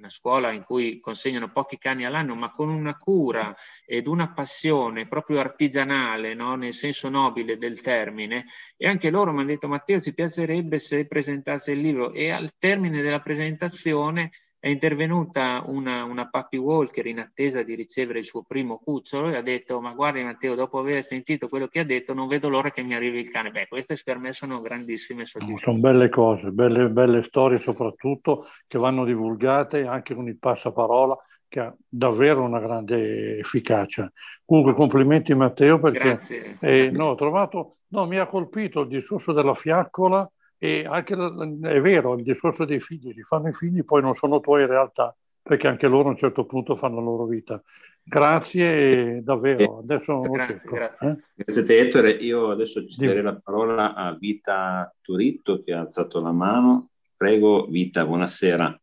[0.05, 3.55] una scuola in cui consegnano pochi cani all'anno, ma con una cura
[3.85, 6.55] ed una passione proprio artigianale, no?
[6.55, 8.45] nel senso nobile del termine.
[8.77, 12.13] E anche loro mi hanno detto, Matteo, ci piacerebbe se presentasse il libro.
[12.13, 14.31] E al termine della presentazione
[14.65, 19.35] è intervenuta una, una puppy walker in attesa di ricevere il suo primo cucciolo e
[19.35, 22.71] ha detto ma guarda Matteo dopo aver sentito quello che ha detto non vedo l'ora
[22.71, 23.51] che mi arrivi il cane.
[23.51, 25.59] Beh queste per me sono grandissime soddisfazioni.
[25.59, 31.15] sono belle cose belle, belle storie soprattutto che vanno divulgate anche con il passaparola
[31.47, 34.11] che ha davvero una grande efficacia.
[34.43, 39.53] Comunque complimenti Matteo perché eh, no, ho trovato no, mi ha colpito il discorso della
[39.53, 44.15] fiaccola e anche è vero, il discorso dei figli, li fanno i figli, poi non
[44.15, 47.61] sono tuoi in realtà, perché anche loro a un certo punto fanno la loro vita.
[48.07, 49.79] Grazie davvero.
[49.79, 51.09] Adesso grazie, grazie.
[51.09, 51.17] Eh?
[51.33, 52.11] grazie a te Ettore.
[52.11, 56.89] Io adesso cederei la parola a Vita Turitto che ha alzato la mano.
[57.17, 58.79] Prego Vita, buonasera.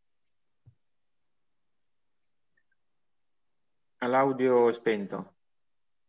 [3.99, 5.35] L'audio è spento.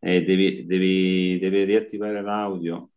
[0.00, 2.90] Eh, devi, devi, devi riattivare l'audio.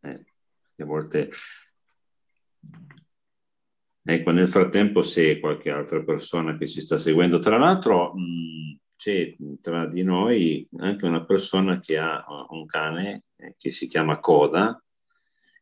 [0.00, 0.24] Eh,
[0.76, 1.30] a volte...
[4.02, 9.34] Ecco, nel frattempo se qualche altra persona che ci sta seguendo, tra l'altro mh, c'è
[9.60, 14.82] tra di noi anche una persona che ha un cane eh, che si chiama Coda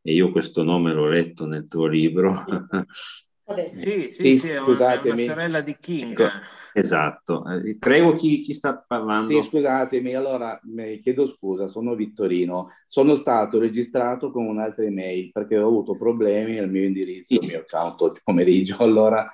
[0.03, 2.45] e io questo nome l'ho letto nel tuo libro
[3.55, 6.21] Sì, sì, sì, sì è, una, è una sorella di King.
[6.21, 6.29] Ecco,
[6.75, 7.45] esatto.
[7.47, 9.31] Eh, prego chi, chi, sta parlando.
[9.31, 10.61] Sì, scusatemi, allora
[11.03, 12.69] chiedo scusa, sono Vittorino.
[12.85, 17.61] Sono stato registrato con un'altra email perché ho avuto problemi al mio indirizzo, al mio
[17.61, 18.77] account oggi pomeriggio.
[18.85, 19.31] Allora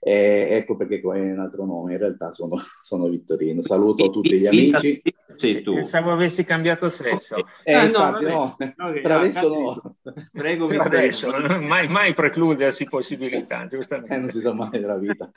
[0.00, 3.62] eh, ecco perché qua è un altro nome, in realtà sono, sono Vittorino.
[3.62, 5.02] Saluto tutti gli amici.
[5.34, 5.74] Sì, tu.
[5.74, 7.36] Pensavo avessi cambiato sesso.
[7.62, 9.96] Eh, ah, infatti, no, no, no per adesso no.
[10.32, 11.30] Prego, per adesso,
[11.60, 14.14] mai, mai precludersi possibilità, giustamente.
[14.14, 15.30] Eh, non si sa mai nella vita.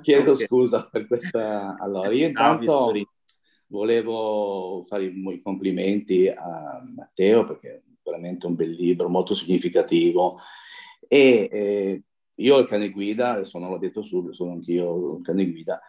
[0.00, 0.46] Chiedo okay.
[0.46, 1.76] scusa per questa...
[1.78, 2.92] Allora, io intanto
[3.66, 10.38] volevo fare i complimenti a Matteo perché è veramente un bel libro, molto significativo
[11.08, 12.02] e eh,
[12.42, 15.80] io ho il cane guida, adesso l'ho detto subito, sono anch'io un cane guida,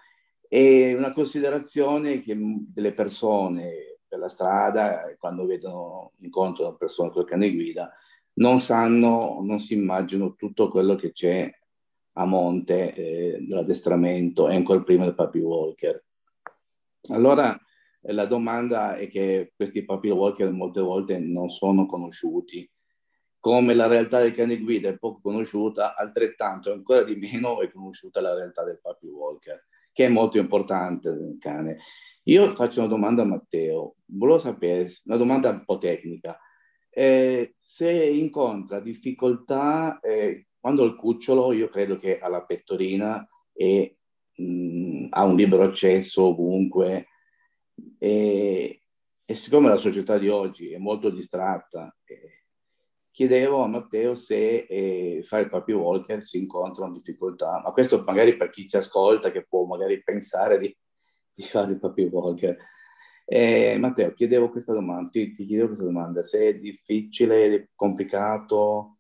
[0.47, 7.51] e una considerazione che delle persone per la strada, quando vedono, incontrano con il cane
[7.51, 7.91] guida,
[8.35, 11.51] non sanno, non si immaginano tutto quello che c'è
[12.13, 16.03] a monte eh, dell'addestramento e ancora prima del puppy walker.
[17.09, 17.59] Allora
[18.01, 22.69] eh, la domanda è che questi puppy walker molte volte non sono conosciuti
[23.43, 28.21] come la realtà del cane guida è poco conosciuta, altrettanto ancora di meno è conosciuta
[28.21, 31.79] la realtà del puppy walker, che è molto importante nel cane.
[32.23, 36.39] Io faccio una domanda a Matteo, volevo sapere, una domanda un po' tecnica,
[36.89, 43.97] eh, se incontra difficoltà eh, quando il cucciolo, io credo che ha la pettorina e
[44.37, 47.07] mh, mm, ha un libero accesso ovunque,
[47.97, 48.83] e,
[49.25, 52.42] e siccome la società di oggi è molto distratta, eh,
[53.13, 58.35] chiedevo a Matteo se eh, fare il proprio walker si incontrano difficoltà, ma questo magari
[58.35, 60.75] per chi ci ascolta che può magari pensare di,
[61.31, 62.57] di fare il proprio walker.
[63.25, 68.97] Eh, Matteo, chiedevo questa domanda, ti, ti chiedevo questa domanda, se è difficile, complicato,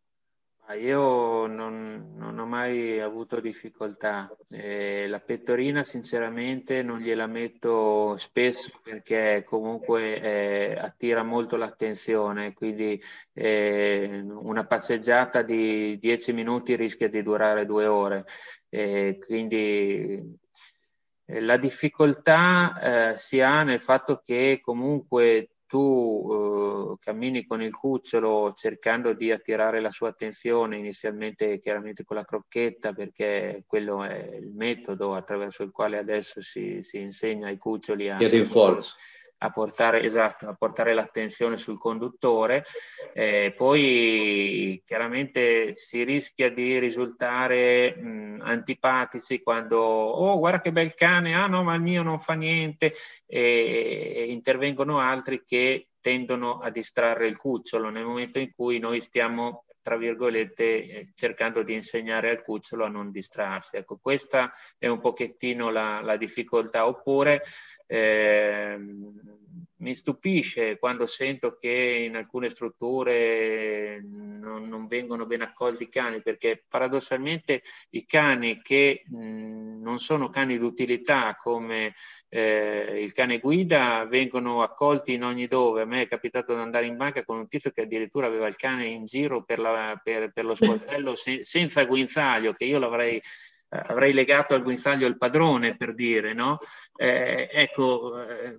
[0.75, 4.33] io non, non, ho mai avuto difficoltà.
[4.49, 13.01] Eh, la pettorina sinceramente non gliela metto spesso perché comunque eh, attira molto l'attenzione, quindi
[13.33, 18.25] eh, una passeggiata di 10 minuti rischia di durare due ore.
[19.25, 20.39] quindi
[21.25, 27.73] eh, la difficoltà eh, si ha nel fatto che comunque tu eh, cammini con il
[27.73, 34.35] cucciolo cercando di attirare la sua attenzione, inizialmente chiaramente con la crocchetta, perché quello è
[34.39, 38.17] il metodo attraverso il quale adesso si, si insegna ai cuccioli a,
[39.43, 42.65] a, portare, esatto, a portare l'attenzione sul conduttore.
[43.13, 51.35] Eh, poi chiaramente si rischia di risultare mh, antipatici quando, oh guarda che bel cane,
[51.35, 52.93] ah no ma il mio non fa niente,
[53.25, 59.01] e, e intervengono altri che tendono a distrarre il cucciolo nel momento in cui noi
[59.01, 63.75] stiamo tra virgolette, eh, cercando di insegnare al cucciolo a non distrarsi.
[63.75, 66.87] Ecco, questa è un pochettino la, la difficoltà.
[66.87, 67.43] Oppure
[67.87, 68.77] eh,
[69.83, 76.21] mi stupisce quando sento che in alcune strutture non, non, vengono ben accolti i cani,
[76.21, 81.93] perché paradossalmente i cani che mh, non sono cani d'utilità come
[82.29, 85.81] eh, il cane guida vengono accolti in ogni dove.
[85.81, 88.55] A me è capitato di andare in banca con un tizio che addirittura aveva il
[88.55, 93.21] cane in giro per, la, per, per lo sportello se, senza guinzaglio, che io l'avrei
[93.81, 96.57] avrei legato al guinzaglio il padrone per dire, no?
[96.95, 98.55] Eh, ecco, eh,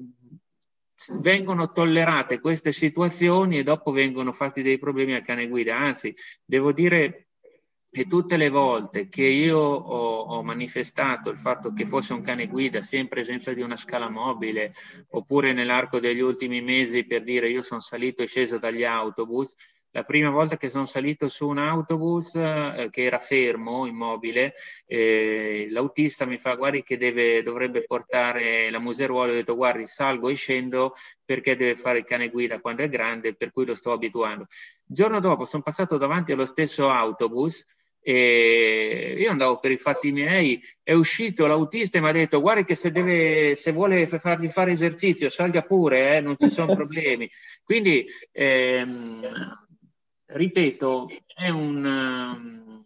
[1.18, 5.76] vengono tollerate queste situazioni e dopo vengono fatti dei problemi al cane guida.
[5.76, 6.14] Anzi,
[6.44, 7.28] devo dire
[7.94, 12.48] che tutte le volte che io ho, ho, manifestato il fatto che fosse un cane
[12.48, 14.74] guida sia in presenza di una scala mobile
[15.10, 19.54] oppure nell'arco degli ultimi mesi per dire io sono salito e sceso dagli autobus,
[19.94, 24.54] la prima volta che sono salito su un autobus eh, che era fermo, immobile,
[24.86, 30.28] eh, l'autista mi fa guardi che deve, dovrebbe portare la museruola, ho detto guardi salgo
[30.30, 30.94] e scendo
[31.24, 34.48] perché deve fare il cane guida quando è grande, per cui lo sto abituando.
[34.88, 37.64] Il giorno dopo sono passato davanti allo stesso autobus
[38.02, 42.64] e io andavo per i fatti miei, è uscito l'autista e mi ha detto guardi
[42.64, 47.30] che se, deve, se vuole fargli fare esercizio salga pure, eh, non ci sono problemi.
[47.62, 49.22] Quindi ehm,
[50.26, 52.84] ripeto, è, un, um,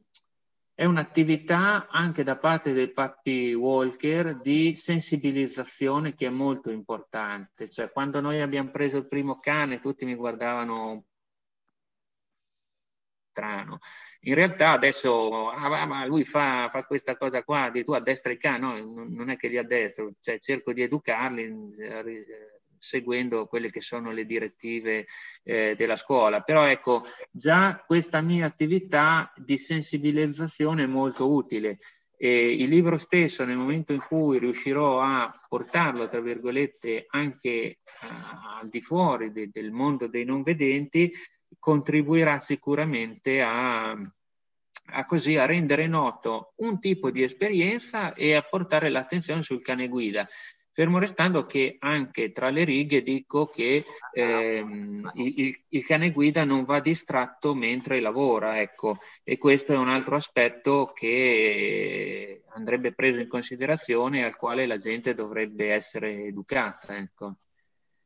[0.75, 7.69] è un'attività anche da parte dei papi walker di sensibilizzazione che è molto importante.
[7.69, 11.05] Cioè, quando noi abbiamo preso il primo cane, tutti mi guardavano
[13.39, 13.79] strano.
[14.23, 18.39] In realtà adesso ah, ma lui fa, fa, questa cosa qua, di tu addestra i
[18.39, 23.81] cani, no, non è che li addestro, cioè cerco di educarli eh, seguendo quelle che
[23.81, 25.07] sono le direttive
[25.43, 26.41] eh, della scuola.
[26.43, 31.79] Però ecco, già questa mia attività di sensibilizzazione è molto utile.
[32.21, 38.61] E il libro stesso, nel momento in cui riuscirò a portarlo, tra virgolette, anche uh,
[38.61, 41.13] al di fuori de- del mondo dei non vedenti,
[41.61, 48.89] contribuirà sicuramente a, a, così, a rendere noto un tipo di esperienza e a portare
[48.89, 50.29] l'attenzione sul cane guida
[50.79, 56.63] fermo restando che anche tra le righe dico che ehm, il, il, cane guida non
[56.63, 63.27] va distratto mentre lavora, ecco, e questo è un altro aspetto che andrebbe preso in
[63.27, 67.39] considerazione e al quale la gente dovrebbe essere educata, ecco.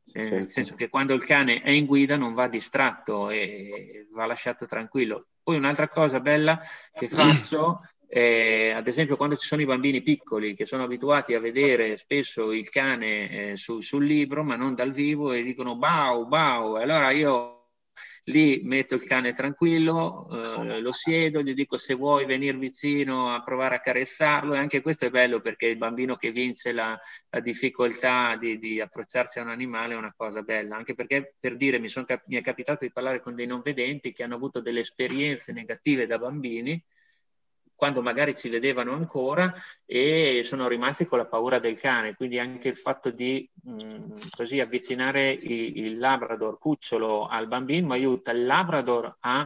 [0.05, 0.33] Eh, certo.
[0.33, 4.65] Nel senso che quando il cane è in guida non va distratto e va lasciato
[4.65, 5.27] tranquillo.
[5.43, 6.59] Poi un'altra cosa bella
[6.91, 7.81] che faccio
[8.15, 12.51] eh, ad esempio, quando ci sono i bambini piccoli che sono abituati a vedere spesso
[12.51, 17.09] il cane eh, su, sul libro, ma non dal vivo, e dicono bau, bau, allora
[17.09, 17.71] io
[18.25, 23.41] lì metto il cane tranquillo, eh, lo siedo, gli dico se vuoi venire vicino a
[23.41, 26.95] provare a carezzarlo, e anche questo è bello perché il bambino che vince la,
[27.31, 31.55] la difficoltà di, di, approcciarsi a un animale è una cosa bella, anche perché per
[31.57, 34.61] dire mi, son, mi è capitato di parlare con dei non vedenti che hanno avuto
[34.61, 36.79] delle esperienze negative da bambini
[37.83, 39.53] quando magari ci vedevano ancora
[39.85, 42.15] e sono rimasti con la paura del cane.
[42.15, 44.05] Quindi anche il fatto di mh, mm,
[44.37, 49.45] così avvicinare il, il, Labrador cucciolo al bambino aiuta il Labrador a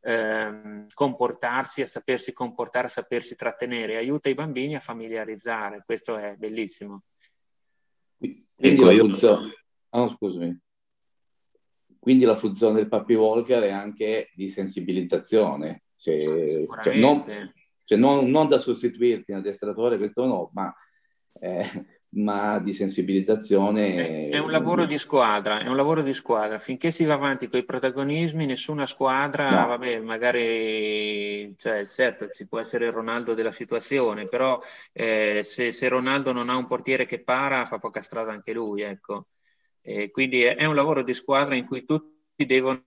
[0.00, 5.82] ehm, comportarsi, a sapersi comportare, a sapersi trattenere, aiuta i bambini a familiarizzare.
[5.84, 7.02] Questo è bellissimo.
[8.16, 9.64] Quindi ecco, la funzione...
[9.90, 10.58] Oh, scusami.
[11.98, 15.82] Quindi la funzione del Papi Walker è anche di sensibilizzazione.
[15.94, 17.24] Se, cioè non,
[17.84, 20.74] cioè non, non, da sostituirti in addestratore, questo no, ma,
[21.40, 21.84] eh,
[22.14, 24.28] ma di sensibilizzazione.
[24.28, 26.58] È, un lavoro di squadra, è un lavoro di squadra.
[26.58, 29.66] Finché si va avanti con i protagonismi, nessuna squadra, no.
[29.68, 34.60] vabbè, magari, cioè, certo, ci può essere il Ronaldo della situazione, però
[34.92, 38.82] eh, se, se, Ronaldo non ha un portiere che para, fa poca strada anche lui,
[38.82, 39.26] ecco.
[39.82, 42.82] E quindi è un lavoro di squadra in cui tutti devono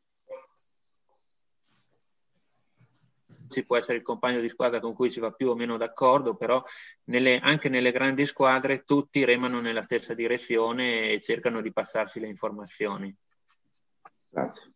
[3.49, 6.35] ci può essere il compagno di squadra con cui si va più o meno d'accordo,
[6.35, 6.63] però
[7.05, 12.27] nelle, anche nelle grandi squadre tutti remano nella stessa direzione e cercano di passarsi le
[12.27, 13.15] informazioni.
[14.29, 14.71] Grazie.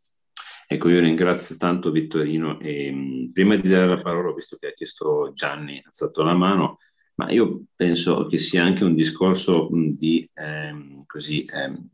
[0.67, 4.73] Ecco, io ringrazio tanto Vittorino e mh, prima di dare la parola, visto che ha
[4.73, 6.77] chiesto Gianni, ha alzato la mano,
[7.15, 11.89] ma io penso che sia anche un discorso mh, di, ehm, così, ehm,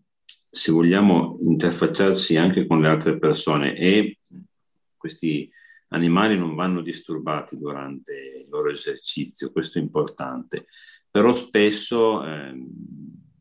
[0.48, 4.20] se vogliamo interfacciarsi anche con le altre persone e
[4.96, 5.52] questi
[5.90, 10.68] animali non vanno disturbati durante il loro esercizio, questo è importante,
[11.10, 12.68] però spesso, ehm,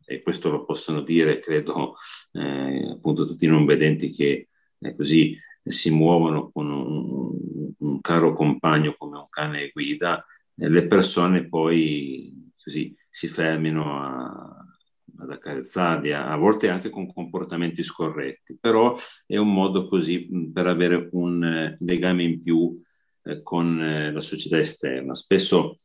[0.05, 1.97] e questo lo possono dire, credo,
[2.33, 4.49] eh, appunto tutti i non vedenti che
[4.79, 10.25] eh, così si muovono con un, un, caro compagno come un cane guida,
[10.57, 14.76] eh, le persone poi così si fermino a,
[15.19, 18.95] ad accarezzarli, a, volte anche con comportamenti scorretti, però
[19.27, 22.81] è un modo così per avere un eh, legame in più
[23.23, 25.15] eh, con eh, la società esterna.
[25.15, 25.79] Spesso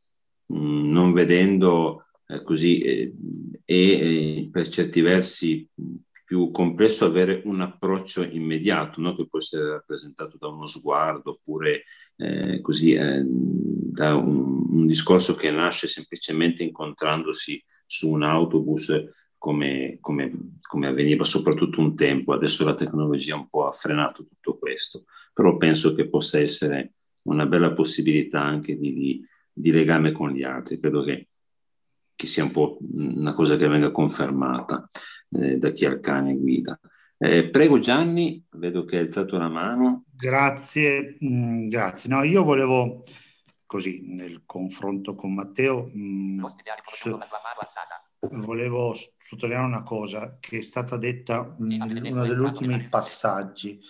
[0.46, 2.06] non vedendo
[2.44, 2.82] così
[3.64, 5.66] e per certi versi
[6.24, 9.14] più complesso avere un approccio immediato, no?
[9.14, 11.84] che può essere rappresentato da uno sguardo oppure
[12.60, 18.90] così da un, un discorso che nasce semplicemente incontrandosi su un autobus
[19.42, 22.32] come, come, come, avveniva soprattutto un tempo.
[22.32, 26.92] Adesso la tecnologia un po' ha frenato tutto questo, però penso che possa essere
[27.24, 30.78] una bella possibilità anche di, di, di legame con gli altri.
[30.78, 31.26] Credo che,
[32.14, 34.88] che, sia un po' una cosa che venga confermata
[35.30, 36.78] eh, da chi ha il cane guida.
[37.18, 40.04] Eh, prego Gianni, vedo che hai alzato la mano.
[40.14, 42.08] Grazie, mh, mm, grazie.
[42.08, 43.02] No, io volevo
[43.66, 46.44] così nel confronto con Matteo mh, mm,
[48.30, 53.80] volevo sottolineare una cosa che è stata detta in uno degli ultimi passaggi.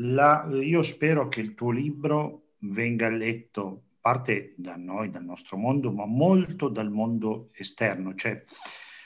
[0.00, 5.92] La, io spero che il tuo libro venga letto parte da noi, dal nostro mondo,
[5.92, 8.42] ma molto dal mondo esterno, cioè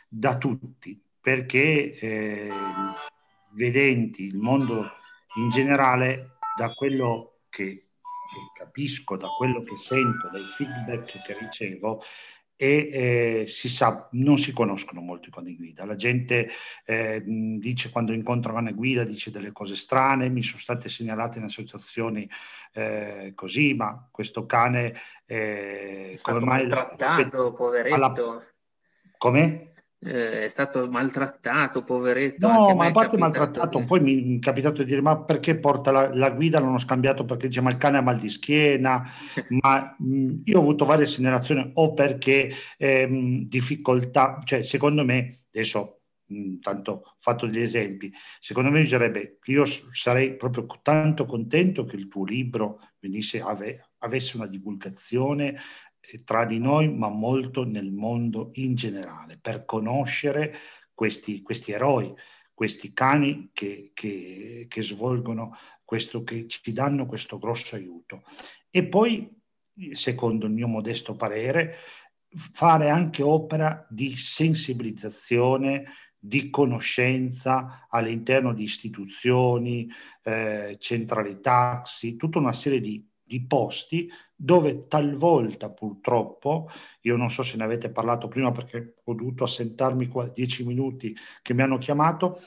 [0.09, 2.51] da tutti, perché eh,
[3.53, 4.91] vedenti, il mondo
[5.37, 12.03] in generale, da quello che, che capisco, da quello che sento, dai feedback che ricevo,
[12.57, 15.85] e eh, si sa, non si conoscono molto i cani guida.
[15.85, 16.49] La gente
[16.85, 21.45] eh, dice quando incontra una guida, dice delle cose strane, mi sono state segnalate in
[21.45, 22.29] associazioni
[22.73, 24.95] eh, così, ma questo cane
[25.27, 26.69] eh, come mai...
[26.69, 27.95] Trattato, poveretto.
[27.95, 28.43] Alla...
[29.19, 29.72] Come?
[30.05, 32.49] Eh, è stato maltrattato, poveretto.
[32.49, 33.85] No, ma a parte maltrattato, che...
[33.85, 37.47] poi mi è capitato di dire ma perché porta la, la guida, l'hanno scambiato perché
[37.47, 39.03] dice ma il cane ha mal di schiena,
[39.63, 46.01] ma mh, io ho avuto varie segnalazioni o perché ehm, difficoltà, cioè secondo me, adesso
[46.27, 51.95] mh, tanto ho fatto degli esempi, secondo me bisognerebbe, io sarei proprio tanto contento che
[51.95, 55.57] il tuo libro venisse, ave, avesse una divulgazione
[56.25, 60.55] tra di noi, ma molto nel mondo in generale, per conoscere
[60.93, 62.13] questi, questi eroi,
[62.53, 68.23] questi cani che, che, che svolgono questo, che ci danno questo grosso aiuto.
[68.71, 69.31] E poi,
[69.93, 71.77] secondo il mio modesto parere,
[72.29, 75.85] fare anche opera di sensibilizzazione,
[76.19, 79.91] di conoscenza all'interno di istituzioni,
[80.23, 86.71] eh, centrali taxi, tutta una serie di di posti dove talvolta purtroppo,
[87.03, 91.17] io non so se ne avete parlato prima perché ho dovuto assentarmi qua dieci minuti
[91.41, 92.43] che mi hanno chiamato,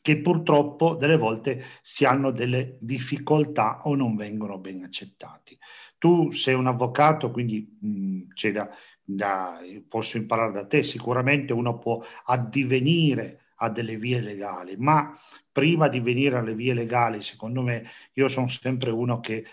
[0.00, 5.58] che purtroppo delle volte si hanno delle difficoltà o non vengono ben accettati.
[5.98, 8.68] Tu sei un avvocato, quindi mh, c'è da,
[9.02, 15.16] da, posso imparare da te, sicuramente uno può addivenire a delle vie legali, ma
[15.50, 19.44] prima di venire alle vie legali, secondo me, io sono sempre uno che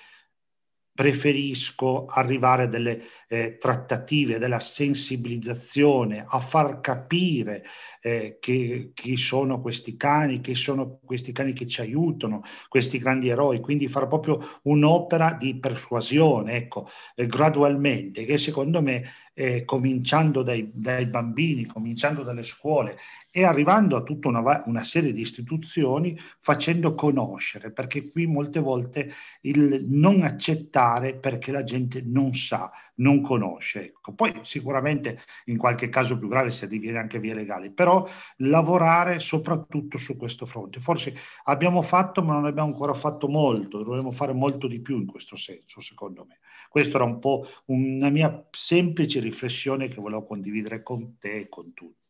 [0.94, 7.64] preferisco arrivare a delle eh, trattative, della sensibilizzazione, a far capire
[8.02, 13.30] eh, che, chi sono questi cani, che sono questi cani che ci aiutano, questi grandi
[13.30, 19.04] eroi, quindi fare proprio un'opera di persuasione, ecco, eh, gradualmente, che secondo me,
[19.34, 22.98] eh, cominciando dai, dai, bambini, cominciando dalle scuole
[23.32, 29.14] e arrivando a tutta una, una, serie di istituzioni, facendo conoscere, perché qui molte volte
[29.42, 32.70] il non accettare perché la gente non sa,
[33.00, 33.86] non conosce.
[33.86, 34.14] Ecco.
[34.14, 38.08] Poi sicuramente in qualche caso più grave si addiviene anche via legali, però
[38.38, 40.80] lavorare soprattutto su questo fronte.
[40.80, 41.16] Forse
[41.46, 45.36] abbiamo fatto, ma non abbiamo ancora fatto molto, dovremmo fare molto di più in questo
[45.36, 46.40] senso, secondo me.
[46.70, 51.74] Questa era un po' una mia semplice riflessione che volevo condividere con te e con
[51.74, 52.09] tutti.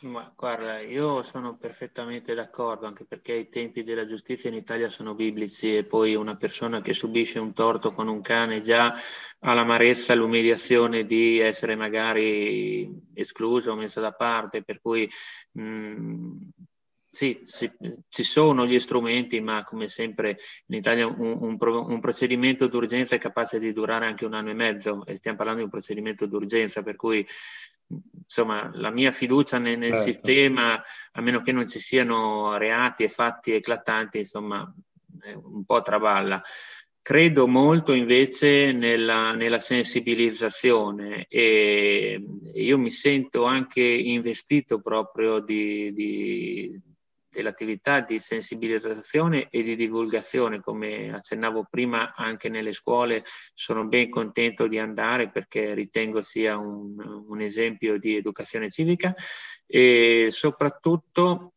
[0.00, 5.14] Ma guarda, io sono perfettamente d'accordo, anche perché i tempi della giustizia in Italia sono
[5.16, 8.94] biblici e poi una persona che subisce un torto con un cane già
[9.40, 15.10] ha l'amarezza, l'umiliazione di essere magari escluso o messa da parte, per cui
[15.52, 16.36] mh, mm,
[17.10, 17.68] sì, sì,
[18.08, 23.18] ci sono gli strumenti, ma come sempre in Italia un, un, un, procedimento d'urgenza è
[23.18, 26.82] capace di durare anche un anno e mezzo e stiamo parlando di un procedimento d'urgenza,
[26.84, 27.26] per cui
[28.28, 30.10] insomma la mia fiducia nel, nel certo.
[30.12, 30.82] sistema,
[31.12, 34.70] a meno che non ci siano reati e fatti eclatanti, insomma
[35.34, 36.42] un po' traballa.
[37.00, 42.22] Credo molto invece nella, nella, sensibilizzazione e
[42.52, 46.78] io mi sento anche investito proprio di, di,
[47.38, 53.24] dell'attività di sensibilizzazione e di divulgazione, come accennavo prima anche nelle scuole,
[53.54, 56.96] sono ben contento di andare perché ritengo sia un,
[57.28, 59.14] un esempio di educazione civica
[59.66, 61.52] e soprattutto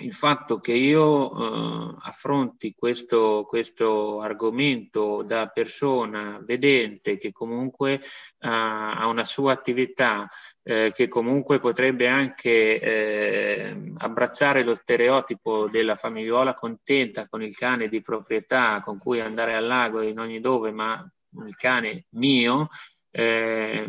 [0.00, 8.00] il fatto che io eh, affronti questo, questo, argomento da persona vedente che comunque
[8.40, 10.28] ha, ha una sua attività,
[10.62, 17.88] eh, che comunque potrebbe anche eh, abbracciare lo stereotipo della famigliola contenta con il cane
[17.88, 21.04] di proprietà con cui andare al lago in ogni dove, ma
[21.46, 22.68] il cane mio,
[23.10, 23.84] eh,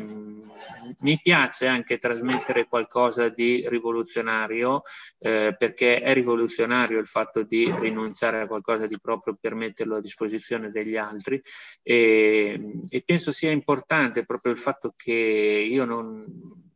[1.01, 4.81] mi piace anche trasmettere qualcosa di rivoluzionario
[5.19, 10.01] eh, perché è rivoluzionario il fatto di rinunciare a qualcosa di proprio per metterlo a
[10.01, 11.41] disposizione degli altri.
[11.81, 16.25] E, e penso sia importante proprio il fatto che io non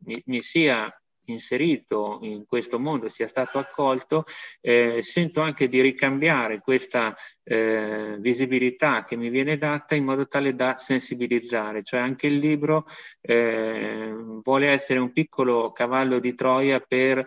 [0.04, 0.92] mi, mi sia
[1.26, 4.24] inserito in questo mondo, sia stato accolto,
[4.60, 10.54] eh, sento anche di ricambiare questa eh, visibilità che mi viene data in modo tale
[10.54, 12.86] da sensibilizzare, cioè anche il libro
[13.20, 17.24] eh, vuole essere un piccolo cavallo di Troia per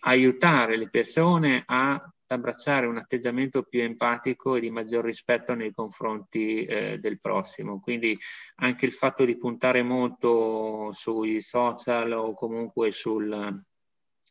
[0.00, 6.64] aiutare le persone a abbracciare un atteggiamento più empatico e di maggior rispetto nei confronti
[6.64, 7.80] eh, del prossimo.
[7.80, 8.16] Quindi
[8.56, 13.62] anche il fatto di puntare molto sui social o comunque sul,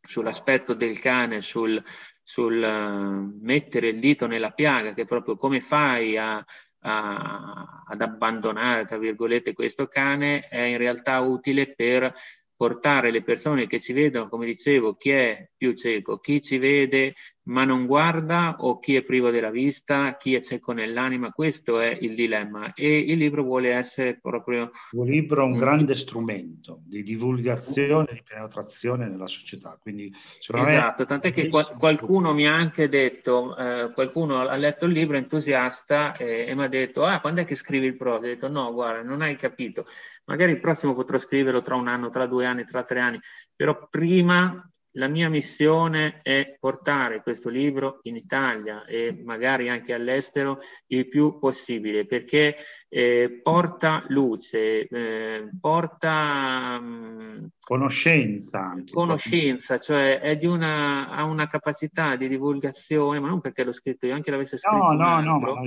[0.01, 1.81] sull'aspetto del cane, sul,
[2.21, 6.43] sul uh, mettere il dito nella piaga, che proprio come fai a,
[6.79, 12.13] a, ad abbandonare, tra virgolette, questo cane, è in realtà utile per
[12.55, 17.13] portare le persone che ci vedono, come dicevo, chi è più cieco, chi ci vede
[17.45, 21.97] ma non guarda o chi è privo della vista, chi è cieco nell'anima, questo è
[21.99, 22.73] il dilemma.
[22.73, 24.71] E il libro vuole essere proprio...
[24.91, 31.33] Un libro è un grande strumento di divulgazione, di penetrazione nella società, quindi Esatto, tant'è
[31.33, 36.45] che qual- qualcuno mi ha anche detto, eh, qualcuno ha letto il libro entusiasta e,
[36.47, 38.11] e mi ha detto, ah, quando è che scrivi il prossimo?
[38.13, 39.85] Ho detto, no, guarda, non hai capito,
[40.25, 43.19] magari il prossimo potrò scriverlo tra un anno, tra due anni, tra tre anni,
[43.55, 50.59] però prima la mia missione è portare questo libro in Italia e magari anche all'estero
[50.87, 52.55] il più possibile perché
[52.89, 58.75] eh, porta luce, eh, porta mh, mm, conoscenza.
[58.89, 64.05] Conoscenza, cioè è di una, ha una capacità di divulgazione, ma non perché l'ho scritto
[64.05, 64.75] io, anche l'avesse scritto.
[64.75, 65.61] No, no, altro, no, ma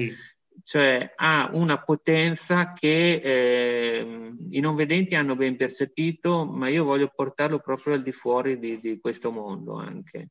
[0.67, 7.09] cioè ha una potenza che eh, i non vedenti hanno ben percepito, ma io voglio
[7.15, 10.31] portarlo proprio al di fuori di, di questo mondo anche.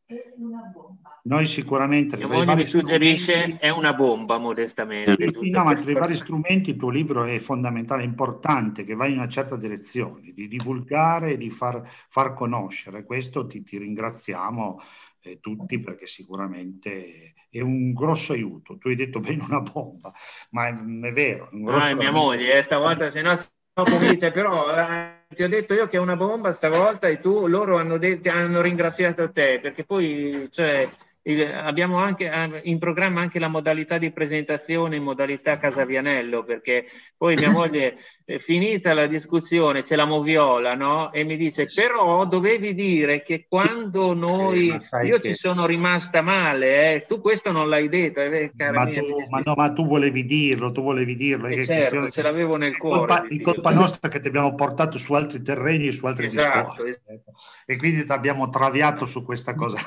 [1.23, 2.17] Noi sicuramente...
[2.27, 5.31] Moglie mi suggerisce è una bomba, modestamente.
[5.31, 8.93] Sì, no, ma tra i vari strumenti il tuo libro è fondamentale, è importante, che
[8.93, 13.05] va in una certa direzione, di divulgare, di far, far conoscere.
[13.05, 14.81] Questo ti, ti ringraziamo
[15.31, 18.77] eh, tutti perché sicuramente è un grosso aiuto.
[18.77, 20.13] Tu hai detto bene una bomba,
[20.51, 21.49] ma è, è vero.
[21.49, 23.35] È ah, è mia moglie, eh, stavolta se no
[23.83, 27.45] come dice però eh, ti ho detto io che è una bomba stavolta e tu
[27.47, 30.89] loro hanno, detto, hanno ringraziato te perché poi cioè,
[31.27, 36.85] il, abbiamo anche eh, in programma anche la modalità di presentazione in modalità Casavianello, perché
[37.17, 41.11] poi mia moglie, è finita la discussione, c'è la moviola, no?
[41.11, 45.29] E mi dice, però dovevi dire che quando eh, noi, eh, io che...
[45.29, 48.21] ci sono rimasta male, eh, tu questo non l'hai detto.
[48.21, 51.47] Eh, ma, mia, tu, ma, no, ma, tu, volevi dirlo, tu volevi dirlo.
[51.47, 52.97] Eh certo, ce l'avevo nel cuore.
[52.97, 56.83] Colpa, è colpa nostra che ti abbiamo portato su altri terreni e su altri esatto,
[56.83, 56.87] discorsi.
[56.87, 57.33] Esatto.
[57.65, 59.79] E quindi ti abbiamo traviato su questa cosa.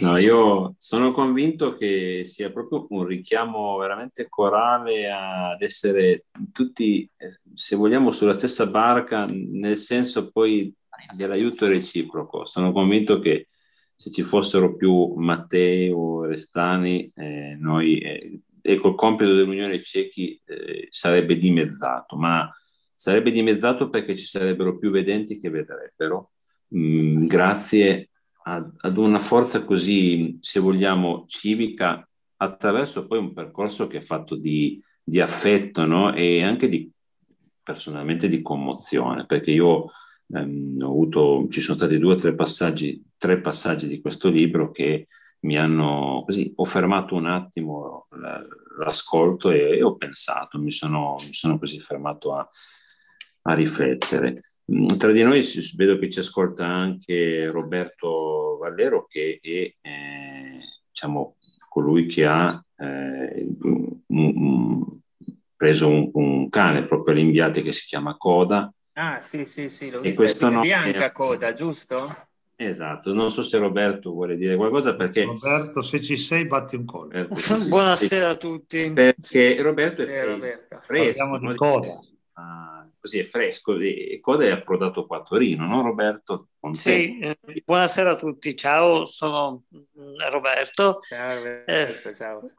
[0.00, 7.08] No, io sono convinto che sia proprio un richiamo veramente corale ad essere tutti,
[7.54, 10.72] se vogliamo, sulla stessa barca, nel senso poi
[11.14, 12.44] dell'aiuto reciproco.
[12.44, 13.48] Sono convinto che
[13.94, 20.86] se ci fossero più Matteo, Restani, eh, noi, eh, ecco, il compito dell'Unione Cechi eh,
[20.90, 22.48] sarebbe dimezzato, ma
[22.94, 26.32] sarebbe dimezzato perché ci sarebbero più vedenti che vedrebbero.
[26.76, 28.10] Mm, grazie
[28.56, 34.82] ad una forza così, se vogliamo, civica attraverso poi un percorso che è fatto di,
[35.02, 36.14] di affetto no?
[36.14, 36.90] e anche di,
[37.62, 39.90] personalmente di commozione, perché io
[40.32, 44.70] ehm, ho avuto, ci sono stati due o tre passaggi, tre passaggi di questo libro
[44.70, 45.08] che
[45.40, 48.06] mi hanno così, ho fermato un attimo
[48.78, 52.48] l'ascolto e, e ho pensato, mi sono, mi sono, così fermato a,
[53.42, 54.40] a riflettere.
[54.70, 55.42] Mm, tra di noi
[55.76, 61.36] vedo che ci ascolta anche Roberto Vallero che è eh, diciamo,
[61.70, 64.98] colui che ha eh, un, un,
[65.56, 68.70] preso un, un, cane proprio all'inviate che si chiama Coda.
[68.92, 71.12] Ah sì sì sì, l'ho visto, questo è bianca è...
[71.12, 72.26] Coda, giusto?
[72.60, 75.22] Esatto, non so se Roberto vuole dire qualcosa perché...
[75.22, 77.28] Roberto, se ci sei, batti un collo.
[77.68, 78.90] Buonasera a tutti.
[78.90, 80.80] Perché Roberto è fresco.
[80.80, 81.88] fresco di coda.
[82.32, 83.78] Ah, così è fresco.
[83.78, 86.48] E Coda è approdato qua a Torino, no Roberto?
[86.72, 88.56] sì, eh, buonasera a tutti.
[88.56, 91.00] Ciao, sono mm, Roberto.
[91.08, 92.50] Ciao Roberto, eh, ciao.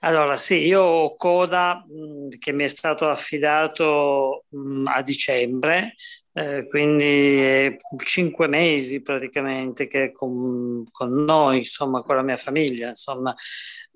[0.00, 5.02] Allora, sì, io ho Coda mh, mm, che mi è stato affidato mh, mm, a
[5.02, 5.94] dicembre,
[6.32, 12.36] eh, quindi è cinque mesi praticamente che è con, con, noi, insomma, con la mia
[12.36, 13.34] famiglia, insomma,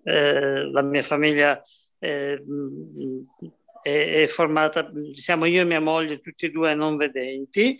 [0.02, 1.60] eh, la mia famiglia
[1.98, 2.42] eh,
[3.82, 7.76] è, è, formata, siamo io e mia moglie tutti e due non vedenti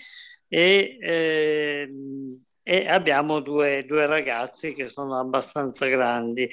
[0.49, 2.39] e ehm,
[2.69, 6.47] e abbiamo due, due, ragazzi che sono abbastanza grandi.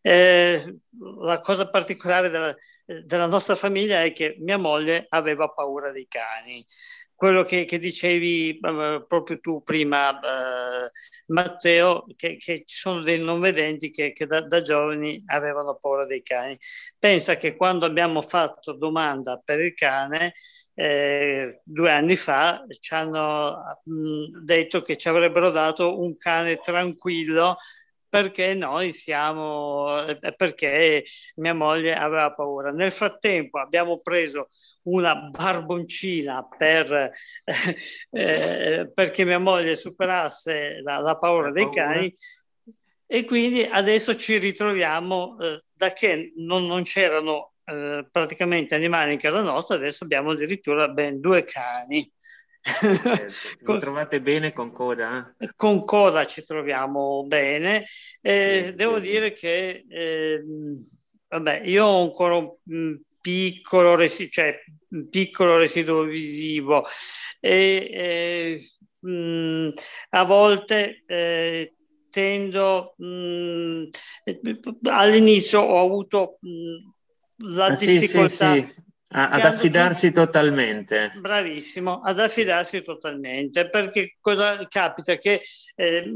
[0.00, 0.80] Eh,
[1.20, 2.52] la cosa particolare della,
[2.84, 6.66] della, nostra famiglia è che mia moglie aveva paura dei cani.
[7.16, 13.18] Quello che, che dicevi uh, proprio tu prima, uh, Matteo, che, che, ci sono dei
[13.18, 16.58] non vedenti che, che da, da, giovani avevano paura dei cani.
[16.98, 20.34] Pensa che quando abbiamo fatto domanda per il cane,
[20.74, 27.58] eh, due anni fa ci hanno mh, detto che ci avrebbero dato un cane tranquillo
[28.14, 31.04] perché noi siamo, eh, perché
[31.36, 32.70] mia moglie aveva paura.
[32.70, 34.50] Nel frattempo abbiamo preso
[34.82, 37.10] una barboncina per,
[38.10, 42.14] eh, perché mia moglie superasse la, la paura dei cani
[43.04, 49.18] e quindi adesso ci ritroviamo eh, da che non, non c'erano eh, praticamente animali in
[49.18, 52.08] casa nostra, adesso abbiamo addirittura ben due cani.
[52.64, 55.34] Vi trovate bene con Coda?
[55.38, 55.50] Eh?
[55.54, 57.84] Con Coda ci troviamo bene.
[58.22, 59.00] Eh, sì, devo sì.
[59.02, 60.42] dire che eh,
[61.28, 64.54] vabbè, io ho ancora un piccolo, resi- cioè,
[64.90, 66.84] un piccolo residuo visivo
[67.40, 68.60] e
[69.02, 69.72] eh, mh,
[70.10, 71.74] a volte eh,
[72.08, 73.88] tendo mh,
[74.84, 78.54] all'inizio ho avuto mh, la ah, difficoltà.
[78.54, 78.74] Sì,
[79.14, 79.20] sì.
[79.20, 80.20] ad affidarsi tu...
[80.20, 81.12] totalmente.
[81.20, 85.16] Bravissimo, ad affidarsi totalmente, perché cosa capita?
[85.16, 85.40] Che
[85.76, 86.12] eh,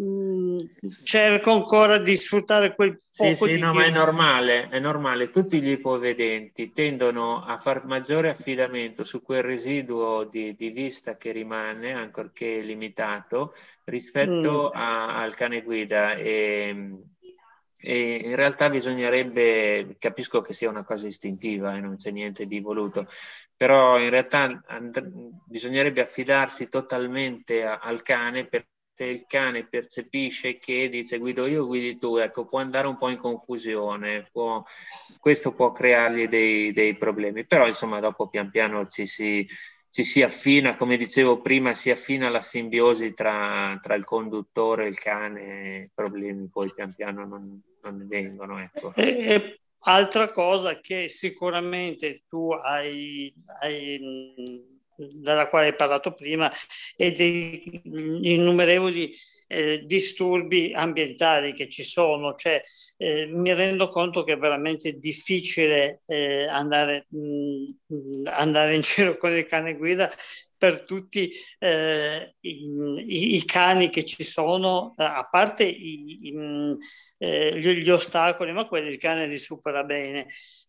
[1.05, 5.31] cerco ancora di sfruttare quel poco sì, sì, no, ma è normale, è normale.
[5.31, 11.31] Tutti gli ipovedenti tendono a far maggiore affidamento su quel residuo di, di vista che
[11.31, 13.55] rimane, ancorché limitato,
[13.85, 14.77] rispetto mm.
[14.79, 16.15] a, al cane guida.
[16.15, 16.97] E,
[17.81, 22.61] e in realtà bisognerebbe, capisco che sia una cosa istintiva e non c'è niente di
[22.61, 23.07] voluto,
[23.57, 28.67] però in realtà and- bisognerebbe affidarsi totalmente a- al cane perché
[28.99, 33.19] il cane percepisce che dice guido io, guidi tu, ecco, può andare un po' in
[33.19, 34.63] confusione, può,
[35.21, 39.47] questo può creargli dei, dei, problemi, però insomma dopo pian piano ci si,
[39.99, 44.89] ci si affina, come dicevo prima, si affina la simbiosi tra, tra il conduttore e
[44.91, 48.61] il cane, problemi poi pian piano non, non vengono.
[48.61, 48.95] Ecco.
[48.95, 56.51] E, e, altra cosa che sicuramente tu hai, hai della quale hai parlato prima,
[56.97, 59.15] e degli innumerevoli
[59.49, 62.35] eh, disturbi ambientali che ci sono.
[62.35, 62.61] Cioè,
[62.97, 69.35] eh, mi rendo conto che è veramente difficile eh, andare, mh, andare, in giro con
[69.37, 70.11] il cane guida
[70.57, 71.31] per tutti
[71.61, 76.35] eh, i, i, cani che ci sono, a parte i, i,
[77.19, 80.27] eh, gli, gli, ostacoli, ma quelli il cane li supera bene.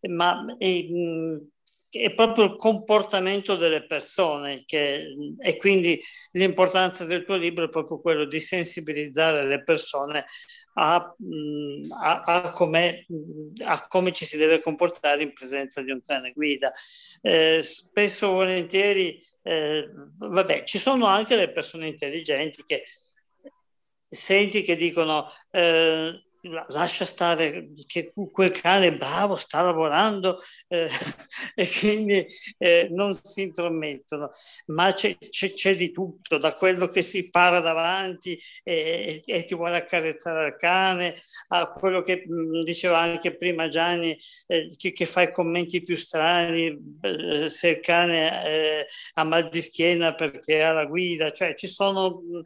[0.10, 1.47] Ma, e, mh,
[1.90, 5.99] è proprio il comportamento delle persone che, e quindi
[6.32, 10.26] l'importanza del tuo libro è proprio quello di sensibilizzare le persone
[10.76, 13.06] a, a, a, come,
[13.64, 16.72] a come, ci si deve comportare in presenza di un cane guida.
[17.22, 22.84] Eh, spesso volentieri, eh, vabbè, ci sono anche le persone intelligenti che
[24.07, 30.88] senti che dicono eh, lascia stare che quel cane è bravo, sta lavorando eh,
[31.56, 32.26] e quindi
[32.57, 34.32] eh, non si intromettono,
[34.68, 39.45] ma c'è, c'è, c'è, di tutto, da quello che si para davanti e, e, e,
[39.45, 44.18] ti vuole accarezzare il cane, a quello che mh, diceva anche prima Gianni,
[44.48, 49.61] eh, che, che, fa i commenti più strani, eh, se il cane ha mal di
[49.61, 52.22] schiena perché ha la guida, cioè ci sono...
[52.22, 52.41] Mh,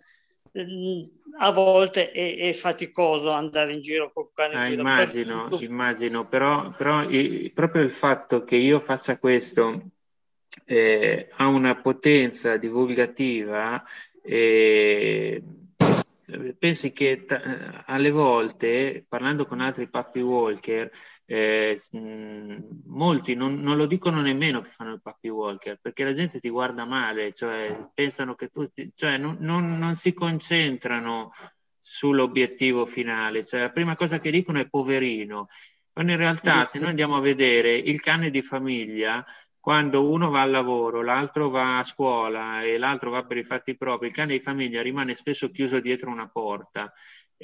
[1.38, 4.56] a volte è, è, faticoso andare in giro col cane.
[4.56, 9.82] Ah, immagino, immagino, però, però il, proprio il fatto che io faccia questo
[10.66, 13.84] eh, ha una potenza divulgativa.
[14.22, 15.44] Eh,
[16.58, 20.92] pensi che t- alle volte, parlando con altri papi walker,
[21.34, 21.82] eh,
[22.86, 26.50] molti non, non, lo dicono nemmeno che fanno il puppy walker perché la gente ti
[26.50, 31.32] guarda male, cioè pensano che tu, cioè non, non, non si concentrano
[31.80, 35.48] sull'obiettivo finale, cioè la prima cosa che dicono è poverino,
[35.92, 39.26] quando in realtà se noi andiamo a vedere il cane di famiglia,
[39.60, 43.76] quando uno va al lavoro, l'altro va a scuola e l'altro va per i fatti
[43.76, 46.94] propri, il cane di famiglia rimane spesso chiuso dietro una porta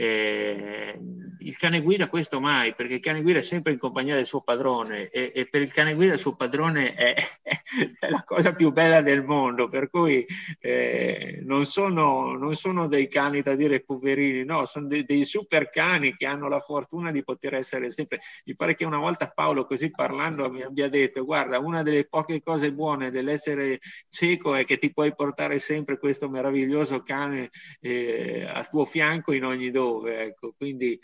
[0.01, 0.97] eh,
[1.39, 4.39] il cane guida questo mai, perché il cane guida è sempre in compagnia del suo
[4.41, 8.71] padrone e, e per il cane guida il suo padrone è, è, la cosa più
[8.71, 10.26] bella del mondo, per cui
[10.61, 15.69] eh, non, sono, non, sono, dei cani da dire poverini, no, sono dei, dei, super
[15.69, 18.21] cani che hanno la fortuna di poter essere sempre.
[18.45, 22.41] Mi pare che una volta Paolo così parlando mi abbia detto, guarda, una delle poche
[22.41, 27.49] cose buone dell'essere cieco è che ti puoi portare sempre questo meraviglioso cane
[27.81, 30.99] eh, al tuo fianco in ogni dove dove, ecco, quindi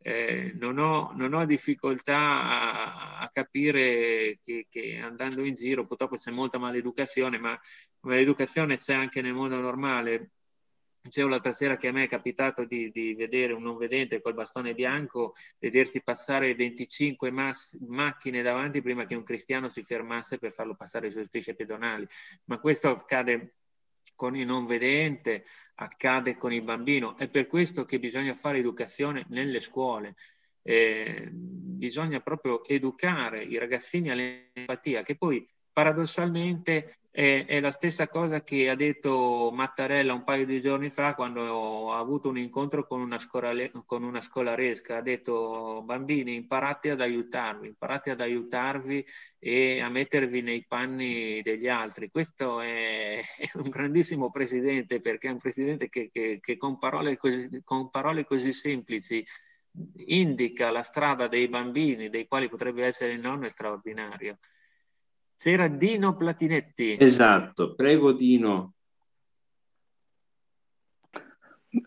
[0.00, 6.16] eh, non, ho, non, ho, difficoltà a, a capire che, che, andando in giro purtroppo
[6.16, 7.58] c'è molta maleducazione, ma
[8.00, 10.30] maleducazione c'è anche nel mondo normale.
[11.00, 14.34] Dicevo l'altra sera che a me è capitato di, di, vedere un non vedente col
[14.34, 20.52] bastone bianco, vedersi passare 25 mas- macchine davanti prima che un cristiano si fermasse per
[20.52, 22.06] farlo passare sulle strisce pedonali.
[22.44, 23.54] Ma questo accade
[24.18, 25.44] con il non vedente,
[25.76, 27.16] accade con il bambino.
[27.16, 30.16] È per questo che bisogna fare educazione nelle scuole.
[30.60, 38.44] Eh, bisogna proprio educare i ragazzini all'empatia, che poi paradossalmente è, è, la stessa cosa
[38.44, 43.00] che ha detto Mattarella un paio di giorni fa quando ha avuto un incontro con
[43.00, 44.98] una, scorale, con una scolaresca.
[44.98, 49.04] Ha detto bambini imparate ad aiutarvi, imparate ad aiutarvi
[49.40, 52.08] e a mettervi nei panni degli altri.
[52.08, 57.16] Questo è, è un grandissimo presidente perché è un presidente che, che, che con, parole
[57.16, 59.26] così, con parole così semplici
[60.06, 64.38] indica la strada dei bambini, dei quali potrebbe essere il nonno, è straordinario.
[65.38, 66.96] C'era Dino Platinetti.
[66.98, 68.74] Esatto, prego Dino.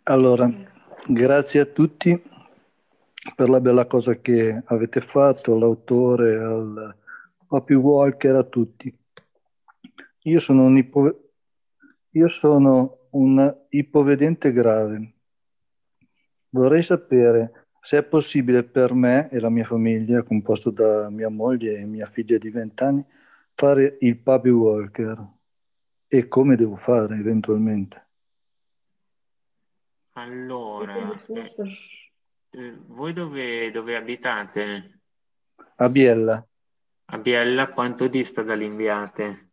[0.04, 0.50] Allora,
[1.06, 2.30] grazie a tutti
[3.36, 6.96] per la bella cosa che avete fatto, all'autore, al
[7.46, 8.98] Papi Walker, a tutti.
[10.24, 11.32] Io sono un, ipo...
[12.12, 15.16] Io sono un ipovedente grave.
[16.52, 21.80] Vorrei sapere se è possibile per me e la mia famiglia, composto da mia moglie
[21.80, 23.06] e mia figlia di 20 anni,
[23.54, 25.28] fare il puppy walker
[26.08, 28.08] e come devo fare eventualmente.
[30.14, 31.54] Allora, eh,
[32.50, 35.00] eh, voi dove, dove, abitate?
[35.76, 36.46] A Biella.
[37.06, 39.52] A Biella quanto dista da Limbiate?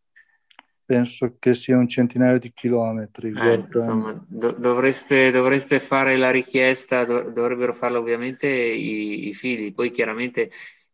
[0.85, 3.33] Penso che sia un centinaio di chilometri.
[3.37, 9.73] Eh, insomma, do, dovreste, dovreste, fare la richiesta, do, dovrebbero farlo ovviamente i, i figli,
[9.73, 10.51] poi chiaramente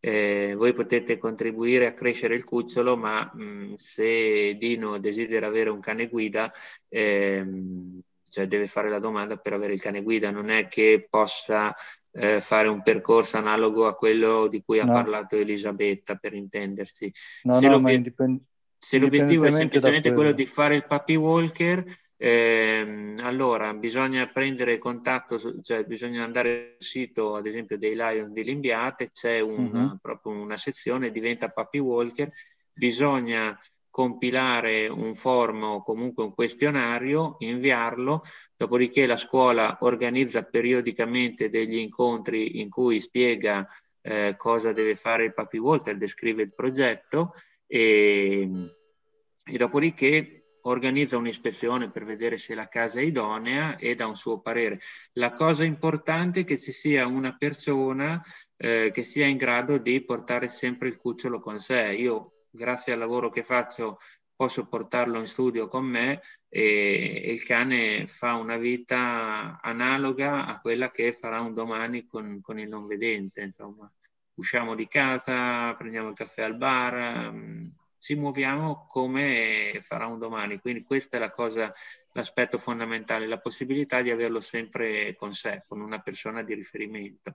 [0.06, 5.70] eh, voi potete contribuire a crescere il cucciolo, ma mh, mm, se Dino desidera avere
[5.70, 6.52] un cane guida,
[6.90, 11.74] ehm, cioè deve fare la domanda per avere il cane guida, non è che possa
[12.12, 17.10] eh, fare un percorso analogo a quello di cui ha parlato Elisabetta, per intendersi.
[17.44, 18.43] No, se, no, l'obiet- indipend-
[18.78, 21.82] se l'obiettivo è semplicemente quello di fare il puppy walker,
[22.27, 28.43] eh, allora bisogna prendere contatto, cioè bisogna andare sul sito ad esempio dei Lions di
[28.43, 29.99] Limbiate, c'è una, uh-huh.
[30.01, 32.33] proprio una sezione, diventa Puppy Walker,
[32.73, 33.55] bisogna
[33.91, 38.23] compilare un form o comunque un questionario, inviarlo,
[38.57, 43.69] dopodiché la scuola organizza periodicamente degli incontri in cui spiega
[44.01, 47.35] eh, cosa deve fare il Puppy Walker, descrive il progetto
[47.67, 48.49] e,
[49.45, 54.41] e dopodiché organizza un'ispezione per vedere se la casa è idonea e dà un suo
[54.41, 54.81] parere.
[55.15, 58.20] La cosa importante è che ci sia una persona
[58.57, 61.95] eh, che sia in grado di portare sempre il cucciolo con sé.
[61.95, 63.99] Io, grazie al lavoro che faccio
[64.36, 70.61] posso portarlo in studio con me e, e, il cane fa una vita analoga a
[70.61, 73.43] quella che farà un domani con, con il non vedente.
[73.43, 73.91] Insomma,
[74.35, 77.73] usciamo di casa, prendiamo il caffè al bar, um,
[78.05, 80.59] ci muoviamo come farà un domani.
[80.59, 81.72] Quindi questa è la cosa,
[82.12, 87.35] l'aspetto fondamentale, la possibilità di averlo sempre con sé, con una persona di riferimento.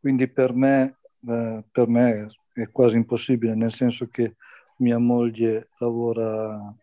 [0.00, 4.36] Quindi per me, eh, per me è quasi impossibile, nel senso che
[4.76, 6.74] mia moglie lavora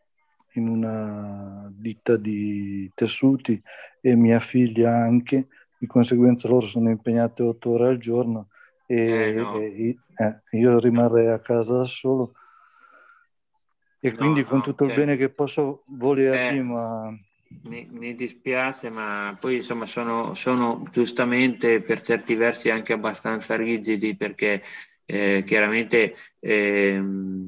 [0.54, 3.60] in una ditta di tessuti
[4.00, 5.48] e mia figlia anche,
[5.80, 8.50] di conseguenza loro sono impegnate otto ore al giorno
[8.86, 9.60] e, eh, no.
[9.60, 12.34] e eh, io rimarrei a casa da solo
[14.06, 17.18] e no, quindi con tutto cioè, il bene che posso volergli, eh, ma...
[17.64, 24.16] Mi, mi, dispiace, ma poi insomma sono, sono giustamente per certi versi anche abbastanza rigidi
[24.16, 24.62] perché
[25.08, 27.04] eh, chiaramente eh,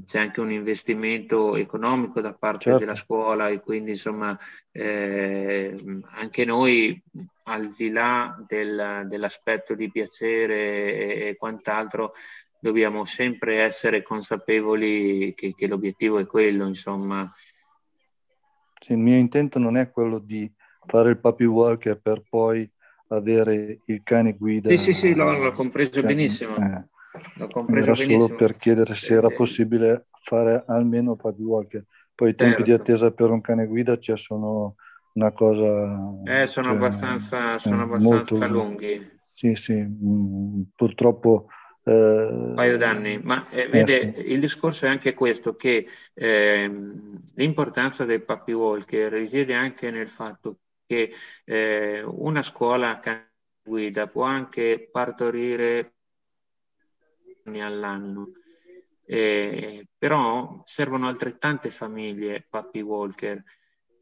[0.05, 2.79] c'è anche un investimento economico da parte certo.
[2.79, 4.37] della scuola e quindi insomma
[4.71, 5.75] eh,
[6.11, 7.01] anche noi
[7.43, 12.13] al di là del, dell'aspetto di piacere e, quant'altro
[12.59, 17.27] dobbiamo sempre essere consapevoli che, che l'obiettivo è quello insomma.
[18.79, 20.51] Sì, il mio intento non è quello di
[20.85, 22.69] fare il puppy walker per poi
[23.07, 24.69] avere il cane guida.
[24.69, 26.55] Sì, sì, sì, l'ho, l'ho compreso cioè, benissimo.
[26.57, 26.95] Eh
[27.35, 28.25] L'ho compreso era benissimo.
[28.25, 31.85] solo per chiedere se era possibile fare almeno Walker.
[32.13, 32.63] Poi i tempi certo.
[32.63, 34.75] di attesa per un cane guida cioè, sono
[35.13, 35.65] una cosa...
[36.25, 39.19] Eh, sono cioè, abbastanza, sono abbastanza molto, lunghi.
[39.29, 41.47] Sì, sì, mh, mm, purtroppo...
[41.83, 44.31] Eh, un paio d'anni, ma eh, vede, eh, sì.
[44.31, 46.71] il discorso è anche questo, che eh,
[47.35, 51.13] l'importanza del puppy walker risiede anche nel fatto che
[51.45, 52.99] eh, una scuola
[53.63, 55.96] guida può anche partorire
[57.55, 58.31] all'anno.
[59.05, 63.41] Eh, però servono altrettante famiglie Puppy Walker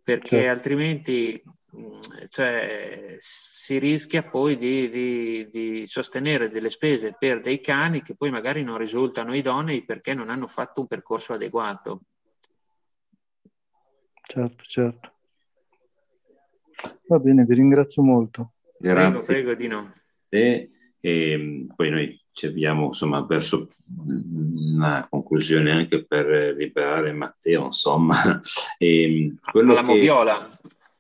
[0.06, 0.52] perché certo.
[0.52, 1.44] altrimenti
[1.76, 2.00] mm,
[2.30, 8.30] cioè, si rischia poi di, di, di, sostenere delle spese per dei cani che poi
[8.30, 12.02] magari non risultano idonei perché non hanno fatto un percorso adeguato.
[14.22, 15.14] Certo, certo.
[17.08, 18.54] Va bene, vi ringrazio molto.
[18.78, 19.24] Grazie.
[19.24, 19.94] Prego, prego di no.
[20.30, 23.70] E, e ehm, poi noi ci abbiamo insomma verso
[24.06, 28.16] una conclusione anche per liberare Matteo insomma.
[28.78, 29.88] E quello la che...
[29.88, 30.50] moviola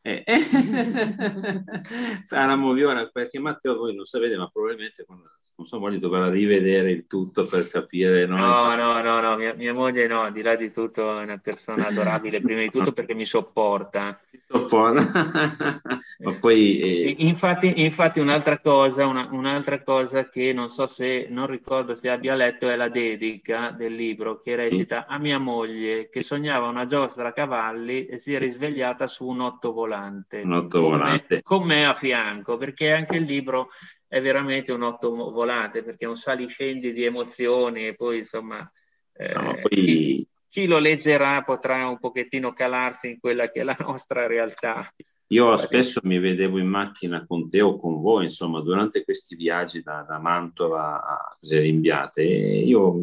[0.07, 0.23] eh,
[2.30, 6.91] la moviola perché Matteo voi non sapete ma probabilmente quando non so, moglie dovrà rivedere
[6.91, 8.26] il tutto per capire.
[8.26, 9.38] No, no, no, no, no.
[9.38, 12.91] Mia, mia, moglie no, di là di tutto è una persona adorabile, prima di tutto
[12.91, 14.19] perché mi sopporta.
[14.45, 15.02] sopporta.
[16.23, 16.80] Ma poi...
[16.80, 17.15] Eh...
[17.19, 22.36] Infatti, infatti un'altra, cosa, una, un'altra cosa che non so se, non ricordo se abbia
[22.36, 27.30] letto, è la dedica del libro che recita a mia moglie che sognava una giostra
[27.30, 29.94] a cavalli e si è risvegliata su un otto volante.
[30.43, 31.41] Un otto volante.
[31.41, 33.69] Con me, con me a fianco, perché anche il libro
[34.07, 38.72] è veramente un otto volante perché è un saliscendi di emozioni e poi insomma
[39.13, 40.27] eh, no, poi...
[40.47, 44.89] Chi, lo leggerà potrà un pochettino calarsi in quella che è la nostra realtà.
[45.30, 49.81] Io spesso mi vedevo in macchina con te o con voi, insomma, durante questi viaggi
[49.81, 52.93] da, da Mantova a Rimbiate, io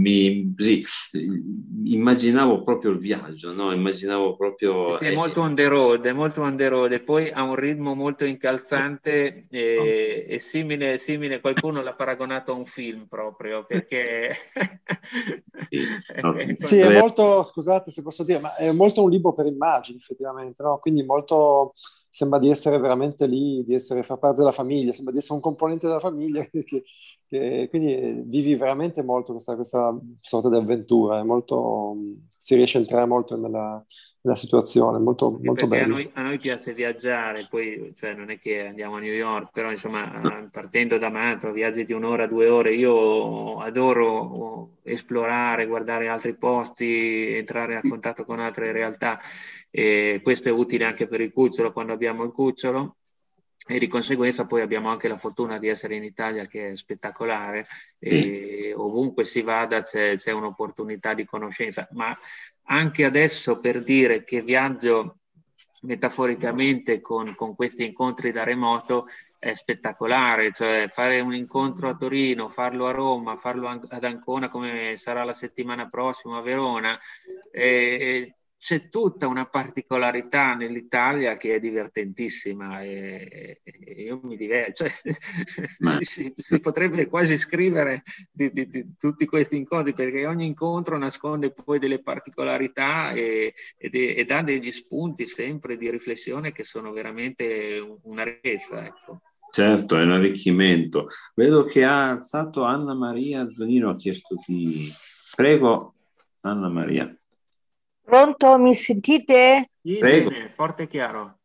[0.00, 0.82] mi sì,
[1.84, 3.72] immaginavo proprio il viaggio, no?
[3.72, 4.92] immaginavo proprio...
[4.92, 7.42] Sì, sì, è molto on the road, è molto on the road e poi ha
[7.42, 13.64] un ritmo molto incalzante e, e simile, simile, qualcuno l'ha paragonato a un film proprio,
[13.66, 14.34] perché...
[15.68, 15.84] sì,
[16.22, 16.34] no.
[16.56, 20.62] sì, è molto, scusate se posso dire, ma è molto un libro per immagini effettivamente,
[20.62, 20.78] no?
[20.78, 21.74] quindi molto
[22.08, 25.40] sembra di essere veramente lì, di essere, far parte della famiglia, sembra di essere un
[25.40, 26.64] componente della famiglia che,
[27.30, 31.96] che, quindi vivi veramente molto questa, questa sorta di avventura, molto,
[32.26, 33.82] si riesce a entrare molto nella,
[34.22, 35.94] nella situazione, molto, molto bello.
[35.94, 39.52] A noi, a noi, piace viaggiare, poi cioè, non è che andiamo a New York,
[39.52, 46.34] però insomma partendo da Mantova, viaggi di un'ora, due ore, io adoro esplorare, guardare altri
[46.36, 49.20] posti, entrare a contatto con altre realtà
[49.70, 52.96] e questo è utile anche per il cucciolo quando abbiamo il cucciolo
[53.66, 57.66] e di conseguenza poi abbiamo anche la fortuna di essere in Italia che è spettacolare
[57.98, 62.16] e ovunque si vada c'è, c'è un'opportunità di conoscenza, ma
[62.64, 65.18] anche adesso per dire che viaggio
[65.82, 69.06] metaforicamente con, con questi incontri da remoto
[69.38, 74.98] è spettacolare, cioè fare un incontro a Torino, farlo a Roma, farlo ad Ancona come
[74.98, 76.98] sarà la settimana prossima a Verona,
[77.50, 84.84] e, c'è tutta una particolarità nell'Italia che è divertentissima e, e io mi diverto.
[84.84, 84.90] Cioè,
[86.04, 91.52] si, si, potrebbe quasi scrivere di, di, di, tutti questi incontri perché ogni incontro nasconde
[91.52, 97.98] poi delle particolarità e, ed, e dà degli spunti sempre di riflessione che sono veramente
[98.02, 98.84] una ricchezza.
[98.84, 99.22] Ecco.
[99.50, 101.06] Certo, è un arricchimento.
[101.34, 104.86] Vedo che ha alzato Anna Maria Zonino, ha chiesto di...
[105.34, 105.94] Prego,
[106.40, 107.10] Anna Maria.
[108.10, 109.70] Pronto, mi sentite?
[109.80, 110.30] Sì, Prego.
[110.30, 111.38] bene, forte e chiaro.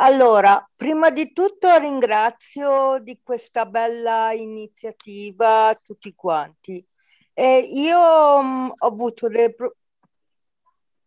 [0.00, 6.84] Allora, prima di tutto ringrazio di questa bella iniziativa tutti quanti.
[7.32, 9.76] Eh, io mh, mm, ho, avuto dei pro-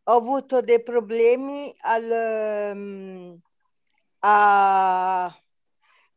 [0.04, 3.40] ho avuto dei problemi al, um,
[4.20, 5.38] a,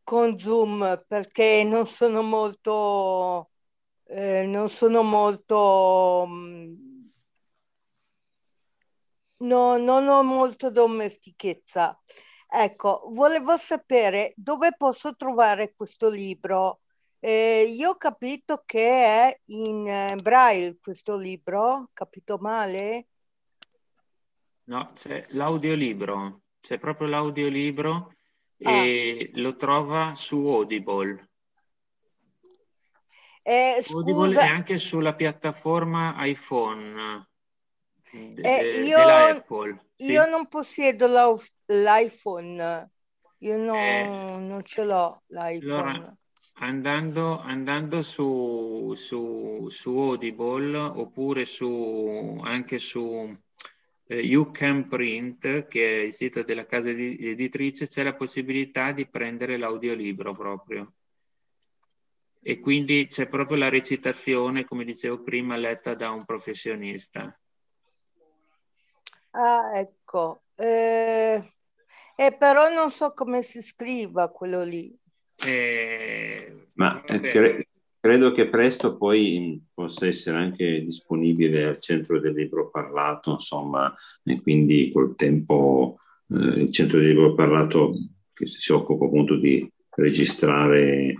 [0.04, 3.50] con Zoom perché non sono molto,
[4.04, 6.83] eh, non sono molto um,
[9.38, 11.98] no, non ho molto domestichezza.
[12.48, 16.80] Ecco, volevo sapere dove posso trovare questo libro.
[17.18, 23.06] Eh, io ho capito che è in eh, braille questo libro, capito male?
[24.64, 28.14] No, c'è l'audiolibro, c'è proprio l'audiolibro
[28.62, 28.70] ah.
[28.70, 31.30] e lo trova su Audible.
[33.42, 37.26] Eh, Audible e anche sulla piattaforma iPhone.
[38.14, 39.86] Eh, io, della Apple.
[39.96, 40.12] Sì.
[40.12, 41.06] Io non possiedo
[41.66, 42.90] l'iPhone,
[43.38, 45.90] io no, eh, non ce l'ho l'iPhone.
[45.90, 46.16] Allora,
[46.54, 53.34] andando, andando su, su, su, Audible oppure su, anche su
[54.06, 59.06] eh, You Can Print, che è il sito della casa editrice, c'è la possibilità di
[59.08, 60.92] prendere l'audiolibro proprio.
[62.46, 67.36] E quindi c'è proprio la recitazione, come dicevo prima, letta da un professionista.
[69.36, 70.42] Ah, ecco.
[70.54, 71.42] Eh,
[72.16, 74.96] eh, però non so come si scriva quello lì.
[75.44, 82.34] Eh, Ma eh, cre- credo che presto poi possa essere anche disponibile al centro del
[82.34, 83.92] libro parlato, insomma,
[84.22, 85.98] e quindi col tempo
[86.30, 87.92] eh, il centro del libro parlato
[88.32, 91.14] che si occupa appunto di registrare.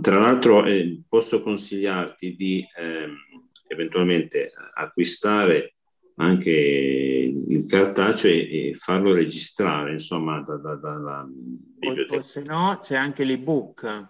[0.00, 3.14] Tra l'altro eh, posso consigliarti di ehm,
[3.68, 5.74] eventualmente acquistare
[6.20, 12.16] anche il cartaceo e, e farlo registrare, insomma, da, da, dalla biblioteca.
[12.16, 14.08] O, se no c'è anche l'ebook.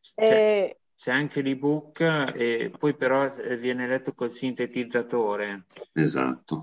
[0.00, 0.78] C'è, eh...
[0.96, 5.64] c'è anche l'ebook e poi però viene letto col sintetizzatore.
[5.94, 6.60] Esatto.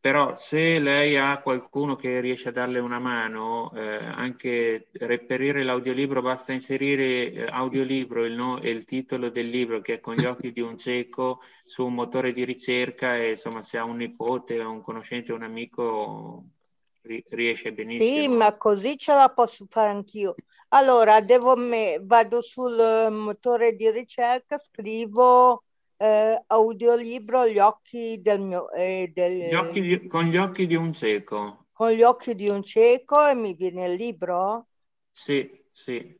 [0.00, 6.22] Però se lei ha qualcuno che riesce a darle una mano, eh, anche reperire l'audiolibro,
[6.22, 10.52] basta inserire eh, audiolibro il no, il titolo del libro che è con gli occhi
[10.52, 14.80] di un cieco su un motore di ricerca e insomma se ha un nipote, un
[14.80, 16.44] conoscente, un amico
[17.02, 18.22] riesce benissimo.
[18.22, 20.34] Sì, ma così ce la posso fare anch'io.
[20.68, 25.64] Allora, devo me, vado sul motore di ricerca, scrivo
[26.00, 28.70] eh, audiolibro Gli occhi del mio...
[28.72, 31.66] Eh, del, gli occhi di, con gli occhi di un cieco.
[31.72, 34.68] Con gli occhi di un cieco e mi viene il libro?
[35.12, 36.18] Sì, sì.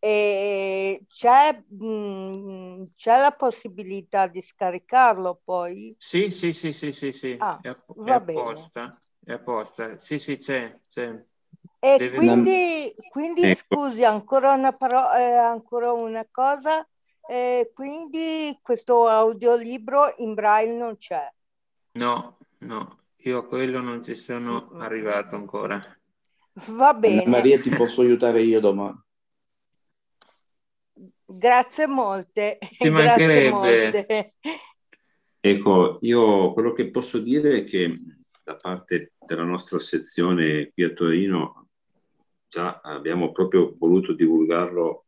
[0.00, 5.94] E c'è, mh, mm, c'è la possibilità di scaricarlo poi?
[5.98, 7.36] Sì, sì, sì, sì, sì, sì.
[7.38, 9.98] Ah, è, va è apposta, è apposta.
[9.98, 11.22] Sì, sì, c'è, c'è.
[11.80, 12.16] E Deve...
[12.16, 13.76] quindi, quindi ecco.
[13.76, 16.86] scusi, ancora una, paro- eh, ancora una cosa,
[17.28, 21.30] eh, quindi questo audiolibro in braille non c'è.
[21.92, 25.78] No, no, io a quello non ci sono arrivato ancora.
[26.68, 27.24] Va bene.
[27.24, 28.98] Anna Maria, ti posso aiutare io domani.
[31.26, 32.58] Grazie molte.
[32.62, 34.34] Ci Grazie molte.
[35.38, 37.94] Ecco, io quello che posso dire è che
[38.42, 41.68] da parte della nostra sezione qui a Torino
[42.48, 45.07] già abbiamo proprio voluto divulgarlo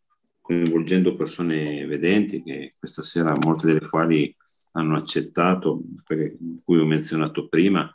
[0.50, 4.34] coinvolgendo persone vedenti che questa sera molte delle quali
[4.72, 7.92] hanno accettato, quelle cui ho menzionato prima,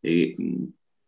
[0.00, 0.36] e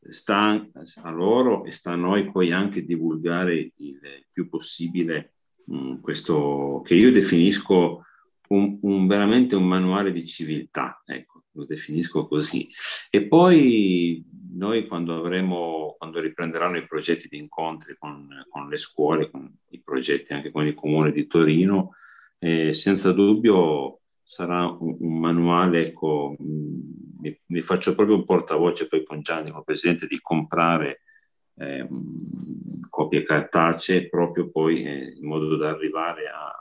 [0.01, 0.67] sta
[1.03, 3.99] a loro e sta a noi poi anche divulgare il
[4.33, 5.35] più possibile
[5.67, 8.05] mh, questo che io definisco
[8.49, 12.67] un, un, veramente un manuale di civiltà, ecco, lo definisco così.
[13.11, 14.25] E poi
[14.55, 19.81] noi quando avremo, quando riprenderanno i progetti di incontri con, con le scuole, con i
[19.81, 21.95] progetti anche con il comune di Torino,
[22.39, 29.05] eh, senza dubbio sarà un, un manuale, ecco, mi, mi, faccio proprio un portavoce poi
[29.05, 31.03] con Gianni, come presidente, di comprare
[31.57, 31.87] eh,
[32.89, 36.53] copie cartacee proprio poi eh, in modo da arrivare a,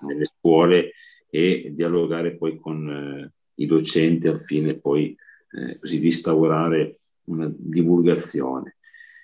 [0.00, 0.92] nelle scuole
[1.28, 5.16] e dialogare poi con, eh, i docenti al fine poi
[5.50, 8.76] eh, così di instaurare una divulgazione.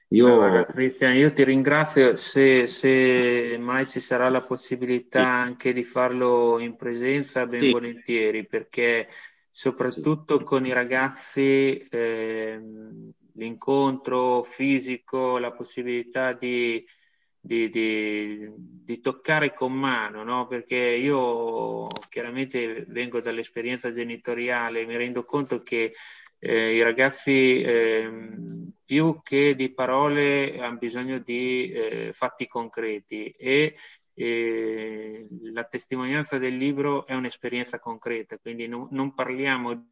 [0.09, 0.27] Io...
[0.27, 5.25] Allora, Cristian, io ti ringrazio se, se, mai ci sarà la possibilità sì.
[5.25, 7.71] anche di farlo in presenza, ben sì.
[7.71, 9.09] volentieri, perché
[9.51, 10.45] soprattutto sì.
[10.45, 12.61] con i ragazzi eh,
[13.35, 16.85] l'incontro fisico, la possibilità di,
[17.45, 20.47] di, di, di toccare con mano, no?
[20.47, 25.93] perché io chiaramente vengo dall'esperienza genitoriale, mi rendo conto che
[26.39, 28.11] eh, i ragazzi eh,
[28.85, 33.75] più che di parole hanno bisogno di eh, fatti concreti e
[34.15, 39.92] la testimonianza del libro è un'esperienza concreta, quindi non, non parliamo di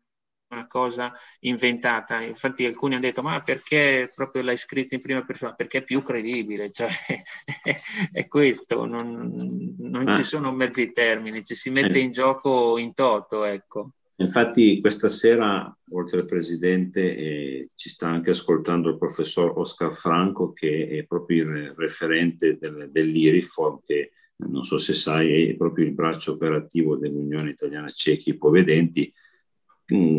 [0.51, 2.21] una cosa inventata.
[2.21, 5.55] Infatti alcuni hanno detto ma perché proprio l'hai scritto in prima persona?
[5.55, 6.89] Perché è più credibile, cioè
[8.13, 10.17] è questo, non, non ah.
[10.17, 12.03] ci sono mezzi termini, ci si mette eh.
[12.03, 13.93] in gioco in toto, ecco.
[14.17, 20.53] Infatti questa sera, oltre al Presidente, eh, ci sta anche ascoltando il professor Oscar Franco,
[20.53, 25.93] che è proprio il referente del, dell'IRIFORM, che non so se sai è proprio il
[25.93, 29.11] braccio operativo dell'Unione Italiana Ciechi Ipovedenti,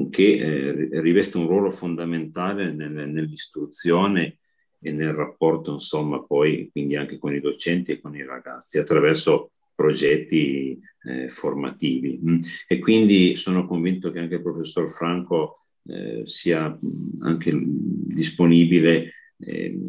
[0.10, 4.38] che eh, riveste un ruolo fondamentale nel, nell'istruzione
[4.80, 9.52] e nel rapporto, insomma, poi quindi anche con i docenti e con i ragazzi, attraverso
[9.76, 12.19] progetti eh, formativi.
[12.23, 12.39] Mm.
[12.68, 19.80] E quindi sono convinto che anche il professor Franco eh, sia mm, anche disponibile eh,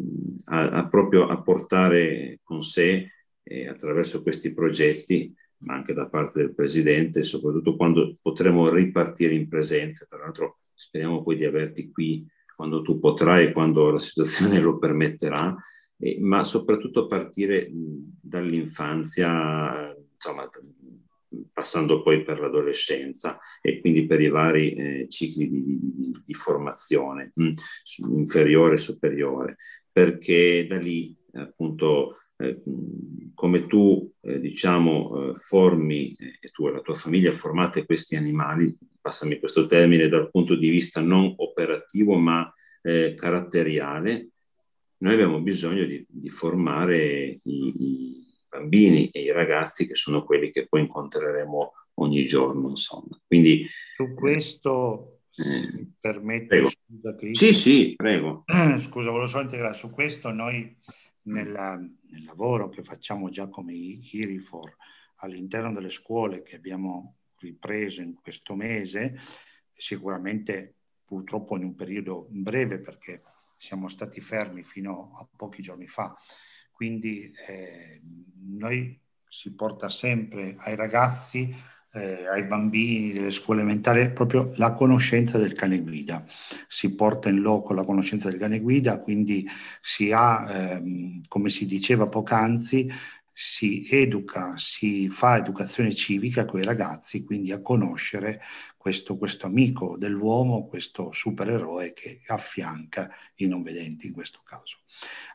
[0.45, 3.11] a, a, proprio a portare con sé
[3.43, 5.33] eh, attraverso questi progetti,
[5.63, 10.05] ma anche da parte del Presidente, soprattutto quando potremo ripartire in presenza.
[10.07, 14.77] Tra l'altro speriamo poi di averti qui quando tu potrai e quando la situazione lo
[14.77, 15.55] permetterà,
[15.97, 20.47] eh, ma soprattutto partire dall'infanzia, insomma,
[21.51, 27.31] passando poi per l'adolescenza e quindi per i vari eh, cicli di, di, di formazione
[27.33, 27.49] mh,
[28.11, 29.57] inferiore e superiore,
[29.91, 32.61] perché da lì appunto eh,
[33.33, 38.75] come tu eh, diciamo eh, formi e tu e la tua famiglia formate questi animali,
[38.99, 42.51] passami questo termine dal punto di vista non operativo ma
[42.81, 44.29] eh, caratteriale,
[44.97, 50.51] noi abbiamo bisogno di, di formare i, i, bambini e i ragazzi che sono quelli
[50.51, 53.19] che poi incontreremo ogni giorno, insomma.
[53.25, 53.65] Quindi,
[53.95, 57.45] Su questo, eh, permetto, scusa Cristo.
[57.45, 58.43] Sì, sì, prego.
[58.77, 60.77] Scusa, volevo solo integrare, su questo noi
[61.23, 64.75] nella, nel lavoro che facciamo già come IRIFOR
[65.17, 69.19] all'interno delle scuole che abbiamo ripreso in questo mese,
[69.73, 70.75] sicuramente
[71.05, 73.21] purtroppo in un periodo breve perché
[73.57, 76.15] siamo stati fermi fino a pochi giorni fa.
[76.71, 78.01] Quindi eh,
[78.41, 81.53] noi si porta sempre ai ragazzi,
[81.93, 86.25] eh, ai bambini delle scuole elementari, proprio la conoscenza del cane guida.
[86.67, 89.47] Si porta in loco la conoscenza del cane guida, quindi
[89.79, 92.91] si ha, ehm, come si diceva poc'anzi,
[93.35, 98.41] si educa, si fa educazione civica con i ragazzi, quindi a conoscere
[98.77, 104.77] questo, questo amico dell'uomo, questo supereroe che affianca i non vedenti in questo caso.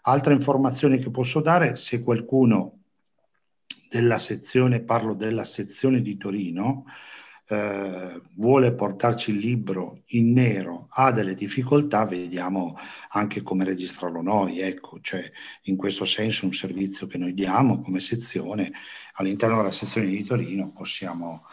[0.02, 2.78] Altre informazioni che posso dare, se qualcuno
[3.88, 6.84] della sezione, parlo della sezione di Torino,
[7.50, 12.76] eh, vuole portarci il libro in nero, ha delle difficoltà, vediamo
[13.10, 14.60] anche come registrarlo noi.
[14.60, 15.30] Ecco, cioè,
[15.62, 18.70] in questo senso un servizio che noi diamo come sezione,
[19.14, 21.44] all'interno della sezione di Torino possiamo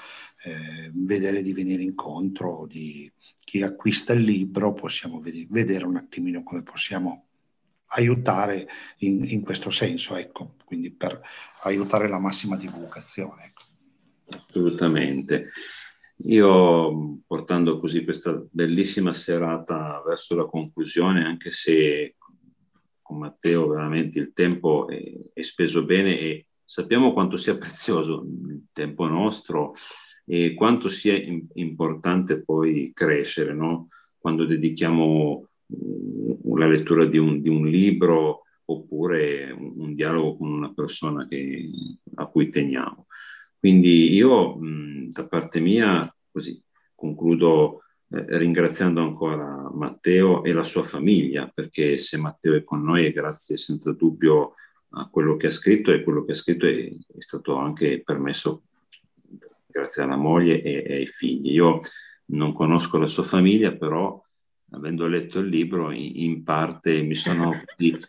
[0.43, 3.11] eh, vedere di venire incontro di
[3.43, 7.24] chi acquista il libro, possiamo ved- vedere un attimino come possiamo
[7.95, 8.67] aiutare
[8.99, 11.19] in, in, questo senso, ecco, quindi per
[11.63, 13.45] aiutare la massima divulgazione.
[13.45, 13.63] Ecco.
[14.47, 15.49] Assolutamente.
[16.19, 22.15] Io portando così questa bellissima serata verso la conclusione, anche se
[23.01, 25.01] con Matteo veramente il tempo è,
[25.33, 29.73] è speso bene e sappiamo quanto sia prezioso il tempo nostro
[30.25, 31.21] e quanto sia
[31.53, 33.89] importante poi crescere, no?
[34.17, 40.73] quando dedichiamo la lettura di un, di un libro oppure un, un, dialogo con una
[40.73, 41.69] persona che,
[42.15, 43.07] a cui teniamo.
[43.59, 44.59] Quindi io
[45.09, 46.61] da parte mia così
[46.93, 53.05] concludo eh, ringraziando ancora Matteo e la sua famiglia, perché se Matteo è con noi
[53.05, 54.53] è grazie senza dubbio
[54.97, 58.63] a quello che ha scritto e quello che ha scritto è, è stato anche permesso
[59.67, 61.51] grazie alla moglie e, e, ai figli.
[61.53, 61.81] Io
[62.27, 64.21] non conosco la sua famiglia, però
[64.75, 67.53] avendo letto il libro, in, parte mi sono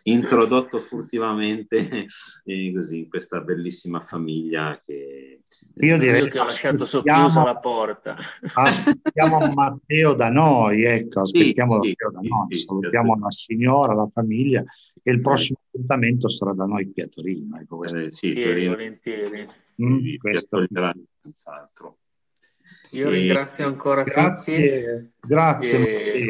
[0.03, 1.77] introdotto furtivamente
[2.45, 5.41] eh, così, in questa bellissima famiglia che...
[5.79, 8.15] Io direi Io che ho lasciato socchiusa la porta.
[8.53, 13.93] Aspettiamo Matteo da noi, ecco, aspettiamo sì, Matteo sì, da noi, sì, salutiamo la signora,
[13.93, 14.63] la famiglia
[15.01, 17.57] e il prossimo appuntamento sarà da noi qui a Torino.
[17.59, 18.71] Ecco, eh, sì, Torino.
[18.71, 19.47] volentieri.
[19.81, 20.65] Mm, questo...
[21.21, 21.97] senz'altro.
[22.91, 25.11] Io ringrazio ancora grazie, tutti.
[25.27, 26.25] Grazie.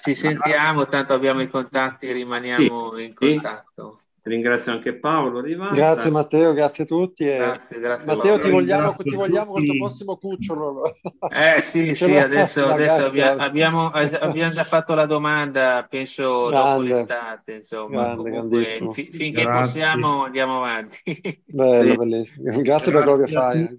[0.00, 4.00] Ci sentiamo, tanto abbiamo i contatti, rimaniamo sì, in contatto.
[4.22, 5.74] Ringrazio anche Paolo Rivata.
[5.74, 7.24] Grazie Matteo, grazie a tutti.
[7.24, 7.36] E...
[7.36, 10.82] Grazie, grazie Matteo, ti vogliamo, ti vogliamo col tuo prossimo cucciolo.
[11.30, 17.52] Eh sì, sì, adesso, adesso abbiamo, abbiamo, già fatto la domanda, penso grande, dopo l'estate,
[17.54, 18.02] insomma.
[18.02, 18.92] Grande, grandissimo.
[18.92, 19.80] F- finché grazie.
[19.80, 21.42] possiamo andiamo avanti.
[21.46, 22.44] Bello, bellissimo.
[22.44, 23.76] Grazie, grazie per quello che fai.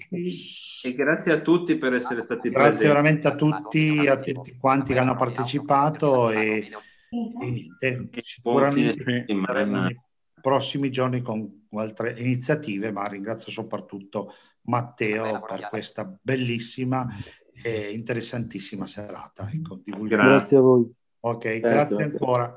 [0.81, 2.83] E grazie a tutti per essere stati grazie presenti.
[2.83, 6.69] Grazie veramente a tutti, a tutti quanti che hanno partecipato e,
[7.79, 9.25] e, e sicuramente
[10.41, 14.33] prossimi giorni con altre iniziative, ma ringrazio soprattutto
[14.63, 17.07] Matteo per questa bellissima
[17.51, 19.49] e interessantissima serata.
[19.51, 20.91] Ecco, grazie a voi.
[21.21, 22.47] Ok, grazie, grazie ancora.